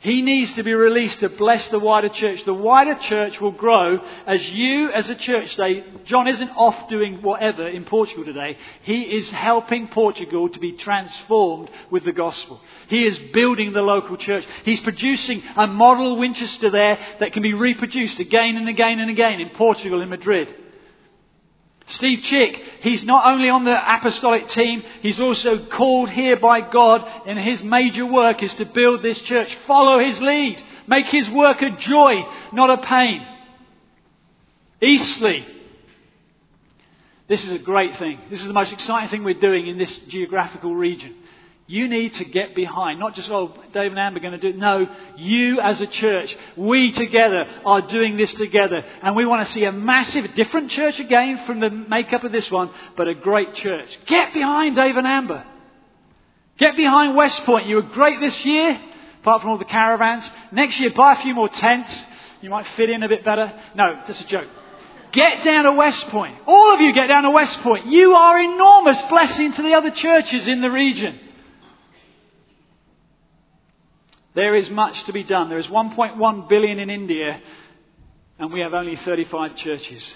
He 0.00 0.22
needs 0.22 0.52
to 0.52 0.62
be 0.62 0.74
released 0.74 1.20
to 1.20 1.28
bless 1.28 1.68
the 1.68 1.80
wider 1.80 2.08
church. 2.08 2.44
The 2.44 2.54
wider 2.54 2.94
church 2.94 3.40
will 3.40 3.50
grow 3.50 3.98
as 4.28 4.48
you, 4.48 4.92
as 4.92 5.10
a 5.10 5.16
church, 5.16 5.56
say, 5.56 5.82
John 6.04 6.28
isn't 6.28 6.50
off 6.50 6.88
doing 6.88 7.20
whatever 7.20 7.66
in 7.66 7.84
Portugal 7.84 8.24
today. 8.24 8.58
He 8.82 9.16
is 9.16 9.28
helping 9.32 9.88
Portugal 9.88 10.50
to 10.50 10.58
be 10.60 10.72
transformed 10.72 11.68
with 11.90 12.04
the 12.04 12.12
gospel. 12.12 12.60
He 12.86 13.04
is 13.04 13.18
building 13.18 13.72
the 13.72 13.82
local 13.82 14.16
church. 14.16 14.46
He's 14.64 14.80
producing 14.80 15.42
a 15.56 15.66
model 15.66 16.16
Winchester 16.16 16.70
there 16.70 17.00
that 17.18 17.32
can 17.32 17.42
be 17.42 17.54
reproduced 17.54 18.20
again 18.20 18.56
and 18.56 18.68
again 18.68 19.00
and 19.00 19.10
again 19.10 19.40
in 19.40 19.50
Portugal 19.50 20.00
in 20.00 20.10
Madrid. 20.10 20.54
Steve 21.88 22.22
Chick, 22.22 22.62
he's 22.80 23.04
not 23.04 23.30
only 23.32 23.48
on 23.48 23.64
the 23.64 23.96
apostolic 23.96 24.46
team, 24.46 24.82
he's 25.00 25.20
also 25.20 25.66
called 25.66 26.10
here 26.10 26.36
by 26.36 26.60
God, 26.60 27.02
and 27.26 27.38
his 27.38 27.62
major 27.62 28.04
work 28.04 28.42
is 28.42 28.54
to 28.54 28.66
build 28.66 29.02
this 29.02 29.20
church. 29.20 29.56
Follow 29.66 29.98
his 29.98 30.20
lead. 30.20 30.62
Make 30.86 31.06
his 31.06 31.28
work 31.30 31.62
a 31.62 31.76
joy, 31.76 32.26
not 32.52 32.70
a 32.70 32.82
pain. 32.82 33.26
Eastleigh. 34.82 35.44
This 37.26 37.44
is 37.44 37.52
a 37.52 37.58
great 37.58 37.96
thing. 37.96 38.18
This 38.28 38.40
is 38.40 38.46
the 38.46 38.52
most 38.52 38.72
exciting 38.72 39.08
thing 39.08 39.24
we're 39.24 39.34
doing 39.34 39.66
in 39.66 39.78
this 39.78 39.98
geographical 39.98 40.74
region. 40.74 41.14
You 41.70 41.86
need 41.86 42.14
to 42.14 42.24
get 42.24 42.54
behind, 42.54 42.98
not 42.98 43.14
just, 43.14 43.30
oh, 43.30 43.52
Dave 43.74 43.90
and 43.90 43.98
Amber 43.98 44.16
are 44.16 44.22
going 44.22 44.32
to 44.32 44.38
do 44.38 44.48
it. 44.48 44.56
No, 44.56 44.86
you 45.18 45.60
as 45.60 45.82
a 45.82 45.86
church, 45.86 46.34
we 46.56 46.92
together 46.92 47.46
are 47.66 47.82
doing 47.82 48.16
this 48.16 48.32
together. 48.32 48.82
And 49.02 49.14
we 49.14 49.26
want 49.26 49.46
to 49.46 49.52
see 49.52 49.64
a 49.64 49.72
massive, 49.72 50.32
different 50.34 50.70
church 50.70 50.98
again 50.98 51.44
from 51.44 51.60
the 51.60 51.68
makeup 51.68 52.24
of 52.24 52.32
this 52.32 52.50
one, 52.50 52.70
but 52.96 53.06
a 53.06 53.14
great 53.14 53.52
church. 53.52 53.98
Get 54.06 54.32
behind 54.32 54.76
Dave 54.76 54.96
and 54.96 55.06
Amber. 55.06 55.44
Get 56.56 56.74
behind 56.74 57.14
West 57.14 57.44
Point. 57.44 57.66
You 57.66 57.76
were 57.76 57.82
great 57.82 58.18
this 58.18 58.46
year, 58.46 58.80
apart 59.20 59.42
from 59.42 59.50
all 59.50 59.58
the 59.58 59.66
caravans. 59.66 60.30
Next 60.50 60.80
year, 60.80 60.90
buy 60.90 61.12
a 61.12 61.16
few 61.16 61.34
more 61.34 61.50
tents. 61.50 62.02
You 62.40 62.48
might 62.48 62.66
fit 62.68 62.88
in 62.88 63.02
a 63.02 63.08
bit 63.08 63.26
better. 63.26 63.52
No, 63.74 64.00
just 64.06 64.22
a 64.22 64.26
joke. 64.26 64.48
Get 65.12 65.44
down 65.44 65.64
to 65.64 65.72
West 65.72 66.08
Point. 66.08 66.34
All 66.46 66.72
of 66.72 66.80
you 66.80 66.94
get 66.94 67.08
down 67.08 67.24
to 67.24 67.30
West 67.30 67.60
Point. 67.60 67.84
You 67.84 68.14
are 68.14 68.40
enormous 68.40 69.02
blessing 69.02 69.52
to 69.52 69.62
the 69.62 69.74
other 69.74 69.90
churches 69.90 70.48
in 70.48 70.62
the 70.62 70.70
region. 70.70 71.20
There 74.38 74.54
is 74.54 74.70
much 74.70 75.02
to 75.06 75.12
be 75.12 75.24
done. 75.24 75.48
There 75.48 75.58
is 75.58 75.66
1.1 75.66 76.48
billion 76.48 76.78
in 76.78 76.90
India, 76.90 77.42
and 78.38 78.52
we 78.52 78.60
have 78.60 78.72
only 78.72 78.94
35 78.94 79.56
churches. 79.56 80.14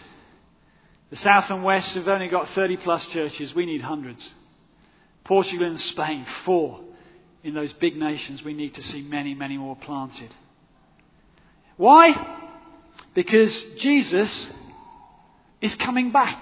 The 1.10 1.16
South 1.16 1.50
and 1.50 1.64
West 1.64 1.96
have 1.96 2.06
only 2.06 2.28
got 2.28 2.48
30 2.50 2.76
plus 2.76 3.04
churches. 3.08 3.52
We 3.52 3.66
need 3.66 3.80
hundreds. 3.80 4.30
Portugal 5.24 5.66
and 5.66 5.80
Spain, 5.80 6.24
four. 6.44 6.84
In 7.42 7.52
those 7.52 7.72
big 7.72 7.96
nations, 7.96 8.44
we 8.44 8.54
need 8.54 8.74
to 8.74 8.82
see 8.84 9.02
many, 9.02 9.34
many 9.34 9.58
more 9.58 9.74
planted. 9.74 10.32
Why? 11.76 12.14
Because 13.14 13.60
Jesus 13.78 14.52
is 15.60 15.74
coming 15.74 16.12
back. 16.12 16.38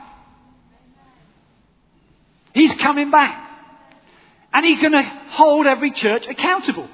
He's 2.53 2.74
coming 2.74 3.11
back. 3.11 3.49
And 4.53 4.66
he's 4.66 4.83
going 4.83 4.93
to 4.93 5.20
hold 5.31 5.66
every 5.66 5.93
church 5.93 6.26
accountable. 6.26 6.91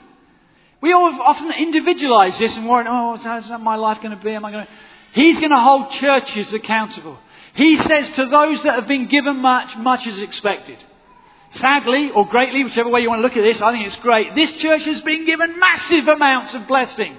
We 0.81 0.93
all 0.93 1.11
have 1.11 1.21
often 1.21 1.53
individualize 1.53 2.39
this 2.39 2.57
and 2.57 2.69
worry, 2.69 2.85
oh, 2.89 3.17
how's 3.17 3.49
my 3.49 3.77
life 3.77 4.03
going 4.03 4.17
to 4.17 4.23
be? 4.23 4.33
Am 4.35 4.45
I 4.45 4.51
going 4.53 4.67
to... 4.67 4.73
He's 5.13 5.41
going 5.41 5.51
to 5.51 5.59
hold 5.59 5.91
churches 5.91 6.53
accountable. 6.53 7.19
He 7.55 7.77
says 7.77 8.11
to 8.11 8.27
those 8.27 8.63
that 8.65 8.75
have 8.75 8.87
been 8.87 9.07
given 9.07 9.39
much, 9.39 9.77
much 9.79 10.07
is 10.07 10.21
expected. 10.21 10.77
Sadly, 11.51 12.11
or 12.15 12.27
greatly, 12.27 12.65
whichever 12.65 12.91
way 12.91 13.01
you 13.01 13.09
want 13.09 13.21
to 13.21 13.23
look 13.23 13.37
at 13.37 13.43
this, 13.43 13.63
I 13.63 13.73
think 13.73 13.87
it's 13.87 13.97
great. 13.97 14.35
This 14.35 14.53
church 14.53 14.85
has 14.85 15.01
been 15.01 15.25
given 15.25 15.59
massive 15.59 16.07
amounts 16.07 16.53
of 16.53 16.67
blessing. 16.67 17.17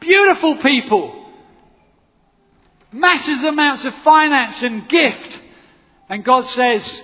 Beautiful 0.00 0.56
people. 0.56 1.26
Massive 2.92 3.44
amounts 3.44 3.86
of 3.86 3.94
finance 4.04 4.62
and 4.62 4.86
gift. 4.86 5.40
And 6.10 6.22
God 6.22 6.42
says, 6.42 7.02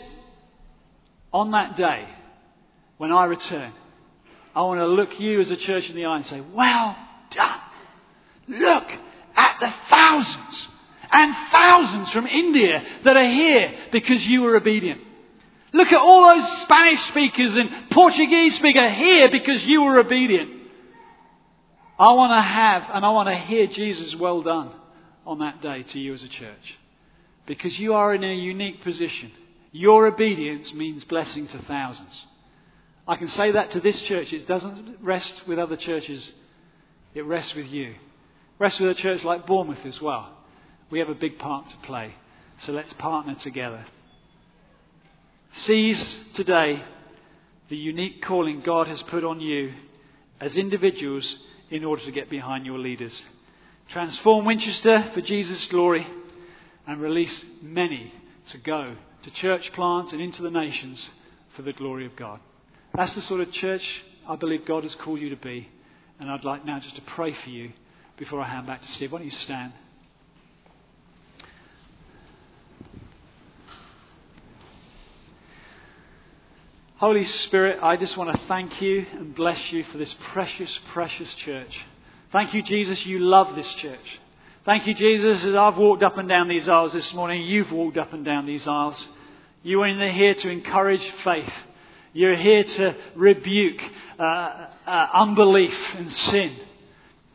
on 1.32 1.52
that 1.52 1.76
day, 1.76 2.06
when 2.98 3.12
I 3.12 3.24
return, 3.24 3.72
I 4.54 4.62
want 4.62 4.80
to 4.80 4.86
look 4.86 5.18
you 5.18 5.40
as 5.40 5.50
a 5.50 5.56
church 5.56 5.88
in 5.88 5.96
the 5.96 6.04
eye 6.04 6.16
and 6.16 6.26
say, 6.26 6.40
well 6.52 6.96
done. 7.30 7.60
Look 8.48 8.84
at 9.34 9.56
the 9.60 9.72
thousands 9.88 10.68
and 11.10 11.34
thousands 11.50 12.10
from 12.10 12.26
India 12.26 12.84
that 13.04 13.16
are 13.16 13.28
here 13.28 13.74
because 13.92 14.26
you 14.26 14.42
were 14.42 14.56
obedient. 14.56 15.00
Look 15.72 15.90
at 15.90 15.98
all 15.98 16.34
those 16.34 16.58
Spanish 16.58 17.00
speakers 17.04 17.56
and 17.56 17.70
Portuguese 17.90 18.56
speakers 18.56 18.92
here 18.92 19.30
because 19.30 19.66
you 19.66 19.82
were 19.82 19.98
obedient. 19.98 20.50
I 21.98 22.12
want 22.12 22.36
to 22.36 22.42
have 22.42 22.90
and 22.92 23.04
I 23.04 23.10
want 23.10 23.28
to 23.28 23.36
hear 23.36 23.66
Jesus 23.66 24.14
well 24.14 24.42
done 24.42 24.70
on 25.26 25.38
that 25.38 25.62
day 25.62 25.82
to 25.82 25.98
you 25.98 26.12
as 26.12 26.22
a 26.22 26.28
church. 26.28 26.78
Because 27.46 27.78
you 27.78 27.94
are 27.94 28.14
in 28.14 28.22
a 28.22 28.34
unique 28.34 28.82
position. 28.82 29.32
Your 29.72 30.06
obedience 30.06 30.74
means 30.74 31.04
blessing 31.04 31.46
to 31.48 31.58
thousands. 31.58 32.26
I 33.12 33.16
can 33.16 33.28
say 33.28 33.50
that 33.50 33.72
to 33.72 33.80
this 33.80 34.00
church. 34.00 34.32
It 34.32 34.46
doesn't 34.46 34.96
rest 35.02 35.46
with 35.46 35.58
other 35.58 35.76
churches, 35.76 36.32
it 37.12 37.26
rests 37.26 37.54
with 37.54 37.66
you. 37.66 37.90
It 37.90 37.96
Rests 38.58 38.80
with 38.80 38.88
a 38.88 38.94
church 38.94 39.22
like 39.22 39.46
Bournemouth 39.46 39.84
as 39.84 40.00
well. 40.00 40.34
We 40.88 40.98
have 40.98 41.10
a 41.10 41.14
big 41.14 41.38
part 41.38 41.68
to 41.68 41.76
play. 41.78 42.14
So 42.56 42.72
let's 42.72 42.94
partner 42.94 43.34
together. 43.34 43.84
Seize 45.52 46.20
today 46.32 46.82
the 47.68 47.76
unique 47.76 48.22
calling 48.22 48.62
God 48.62 48.88
has 48.88 49.02
put 49.02 49.24
on 49.24 49.42
you 49.42 49.74
as 50.40 50.56
individuals 50.56 51.38
in 51.68 51.84
order 51.84 52.02
to 52.06 52.12
get 52.12 52.30
behind 52.30 52.64
your 52.64 52.78
leaders. 52.78 53.26
Transform 53.90 54.46
Winchester 54.46 55.10
for 55.12 55.20
Jesus' 55.20 55.66
glory 55.66 56.06
and 56.86 56.98
release 56.98 57.44
many 57.60 58.10
to 58.46 58.56
go 58.56 58.96
to 59.22 59.30
church 59.32 59.70
plants 59.74 60.12
and 60.12 60.22
into 60.22 60.40
the 60.40 60.50
nations 60.50 61.10
for 61.54 61.60
the 61.60 61.74
glory 61.74 62.06
of 62.06 62.16
God. 62.16 62.40
That's 62.94 63.14
the 63.14 63.22
sort 63.22 63.40
of 63.40 63.50
church 63.52 64.02
I 64.28 64.36
believe 64.36 64.66
God 64.66 64.82
has 64.82 64.94
called 64.94 65.20
you 65.20 65.30
to 65.30 65.36
be. 65.36 65.68
And 66.20 66.30
I'd 66.30 66.44
like 66.44 66.64
now 66.64 66.78
just 66.78 66.94
to 66.96 67.02
pray 67.02 67.32
for 67.32 67.50
you 67.50 67.72
before 68.16 68.40
I 68.40 68.46
hand 68.46 68.66
back 68.66 68.82
to 68.82 68.88
Steve. 68.88 69.12
Why 69.12 69.18
don't 69.18 69.24
you 69.24 69.32
stand? 69.32 69.72
Holy 76.96 77.24
Spirit, 77.24 77.80
I 77.82 77.96
just 77.96 78.16
want 78.16 78.30
to 78.30 78.46
thank 78.46 78.80
you 78.80 79.04
and 79.14 79.34
bless 79.34 79.72
you 79.72 79.82
for 79.84 79.98
this 79.98 80.14
precious, 80.32 80.78
precious 80.92 81.34
church. 81.34 81.80
Thank 82.30 82.54
you, 82.54 82.62
Jesus, 82.62 83.04
you 83.04 83.18
love 83.18 83.56
this 83.56 83.74
church. 83.74 84.20
Thank 84.64 84.86
you, 84.86 84.94
Jesus, 84.94 85.44
as 85.44 85.56
I've 85.56 85.76
walked 85.76 86.04
up 86.04 86.18
and 86.18 86.28
down 86.28 86.46
these 86.46 86.68
aisles 86.68 86.92
this 86.92 87.12
morning, 87.12 87.42
you've 87.42 87.72
walked 87.72 87.98
up 87.98 88.12
and 88.12 88.24
down 88.24 88.46
these 88.46 88.68
aisles. 88.68 89.08
You 89.64 89.82
are 89.82 90.08
here 90.08 90.34
to 90.34 90.48
encourage 90.48 91.02
faith. 91.24 91.52
You're 92.14 92.36
here 92.36 92.62
to 92.62 92.94
rebuke 93.14 93.80
uh, 94.18 94.66
uh, 94.86 95.06
unbelief 95.14 95.76
and 95.96 96.12
sin. 96.12 96.54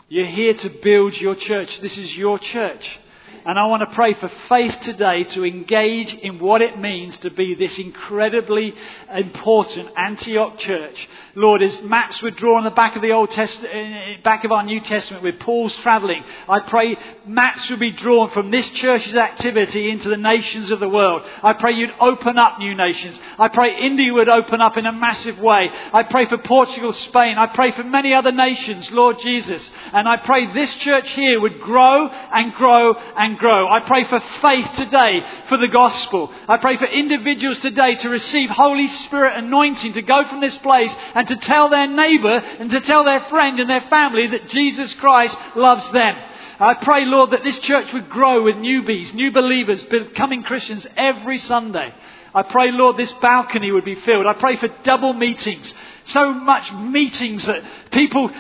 You're 0.08 0.28
here 0.28 0.54
to 0.54 0.70
build 0.70 1.20
your 1.20 1.36
church. 1.36 1.82
This 1.82 1.98
is 1.98 2.16
your 2.16 2.38
church. 2.38 3.00
And 3.48 3.58
I 3.58 3.68
want 3.68 3.80
to 3.80 3.96
pray 3.96 4.14
for 4.14 4.30
faith 4.50 4.78
today 4.82 5.24
to 5.24 5.46
engage 5.46 6.14
in 6.14 6.38
what 6.38 6.62
it 6.62 6.78
means 6.78 7.18
to 7.20 7.30
be 7.30 7.56
this 7.56 7.80
incredibly 7.80 8.76
important 9.10 9.90
Antioch 9.96 10.58
church. 10.58 11.08
Lord, 11.34 11.62
as 11.62 11.82
maps 11.82 12.22
were 12.22 12.32
drawn 12.32 12.58
on 12.58 12.64
the 12.66 12.72
back 12.72 12.98
of 12.98 13.02
the 13.02 13.14
Old 13.14 13.32
Testament, 13.32 13.74
uh, 13.74 14.22
back 14.22 14.44
of 14.44 14.52
our 14.52 14.64
New 14.64 14.82
Testament 14.82 15.24
with 15.24 15.40
Paul's 15.40 15.74
traveling, 15.78 16.26
I 16.50 16.60
pray 16.60 16.98
maps 17.26 17.70
will 17.70 17.78
be 17.78 17.92
drawn 17.92 18.32
from 18.32 18.52
this 18.52 18.70
church's 18.72 19.16
activity 19.16 19.92
into 19.92 20.10
the 20.10 20.18
nations 20.18 20.70
of 20.70 20.82
the 20.82 20.90
world. 20.90 21.22
I 21.42 21.54
pray 21.54 21.72
you'd 21.72 21.94
open 22.02 22.38
up 22.38 22.60
new 22.60 22.76
nations. 22.76 23.18
I 23.40 23.48
pray 23.48 23.78
India 23.82 24.12
would 24.14 24.28
open 24.28 24.60
up 24.60 24.76
in 24.76 24.86
a 24.86 24.92
massive 24.92 25.40
way. 25.40 25.70
I 25.94 26.04
pray 26.04 26.26
for 26.26 26.38
Portugal, 26.38 26.92
Spain. 26.92 27.38
I 27.38 27.46
pray 27.46 27.72
for 27.72 27.86
many 27.86 28.14
other 28.14 28.34
nations, 28.34 28.92
Lord 28.92 29.20
Jesus. 29.20 29.72
And 29.94 30.06
I 30.06 30.18
pray 30.18 30.52
this 30.52 30.76
church 30.76 31.12
here 31.12 31.40
would 31.40 31.62
grow 31.62 32.08
and 32.08 32.54
grow 32.54 32.94
and 33.16 33.37
grow. 33.38 33.68
I 33.68 33.80
pray 33.82 34.04
for 34.06 34.20
faith 34.42 34.72
today 34.74 35.22
for 35.50 35.58
the 35.58 35.68
gospel. 35.68 36.32
I 36.48 36.58
pray 36.58 36.78
for 36.78 36.86
individuals 36.86 37.60
today 37.60 37.96
to 37.96 38.10
receive 38.10 38.50
Holy 38.50 38.88
Spirit 38.88 39.38
anointing 39.38 39.94
to 39.94 40.02
go 40.02 40.28
from 40.28 40.42
this 40.42 40.58
place 40.58 40.96
and 41.14 41.28
to 41.28 41.38
tell 41.38 41.70
their 41.70 41.88
neighbor 41.88 42.38
and 42.60 42.70
to 42.72 42.82
tell 42.82 43.04
their 43.04 43.22
friend 43.26 43.60
and 43.60 43.70
their 43.70 43.88
family 43.90 44.28
that 44.28 44.50
Jesus 44.50 44.94
Christ 44.94 45.38
loves 45.56 45.92
them. 45.92 46.16
I 46.60 46.74
pray, 46.74 47.06
Lord, 47.06 47.32
that 47.32 47.44
this 47.44 47.60
church 47.60 47.94
would 47.94 48.10
grow 48.10 48.44
with 48.44 48.56
newbies, 48.56 49.14
new 49.14 49.32
believers, 49.32 49.84
becoming 49.84 50.42
Christians 50.42 50.88
every 50.98 51.38
Sunday. 51.38 51.94
I 52.34 52.44
pray, 52.44 52.72
Lord, 52.72 52.98
this 52.98 53.14
balcony 53.14 53.72
would 53.72 53.86
be 53.86 53.96
filled. 53.96 54.26
I 54.28 54.34
pray 54.34 54.58
for 54.58 54.68
double 54.84 55.14
meetings. 55.14 55.74
So 56.04 56.34
much 56.34 56.72
meetings 56.74 57.46
that 57.46 57.64
people 57.92 58.32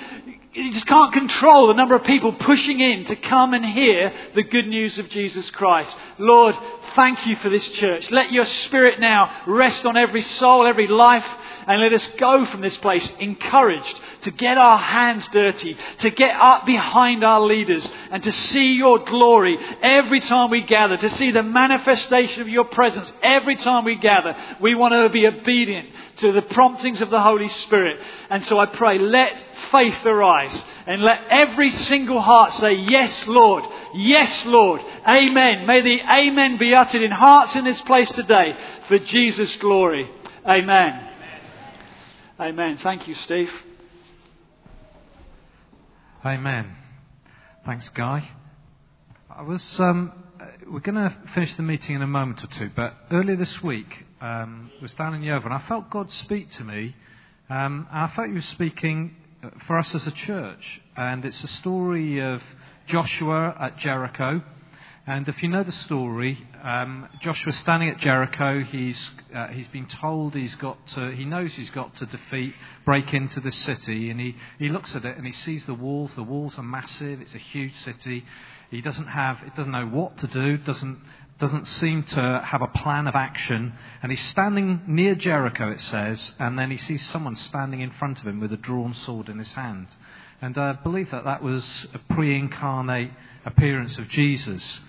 you 0.58 0.72
just 0.72 0.88
can't 0.88 1.14
control 1.14 1.68
the 1.68 1.76
number 1.76 1.93
of 1.93 2.03
people 2.03 2.34
pushing 2.34 2.80
in 2.80 3.05
to 3.05 3.16
come 3.16 3.53
and 3.53 3.64
hear 3.64 4.12
the 4.34 4.41
good 4.41 4.68
news 4.68 4.97
of 4.97 5.08
Jesus 5.08 5.51
Christ. 5.51 5.95
Lord, 6.18 6.55
thank 6.95 7.28
you 7.28 7.36
for 7.36 7.49
this 7.49 7.70
church. 7.70 8.10
Let 8.10 8.32
your 8.32 8.45
spirit 8.45 8.99
now 8.99 9.43
rest 9.45 9.86
on 9.86 9.95
every 9.95 10.24
soul, 10.24 10.66
every 10.66 10.88
life, 10.88 11.26
and 11.68 11.80
let 11.80 11.93
us 11.93 12.08
go 12.18 12.43
from 12.45 12.62
this 12.62 12.76
place 12.76 13.08
encouraged 13.20 13.95
to 14.22 14.32
get 14.32 14.58
our 14.58 14.80
hands 14.80 15.28
dirty, 15.28 15.78
to 15.99 16.10
get 16.10 16.36
up 16.36 16.66
behind 16.66 17.24
our 17.24 17.41
leaders, 17.41 17.89
and 18.10 18.24
to 18.24 18.32
see 18.32 18.74
your 18.74 18.97
glory 18.99 19.60
every 19.84 20.22
time 20.22 20.49
we 20.49 20.64
gather, 20.64 20.97
to 20.97 21.10
see 21.10 21.30
the 21.30 21.43
manifestation 21.43 22.41
of 22.41 22.49
your 22.49 22.66
presence 22.66 23.14
every 23.22 23.58
time 23.58 23.86
we 23.86 23.95
gather. 23.95 24.36
We 24.60 24.74
want 24.74 24.93
to 24.93 25.10
be 25.10 25.28
obedient 25.28 25.89
to 26.18 26.32
the 26.32 26.41
promptings 26.41 27.01
of 27.01 27.12
the 27.12 27.22
Holy 27.22 27.47
Spirit. 27.47 27.99
And 28.32 28.43
so 28.43 28.58
I 28.58 28.66
pray, 28.66 28.97
let 28.97 29.43
faith 29.72 30.05
arise 30.05 30.63
and 30.86 31.01
let 31.01 31.20
every 31.30 31.70
single 31.70 32.22
heart 32.22 32.53
say, 32.53 32.74
Yes, 32.74 33.28
Lord. 33.28 33.63
Yes, 33.93 34.45
Lord. 34.45 34.82
Amen. 35.07 35.65
May 35.65 35.82
the 35.82 35.99
Amen 36.01 36.57
be 36.57 36.74
uttered 36.74 37.01
in 37.01 37.11
hearts 37.11 37.55
in 37.55 37.63
this 37.63 37.82
place 37.82 38.11
today 38.11 38.55
for 38.88 38.99
Jesus' 38.99 39.55
glory. 39.57 40.09
Amen. 40.45 41.09
Amen. 42.39 42.78
Thank 42.78 43.07
you, 43.07 43.15
Steve. 43.15 43.51
Amen. 46.26 46.76
Thanks, 47.65 47.89
Guy. 47.89 48.30
I 49.30 49.41
was. 49.41 49.80
Um, 49.80 50.11
we're 50.70 50.80
going 50.80 50.95
to 50.95 51.15
finish 51.34 51.55
the 51.55 51.63
meeting 51.63 51.95
in 51.95 52.01
a 52.01 52.07
moment 52.07 52.43
or 52.43 52.47
two, 52.47 52.70
but 52.76 52.93
earlier 53.11 53.36
this 53.36 53.61
week, 53.63 54.05
um, 54.22 54.72
I 54.78 54.82
was 54.82 54.93
down 54.93 55.13
in 55.13 55.24
Yeovil, 55.24 55.51
and 55.51 55.53
I 55.53 55.65
felt 55.68 55.89
God 55.89 56.11
speak 56.11 56.49
to 56.51 56.63
me, 56.63 56.95
um, 57.49 57.88
and 57.91 58.03
I 58.03 58.07
felt 58.15 58.28
He 58.28 58.34
was 58.34 58.45
speaking 58.45 59.15
for 59.66 59.78
us 59.78 59.93
as 59.95 60.08
a 60.08 60.12
church. 60.12 60.82
And 60.95 61.26
it's 61.26 61.43
a 61.43 61.48
story 61.48 62.20
of 62.20 62.41
Joshua 62.86 63.56
at 63.60 63.78
Jericho. 63.78 64.41
And 65.06 65.30
if 65.30 65.41
you 65.41 65.48
know 65.48 65.64
the 65.64 65.72
story, 65.72 66.38
um, 66.62 67.08
Joshua's 67.22 67.56
standing 67.56 67.89
at 67.89 67.98
Jericho. 67.98 68.62
He's, 68.62 69.10
uh, 69.34 69.48
he's 69.48 69.70
been 69.70 69.88
told 69.88 70.36
he's 70.36 70.56
got 70.56 70.86
to, 70.88 71.12
he 71.12 71.24
knows 71.24 71.56
he's 71.56 71.70
got 71.70 71.95
to 71.95 72.06
defeat, 72.06 72.54
break 72.84 73.14
into 73.14 73.39
the 73.39 73.52
city. 73.52 74.10
And 74.10 74.20
he, 74.20 74.36
he 74.60 74.68
looks 74.68 74.95
at 74.98 75.06
it 75.06 75.16
and 75.16 75.26
he 75.26 75.32
sees 75.32 75.66
the 75.66 75.74
walls. 75.74 76.14
The 76.16 76.24
walls 76.24 76.60
are 76.60 76.64
massive. 76.64 77.22
It's 77.22 77.36
a 77.36 77.39
huge 77.39 77.74
city. 77.74 78.26
He 78.70 78.82
doesn't 78.82 79.08
have, 79.08 79.41
it 79.43 79.56
doesn't 79.56 79.72
know 79.72 79.88
what 79.88 80.18
to 80.18 80.28
do, 80.28 80.58
doesn't, 80.58 81.02
doesn't 81.38 81.67
seem 81.67 82.03
to 82.03 82.41
have 82.43 82.61
a 82.61 82.67
plan 82.67 83.07
of 83.07 83.15
action. 83.15 83.73
And 84.01 84.11
he's 84.11 84.23
standing 84.23 84.81
near 84.88 85.13
Jericho, 85.13 85.69
it 85.69 85.81
says, 85.81 86.33
and 86.39 86.57
then 86.57 86.71
he 86.71 86.77
sees 86.77 87.05
someone 87.05 87.35
standing 87.35 87.81
in 87.81 87.91
front 87.91 88.19
of 88.19 88.27
him 88.27 88.39
with 88.39 88.51
a 88.51 88.57
drawn 88.57 88.93
sword 88.93 89.29
in 89.29 89.38
his 89.38 89.53
hand. 89.53 89.88
And 90.41 90.57
I 90.57 90.73
believe 90.73 91.11
that 91.11 91.25
that 91.25 91.43
was 91.43 91.88
a 91.93 91.99
pre 92.13 92.38
incarnate 92.38 93.11
appearance 93.45 93.97
of 93.97 94.07
Jesus. 94.07 94.79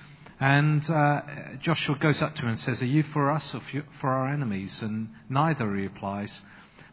And 0.40 0.88
uh, 0.88 1.22
Joshua 1.60 1.96
goes 1.96 2.22
up 2.22 2.34
to 2.36 2.42
him 2.42 2.50
and 2.50 2.60
says, 2.60 2.82
Are 2.82 2.86
you 2.86 3.02
for 3.02 3.30
us 3.30 3.54
or 3.54 3.60
for 4.00 4.10
our 4.10 4.28
enemies? 4.28 4.82
And 4.82 5.08
neither, 5.28 5.74
he 5.74 5.82
replies. 5.82 6.42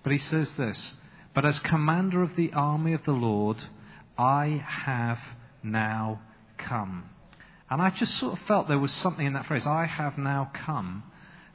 But 0.03 0.11
he 0.11 0.17
says 0.17 0.55
this 0.57 0.95
But 1.33 1.45
as 1.45 1.59
commander 1.59 2.21
of 2.21 2.35
the 2.35 2.53
army 2.53 2.93
of 2.93 3.03
the 3.03 3.13
Lord, 3.13 3.63
I 4.17 4.63
have 4.67 5.19
now 5.63 6.21
come. 6.57 7.09
And 7.69 7.81
I 7.81 7.89
just 7.89 8.15
sort 8.15 8.33
of 8.33 8.45
felt 8.45 8.67
there 8.67 8.79
was 8.79 8.91
something 8.91 9.25
in 9.25 9.33
that 9.33 9.47
phrase, 9.47 9.65
I 9.65 9.85
have 9.85 10.17
now 10.17 10.51
come. 10.53 11.03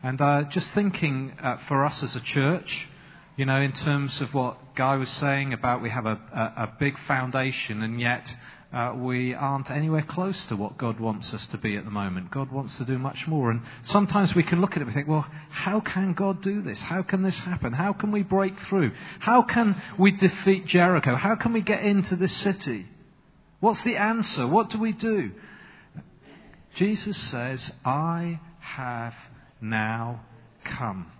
And 0.03 0.21
uh, 0.21 0.45
just 0.45 0.71
thinking 0.71 1.33
uh, 1.43 1.59
for 1.69 1.85
us 1.85 2.03
as 2.03 2.17
a 2.17 2.21
church, 2.21 2.89
you 3.37 3.45
know, 3.45 3.61
in 3.61 3.73
terms 3.73 4.21
of 4.21 4.35
what 4.35 4.75
Guy 4.75 4.97
was 4.97 5.09
saying 5.09 5.53
about 5.53 5.83
we 5.83 5.91
have 5.91 6.07
a, 6.07 6.21
a, 6.33 6.63
a 6.65 6.73
big 6.79 6.99
foundation, 7.07 7.83
and 7.83 8.01
yet 8.01 8.35
uh, 8.73 8.95
we 8.97 9.35
aren't 9.35 9.71
anywhere 9.71 10.03
close 10.03 10.45
to 10.47 10.57
what 10.57 10.79
God 10.79 11.01
wants 11.01 11.35
us 11.35 11.47
to 11.49 11.59
be 11.59 11.77
at 11.77 11.85
the 11.85 11.91
moment. 11.91 12.31
God 12.31 12.53
wants 12.53 12.77
to 12.79 12.85
do 12.85 12.99
much 12.99 13.27
more. 13.27 13.51
And 13.51 13.63
sometimes 13.83 14.35
we 14.35 14.43
can 14.43 14.61
look 14.61 14.73
at 14.73 14.79
it 14.79 14.87
and 14.87 14.95
think, 14.95 15.09
well, 15.09 15.27
how 15.51 15.81
can 15.81 16.13
God 16.13 16.41
do 16.41 16.63
this? 16.63 16.81
How 16.81 17.03
can 17.03 17.23
this 17.23 17.39
happen? 17.41 17.73
How 17.73 17.93
can 17.93 18.13
we 18.13 18.23
break 18.23 18.59
through? 18.59 18.93
How 19.19 19.43
can 19.43 19.81
we 19.99 20.13
defeat 20.13 20.67
Jericho? 20.67 21.17
How 21.17 21.35
can 21.35 21.53
we 21.53 21.63
get 21.63 21.83
into 21.83 22.17
this 22.17 22.33
city? 22.33 22.87
What's 23.59 23.83
the 23.83 23.97
answer? 23.97 24.47
What 24.47 24.71
do 24.71 24.79
we 24.79 24.93
do? 24.93 25.33
Jesus 26.75 27.17
says, 27.17 27.73
I 27.85 28.41
have 28.61 29.15
now 29.61 30.21
come. 30.65 31.11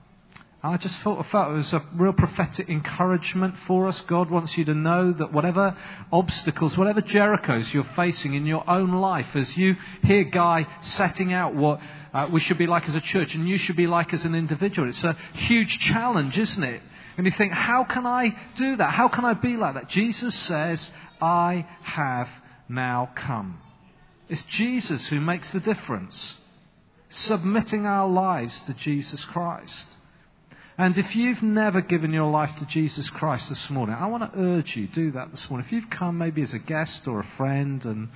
I 0.63 0.77
just 0.77 1.01
felt, 1.01 1.25
felt 1.27 1.53
it 1.53 1.55
was 1.55 1.73
a 1.73 1.83
real 1.95 2.13
prophetic 2.13 2.69
encouragement 2.69 3.57
for 3.67 3.87
us. 3.87 3.99
God 4.03 4.31
wants 4.31 4.59
you 4.59 4.67
to 4.67 4.75
know 4.75 5.11
that 5.11 5.33
whatever 5.33 5.75
obstacles, 6.13 6.77
whatever 6.77 7.01
Jerichos 7.01 7.73
you're 7.73 7.83
facing 7.83 8.35
in 8.35 8.45
your 8.45 8.69
own 8.69 8.91
life, 8.91 9.35
as 9.35 9.57
you 9.57 9.77
hear 10.03 10.25
Guy 10.25 10.67
setting 10.83 11.33
out 11.33 11.55
what 11.55 11.81
uh, 12.13 12.29
we 12.31 12.41
should 12.41 12.59
be 12.59 12.67
like 12.67 12.87
as 12.89 12.95
a 12.95 13.01
church 13.01 13.35
and 13.35 13.49
you 13.49 13.57
should 13.57 13.77
be 13.77 13.87
like 13.87 14.13
as 14.13 14.27
an 14.27 14.35
individual, 14.35 14.87
it's 14.87 15.03
a 15.03 15.17
huge 15.33 15.79
challenge, 15.79 16.37
isn't 16.37 16.63
it? 16.63 16.83
And 17.17 17.25
you 17.25 17.31
think, 17.31 17.53
how 17.53 17.85
can 17.85 18.07
I 18.07 18.37
do 18.55 18.77
that? 18.77 18.91
How 18.91 19.09
can 19.09 19.25
I 19.25 19.33
be 19.33 19.57
like 19.57 19.75
that? 19.75 19.89
Jesus 19.89 20.35
says, 20.35 20.91
I 21.23 21.67
have 21.83 22.29
now 22.69 23.11
come. 23.15 23.61
It's 24.31 24.45
Jesus 24.45 25.09
who 25.09 25.21
makes 25.21 25.51
the 25.51 25.59
difference. 25.59 26.37
Submitting 27.09 27.85
our 27.85 28.09
lives 28.09 28.61
to 28.61 28.75
Jesus 28.75 29.25
Christ. 29.25 29.97
And 30.79 30.97
if 30.97 31.17
you've 31.17 31.43
never 31.43 31.81
given 31.81 32.13
your 32.13 32.31
life 32.31 32.55
to 32.57 32.67
Jesus 32.67 33.11
Christ 33.11 33.49
this 33.49 33.69
morning, 33.71 33.97
I 33.97 34.07
want 34.07 34.33
to 34.33 34.41
urge 34.41 34.77
you, 34.77 34.87
do 34.87 35.11
that 35.11 35.33
this 35.33 35.51
morning. 35.51 35.67
If 35.67 35.73
you've 35.73 35.91
come 35.91 36.17
maybe 36.17 36.43
as 36.43 36.55
a 36.55 36.61
guest 36.61 37.09
or 37.09 37.19
a 37.19 37.37
friend 37.37 37.85
and 37.85 38.09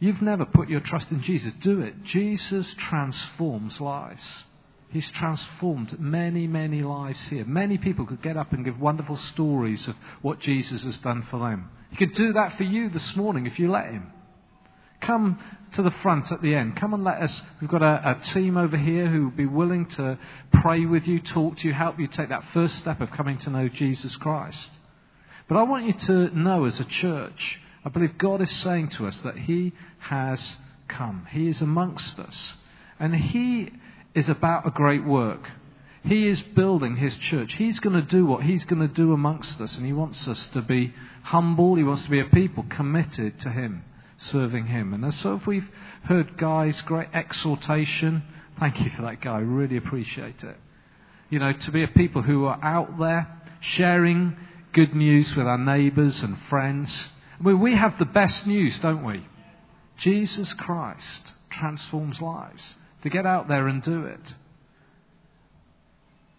you've 0.00 0.22
never 0.22 0.46
put 0.46 0.70
your 0.70 0.80
trust 0.80 1.12
in 1.12 1.20
Jesus, 1.20 1.52
do 1.60 1.82
it. 1.82 2.02
Jesus 2.04 2.72
transforms 2.78 3.82
lives. 3.82 4.44
He's 4.88 5.12
transformed 5.12 6.00
many, 6.00 6.46
many 6.46 6.80
lives 6.80 7.28
here. 7.28 7.44
Many 7.44 7.76
people 7.76 8.06
could 8.06 8.22
get 8.22 8.38
up 8.38 8.54
and 8.54 8.64
give 8.64 8.80
wonderful 8.80 9.18
stories 9.18 9.88
of 9.88 9.94
what 10.22 10.38
Jesus 10.38 10.84
has 10.84 10.98
done 11.00 11.22
for 11.30 11.38
them. 11.38 11.68
He 11.90 11.96
could 11.96 12.14
do 12.14 12.32
that 12.32 12.54
for 12.54 12.64
you 12.64 12.88
this 12.88 13.14
morning 13.14 13.44
if 13.44 13.58
you 13.58 13.70
let 13.70 13.92
him 13.92 14.10
come 15.02 15.38
to 15.72 15.82
the 15.82 15.90
front 15.90 16.32
at 16.32 16.40
the 16.40 16.54
end. 16.54 16.76
Come 16.76 16.94
and 16.94 17.04
let 17.04 17.20
us. 17.20 17.42
We've 17.60 17.70
got 17.70 17.82
a, 17.82 18.12
a, 18.12 18.22
team 18.22 18.56
over 18.56 18.76
here 18.76 19.06
who 19.08 19.24
will 19.24 19.36
be 19.36 19.46
willing 19.46 19.86
to 19.86 20.18
pray 20.52 20.86
with 20.86 21.06
you, 21.06 21.18
talk 21.18 21.58
to 21.58 21.68
you, 21.68 21.74
help 21.74 21.98
you 21.98 22.06
take 22.06 22.30
that 22.30 22.44
first 22.52 22.76
step 22.76 23.00
of 23.00 23.10
coming 23.10 23.38
to 23.38 23.50
know 23.50 23.68
Jesus 23.68 24.16
Christ. 24.16 24.78
But 25.48 25.56
I 25.56 25.64
want 25.64 25.86
you 25.86 25.92
to 25.92 26.38
know 26.38 26.64
as 26.64 26.80
a 26.80 26.84
church, 26.84 27.60
I 27.84 27.88
believe 27.88 28.16
God 28.16 28.40
is 28.40 28.50
saying 28.50 28.90
to 28.90 29.06
us 29.06 29.20
that 29.22 29.36
He 29.36 29.72
has 29.98 30.56
come. 30.88 31.26
He 31.30 31.48
is 31.48 31.60
amongst 31.60 32.18
us. 32.18 32.54
And 32.98 33.14
He 33.14 33.70
is 34.14 34.28
about 34.28 34.66
a 34.66 34.70
great 34.70 35.04
work. 35.04 35.50
He 36.04 36.26
is 36.26 36.42
building 36.42 36.96
His 36.96 37.16
church. 37.16 37.54
He's 37.54 37.80
going 37.80 37.96
to 37.96 38.02
do 38.02 38.26
what 38.26 38.44
He's 38.44 38.64
going 38.64 38.86
to 38.86 38.94
do 38.94 39.12
amongst 39.12 39.60
us. 39.60 39.76
And 39.76 39.86
He 39.86 39.92
wants 39.92 40.28
us 40.28 40.46
to 40.48 40.62
be 40.62 40.92
humble. 41.22 41.74
He 41.74 41.82
wants 41.82 42.04
to 42.04 42.10
be 42.10 42.20
a 42.20 42.26
people 42.26 42.64
committed 42.68 43.40
to 43.40 43.50
Him 43.50 43.84
serving 44.22 44.66
Him. 44.66 44.94
And 44.94 45.12
so, 45.12 45.34
if 45.34 45.46
we've 45.46 45.68
heard 46.04 46.36
Guy's 46.36 46.80
great 46.82 47.08
exhortation, 47.12 48.22
thank 48.58 48.80
you 48.80 48.90
for 48.90 49.02
that, 49.02 49.20
Guy. 49.20 49.40
Really 49.40 49.76
appreciate 49.76 50.42
it. 50.42 50.56
You 51.30 51.38
know, 51.38 51.52
to 51.52 51.70
be 51.70 51.82
a 51.82 51.88
people 51.88 52.22
who 52.22 52.44
are 52.46 52.58
out 52.62 52.98
there 52.98 53.26
sharing 53.60 54.36
good 54.72 54.94
news 54.94 55.34
with 55.36 55.46
our 55.46 55.58
neighbours 55.58 56.22
and 56.22 56.38
friends. 56.42 57.08
I 57.38 57.42
mean, 57.42 57.60
we 57.60 57.74
have 57.74 57.98
the 57.98 58.04
best 58.04 58.46
news, 58.46 58.78
don't 58.78 59.04
we? 59.04 59.26
Jesus 59.96 60.54
Christ 60.54 61.34
transforms 61.50 62.20
lives. 62.20 62.76
To 63.02 63.10
get 63.10 63.26
out 63.26 63.48
there 63.48 63.66
and 63.66 63.82
do 63.82 64.04
it. 64.04 64.34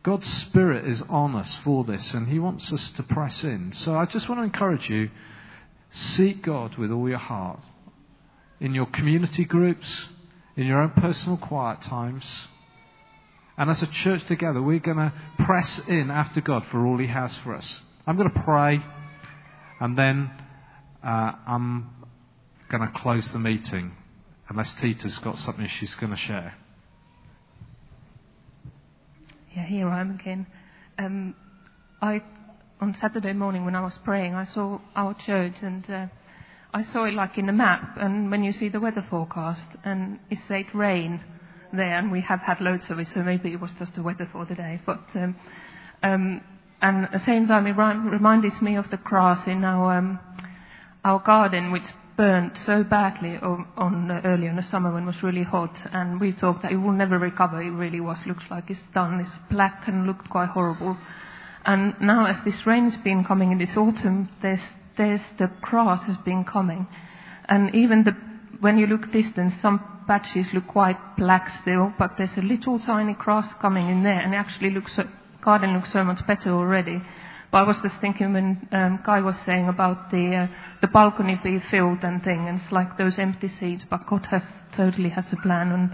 God's 0.03 0.27
Spirit 0.27 0.85
is 0.85 1.01
on 1.09 1.35
us 1.35 1.55
for 1.57 1.83
this, 1.83 2.13
and 2.13 2.27
He 2.27 2.39
wants 2.39 2.71
us 2.71 2.91
to 2.91 3.03
press 3.03 3.43
in. 3.43 3.71
So 3.73 3.95
I 3.95 4.05
just 4.05 4.27
want 4.27 4.39
to 4.39 4.43
encourage 4.43 4.89
you 4.89 5.09
seek 5.89 6.41
God 6.41 6.75
with 6.77 6.91
all 6.91 7.07
your 7.07 7.19
heart 7.19 7.59
in 8.63 8.73
your 8.73 8.85
community 8.85 9.43
groups, 9.43 10.07
in 10.55 10.65
your 10.65 10.81
own 10.81 10.91
personal 10.91 11.37
quiet 11.37 11.81
times. 11.81 12.47
And 13.57 13.69
as 13.69 13.83
a 13.83 13.87
church 13.87 14.23
together, 14.25 14.61
we're 14.61 14.79
going 14.79 14.97
to 14.97 15.13
press 15.39 15.79
in 15.89 16.09
after 16.09 16.39
God 16.39 16.65
for 16.71 16.87
all 16.87 16.97
He 16.97 17.07
has 17.07 17.37
for 17.39 17.53
us. 17.53 17.81
I'm 18.07 18.15
going 18.15 18.31
to 18.31 18.39
pray, 18.39 18.79
and 19.81 19.97
then 19.97 20.31
uh, 21.03 21.33
I'm 21.45 21.89
going 22.69 22.87
to 22.87 22.99
close 22.99 23.33
the 23.33 23.39
meeting, 23.39 23.91
unless 24.47 24.73
Tita's 24.75 25.17
got 25.19 25.37
something 25.37 25.67
she's 25.67 25.95
going 25.95 26.11
to 26.11 26.17
share. 26.17 26.55
Yeah, 29.53 29.65
here 29.65 29.89
I 29.89 29.99
am 29.99 30.11
again. 30.11 30.47
Um, 30.97 31.35
I 32.01 32.21
on 32.79 32.93
Saturday 32.95 33.33
morning 33.33 33.65
when 33.65 33.75
I 33.75 33.81
was 33.83 33.97
praying, 33.99 34.35
I 34.35 34.45
saw 34.45 34.79
our 34.95 35.13
church 35.15 35.61
and. 35.61 35.89
Uh, 35.89 36.07
I 36.73 36.81
saw 36.81 37.05
it 37.05 37.13
like 37.13 37.37
in 37.37 37.45
the 37.45 37.53
map, 37.53 37.97
and 37.97 38.31
when 38.31 38.43
you 38.43 38.51
see 38.51 38.69
the 38.69 38.79
weather 38.79 39.05
forecast, 39.07 39.67
and 39.83 40.19
it 40.31 40.39
said 40.47 40.73
rain 40.73 41.23
there, 41.71 41.99
and 41.99 42.11
we 42.11 42.21
have 42.21 42.39
had 42.39 42.61
loads 42.61 42.89
of 42.89 42.97
it, 42.97 43.05
so 43.05 43.21
maybe 43.21 43.53
it 43.53 43.61
was 43.61 43.73
just 43.73 43.93
the 43.93 44.01
weather 44.01 44.27
for 44.31 44.45
the 44.45 44.55
day. 44.55 44.81
But 44.83 45.01
um, 45.13 45.35
um, 46.01 46.43
and 46.81 47.05
at 47.05 47.11
the 47.11 47.19
same 47.19 47.45
time, 47.47 47.67
it 47.67 47.77
reminded 47.77 48.59
me 48.61 48.75
of 48.75 48.89
the 48.89 48.97
grass 48.97 49.47
in 49.47 49.63
our 49.63 49.97
um, 49.97 50.19
our 51.05 51.19
garden, 51.19 51.71
which 51.71 51.87
burned 52.17 52.57
so 52.57 52.83
badly 52.83 53.37
on, 53.37 53.67
on 53.75 54.11
uh, 54.11 54.21
early 54.23 54.47
in 54.47 54.55
the 54.55 54.63
summer 54.63 54.93
when 54.93 55.03
it 55.03 55.07
was 55.07 55.21
really 55.21 55.43
hot, 55.43 55.79
and 55.91 56.19
we 56.19 56.31
thought 56.31 56.63
that 56.63 56.71
it 56.71 56.77
will 56.77 56.91
never 56.91 57.19
recover. 57.19 57.61
It 57.61 57.69
really 57.69 57.99
was 57.99 58.25
looks 58.25 58.45
like 58.49 58.69
it's 58.69 58.81
done. 58.93 59.19
It's 59.19 59.35
black 59.49 59.87
and 59.87 60.07
looked 60.07 60.29
quite 60.29 60.49
horrible. 60.49 60.97
And 61.65 61.95
now, 62.01 62.25
as 62.25 62.43
this 62.43 62.65
rain's 62.65 62.97
been 62.97 63.23
coming 63.23 63.51
in 63.51 63.57
this 63.57 63.77
autumn, 63.77 64.29
there's 64.41 64.63
there's 64.97 65.23
the 65.37 65.51
grass 65.61 66.03
has 66.03 66.17
been 66.17 66.43
coming. 66.43 66.87
And 67.45 67.73
even 67.75 68.03
the, 68.03 68.15
when 68.59 68.77
you 68.77 68.87
look 68.87 69.11
distance, 69.11 69.53
some 69.61 70.03
patches 70.07 70.53
look 70.53 70.67
quite 70.67 70.97
black 71.17 71.49
still, 71.49 71.93
but 71.97 72.17
there's 72.17 72.37
a 72.37 72.41
little 72.41 72.79
tiny 72.79 73.13
grass 73.13 73.53
coming 73.55 73.89
in 73.89 74.03
there, 74.03 74.19
and 74.19 74.33
it 74.33 74.37
actually 74.37 74.69
looks, 74.69 74.97
garden 75.41 75.73
looks 75.73 75.91
so 75.91 76.03
much 76.03 76.25
better 76.25 76.51
already. 76.51 77.01
But 77.51 77.59
I 77.59 77.63
was 77.63 77.79
just 77.81 78.01
thinking 78.01 78.33
when 78.33 78.67
um, 78.71 78.99
Guy 79.03 79.21
was 79.21 79.37
saying 79.41 79.69
about 79.69 80.09
the 80.09 80.35
uh, 80.35 80.47
the 80.81 80.87
balcony 80.87 81.39
being 81.43 81.61
filled 81.61 82.03
and 82.03 82.23
thing, 82.23 82.47
and 82.47 82.59
it's 82.59 82.71
like 82.71 82.97
those 82.97 83.19
empty 83.19 83.47
seats. 83.47 83.85
But 83.87 84.07
God 84.07 84.25
has 84.25 84.41
totally 84.71 85.09
has 85.09 85.31
a 85.31 85.35
plan, 85.35 85.71
and 85.71 85.91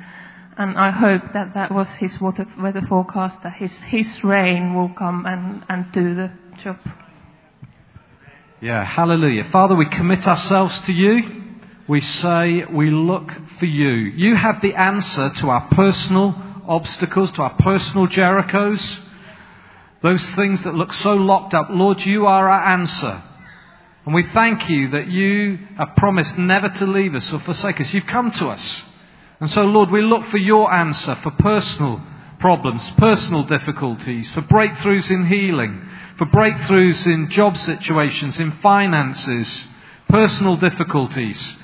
and 0.55 0.77
I 0.77 0.89
hope 0.89 1.33
that 1.33 1.55
that 1.55 1.69
was 1.69 1.89
His 1.95 2.21
weather, 2.21 2.47
weather 2.57 2.81
forecast, 2.81 3.43
that 3.43 3.55
His 3.55 3.77
His 3.83 4.23
rain 4.23 4.73
will 4.73 4.87
come 4.87 5.25
and 5.25 5.65
and 5.67 5.91
do 5.91 6.15
the 6.15 6.31
job. 6.63 6.77
Yeah, 8.61 8.83
hallelujah. 8.83 9.45
Father, 9.45 9.73
we 9.73 9.87
commit 9.87 10.27
ourselves 10.27 10.81
to 10.81 10.91
you. 10.91 11.23
We 11.87 12.01
say 12.01 12.65
we 12.65 12.89
look 12.89 13.31
for 13.57 13.65
you. 13.65 13.89
You 13.89 14.35
have 14.35 14.59
the 14.61 14.75
answer 14.75 15.29
to 15.29 15.49
our 15.49 15.69
personal 15.69 16.35
obstacles, 16.67 17.31
to 17.33 17.43
our 17.43 17.55
personal 17.55 18.07
Jerichos, 18.07 18.99
those 20.01 20.29
things 20.35 20.63
that 20.63 20.75
look 20.75 20.91
so 20.91 21.13
locked 21.13 21.53
up. 21.53 21.67
Lord, 21.69 22.05
you 22.05 22.25
are 22.25 22.49
our 22.49 22.73
answer. 22.73 23.23
And 24.05 24.13
we 24.13 24.23
thank 24.23 24.69
you 24.69 24.89
that 24.89 25.07
you 25.07 25.57
have 25.77 25.95
promised 25.95 26.37
never 26.37 26.67
to 26.67 26.85
leave 26.85 27.15
us 27.15 27.31
or 27.31 27.39
forsake 27.39 27.79
us. 27.79 27.93
You've 27.93 28.07
come 28.07 28.29
to 28.31 28.47
us. 28.47 28.83
And 29.39 29.49
so, 29.49 29.63
Lord, 29.63 29.89
we 29.89 30.01
look 30.01 30.25
for 30.25 30.37
your 30.37 30.69
answer 30.73 31.15
for 31.15 31.31
personal 31.31 32.01
problems, 32.39 32.91
personal 32.91 33.43
difficulties, 33.43 34.29
for 34.31 34.41
breakthroughs 34.41 35.11
in 35.11 35.25
healing, 35.27 35.81
for 36.19 36.25
breakthroughs 36.25 37.07
in 37.07 37.29
job 37.29 37.55
situations, 37.55 38.39
in 38.39 38.51
finances, 38.51 39.65
personal 40.09 40.57
difficulties. 40.57 41.57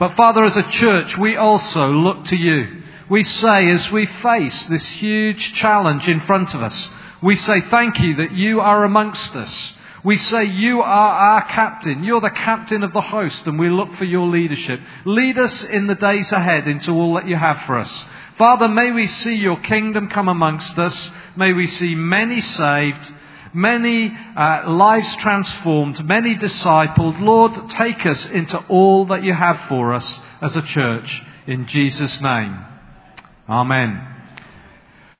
But 0.00 0.14
Father, 0.14 0.42
as 0.42 0.56
a 0.56 0.68
church, 0.68 1.16
we 1.16 1.36
also 1.36 1.92
look 1.92 2.24
to 2.24 2.36
you. 2.36 2.82
We 3.08 3.22
say, 3.22 3.68
as 3.68 3.92
we 3.92 4.06
face 4.06 4.66
this 4.66 4.88
huge 4.90 5.54
challenge 5.54 6.08
in 6.08 6.18
front 6.18 6.54
of 6.54 6.62
us, 6.62 6.88
we 7.22 7.36
say, 7.36 7.60
thank 7.60 8.00
you 8.00 8.16
that 8.16 8.32
you 8.32 8.60
are 8.60 8.84
amongst 8.84 9.36
us. 9.36 9.74
We 10.02 10.16
say, 10.16 10.44
You 10.44 10.80
are 10.80 11.12
our 11.12 11.42
captain. 11.42 12.02
You're 12.02 12.22
the 12.22 12.30
captain 12.30 12.82
of 12.82 12.92
the 12.92 13.02
host, 13.02 13.46
and 13.46 13.58
we 13.58 13.68
look 13.68 13.92
for 13.92 14.06
your 14.06 14.26
leadership. 14.26 14.80
Lead 15.04 15.38
us 15.38 15.62
in 15.62 15.86
the 15.86 15.94
days 15.94 16.32
ahead 16.32 16.66
into 16.66 16.92
all 16.92 17.14
that 17.14 17.28
you 17.28 17.36
have 17.36 17.60
for 17.60 17.78
us. 17.78 18.06
Father, 18.36 18.66
may 18.66 18.90
we 18.90 19.06
see 19.06 19.34
your 19.34 19.60
kingdom 19.60 20.08
come 20.08 20.28
amongst 20.28 20.78
us. 20.78 21.10
May 21.36 21.52
we 21.52 21.66
see 21.66 21.94
many 21.94 22.40
saved, 22.40 23.12
many 23.54 24.12
uh, 24.36 24.70
lives 24.70 25.16
transformed, 25.16 26.04
many 26.04 26.36
discipled. 26.36 27.20
Lord, 27.20 27.52
take 27.68 28.06
us 28.06 28.28
into 28.30 28.58
all 28.68 29.06
that 29.06 29.22
you 29.22 29.32
have 29.32 29.68
for 29.68 29.92
us 29.92 30.20
as 30.40 30.56
a 30.56 30.62
church. 30.62 31.20
In 31.46 31.66
Jesus' 31.66 32.20
name. 32.22 32.58
Amen. 33.48 34.19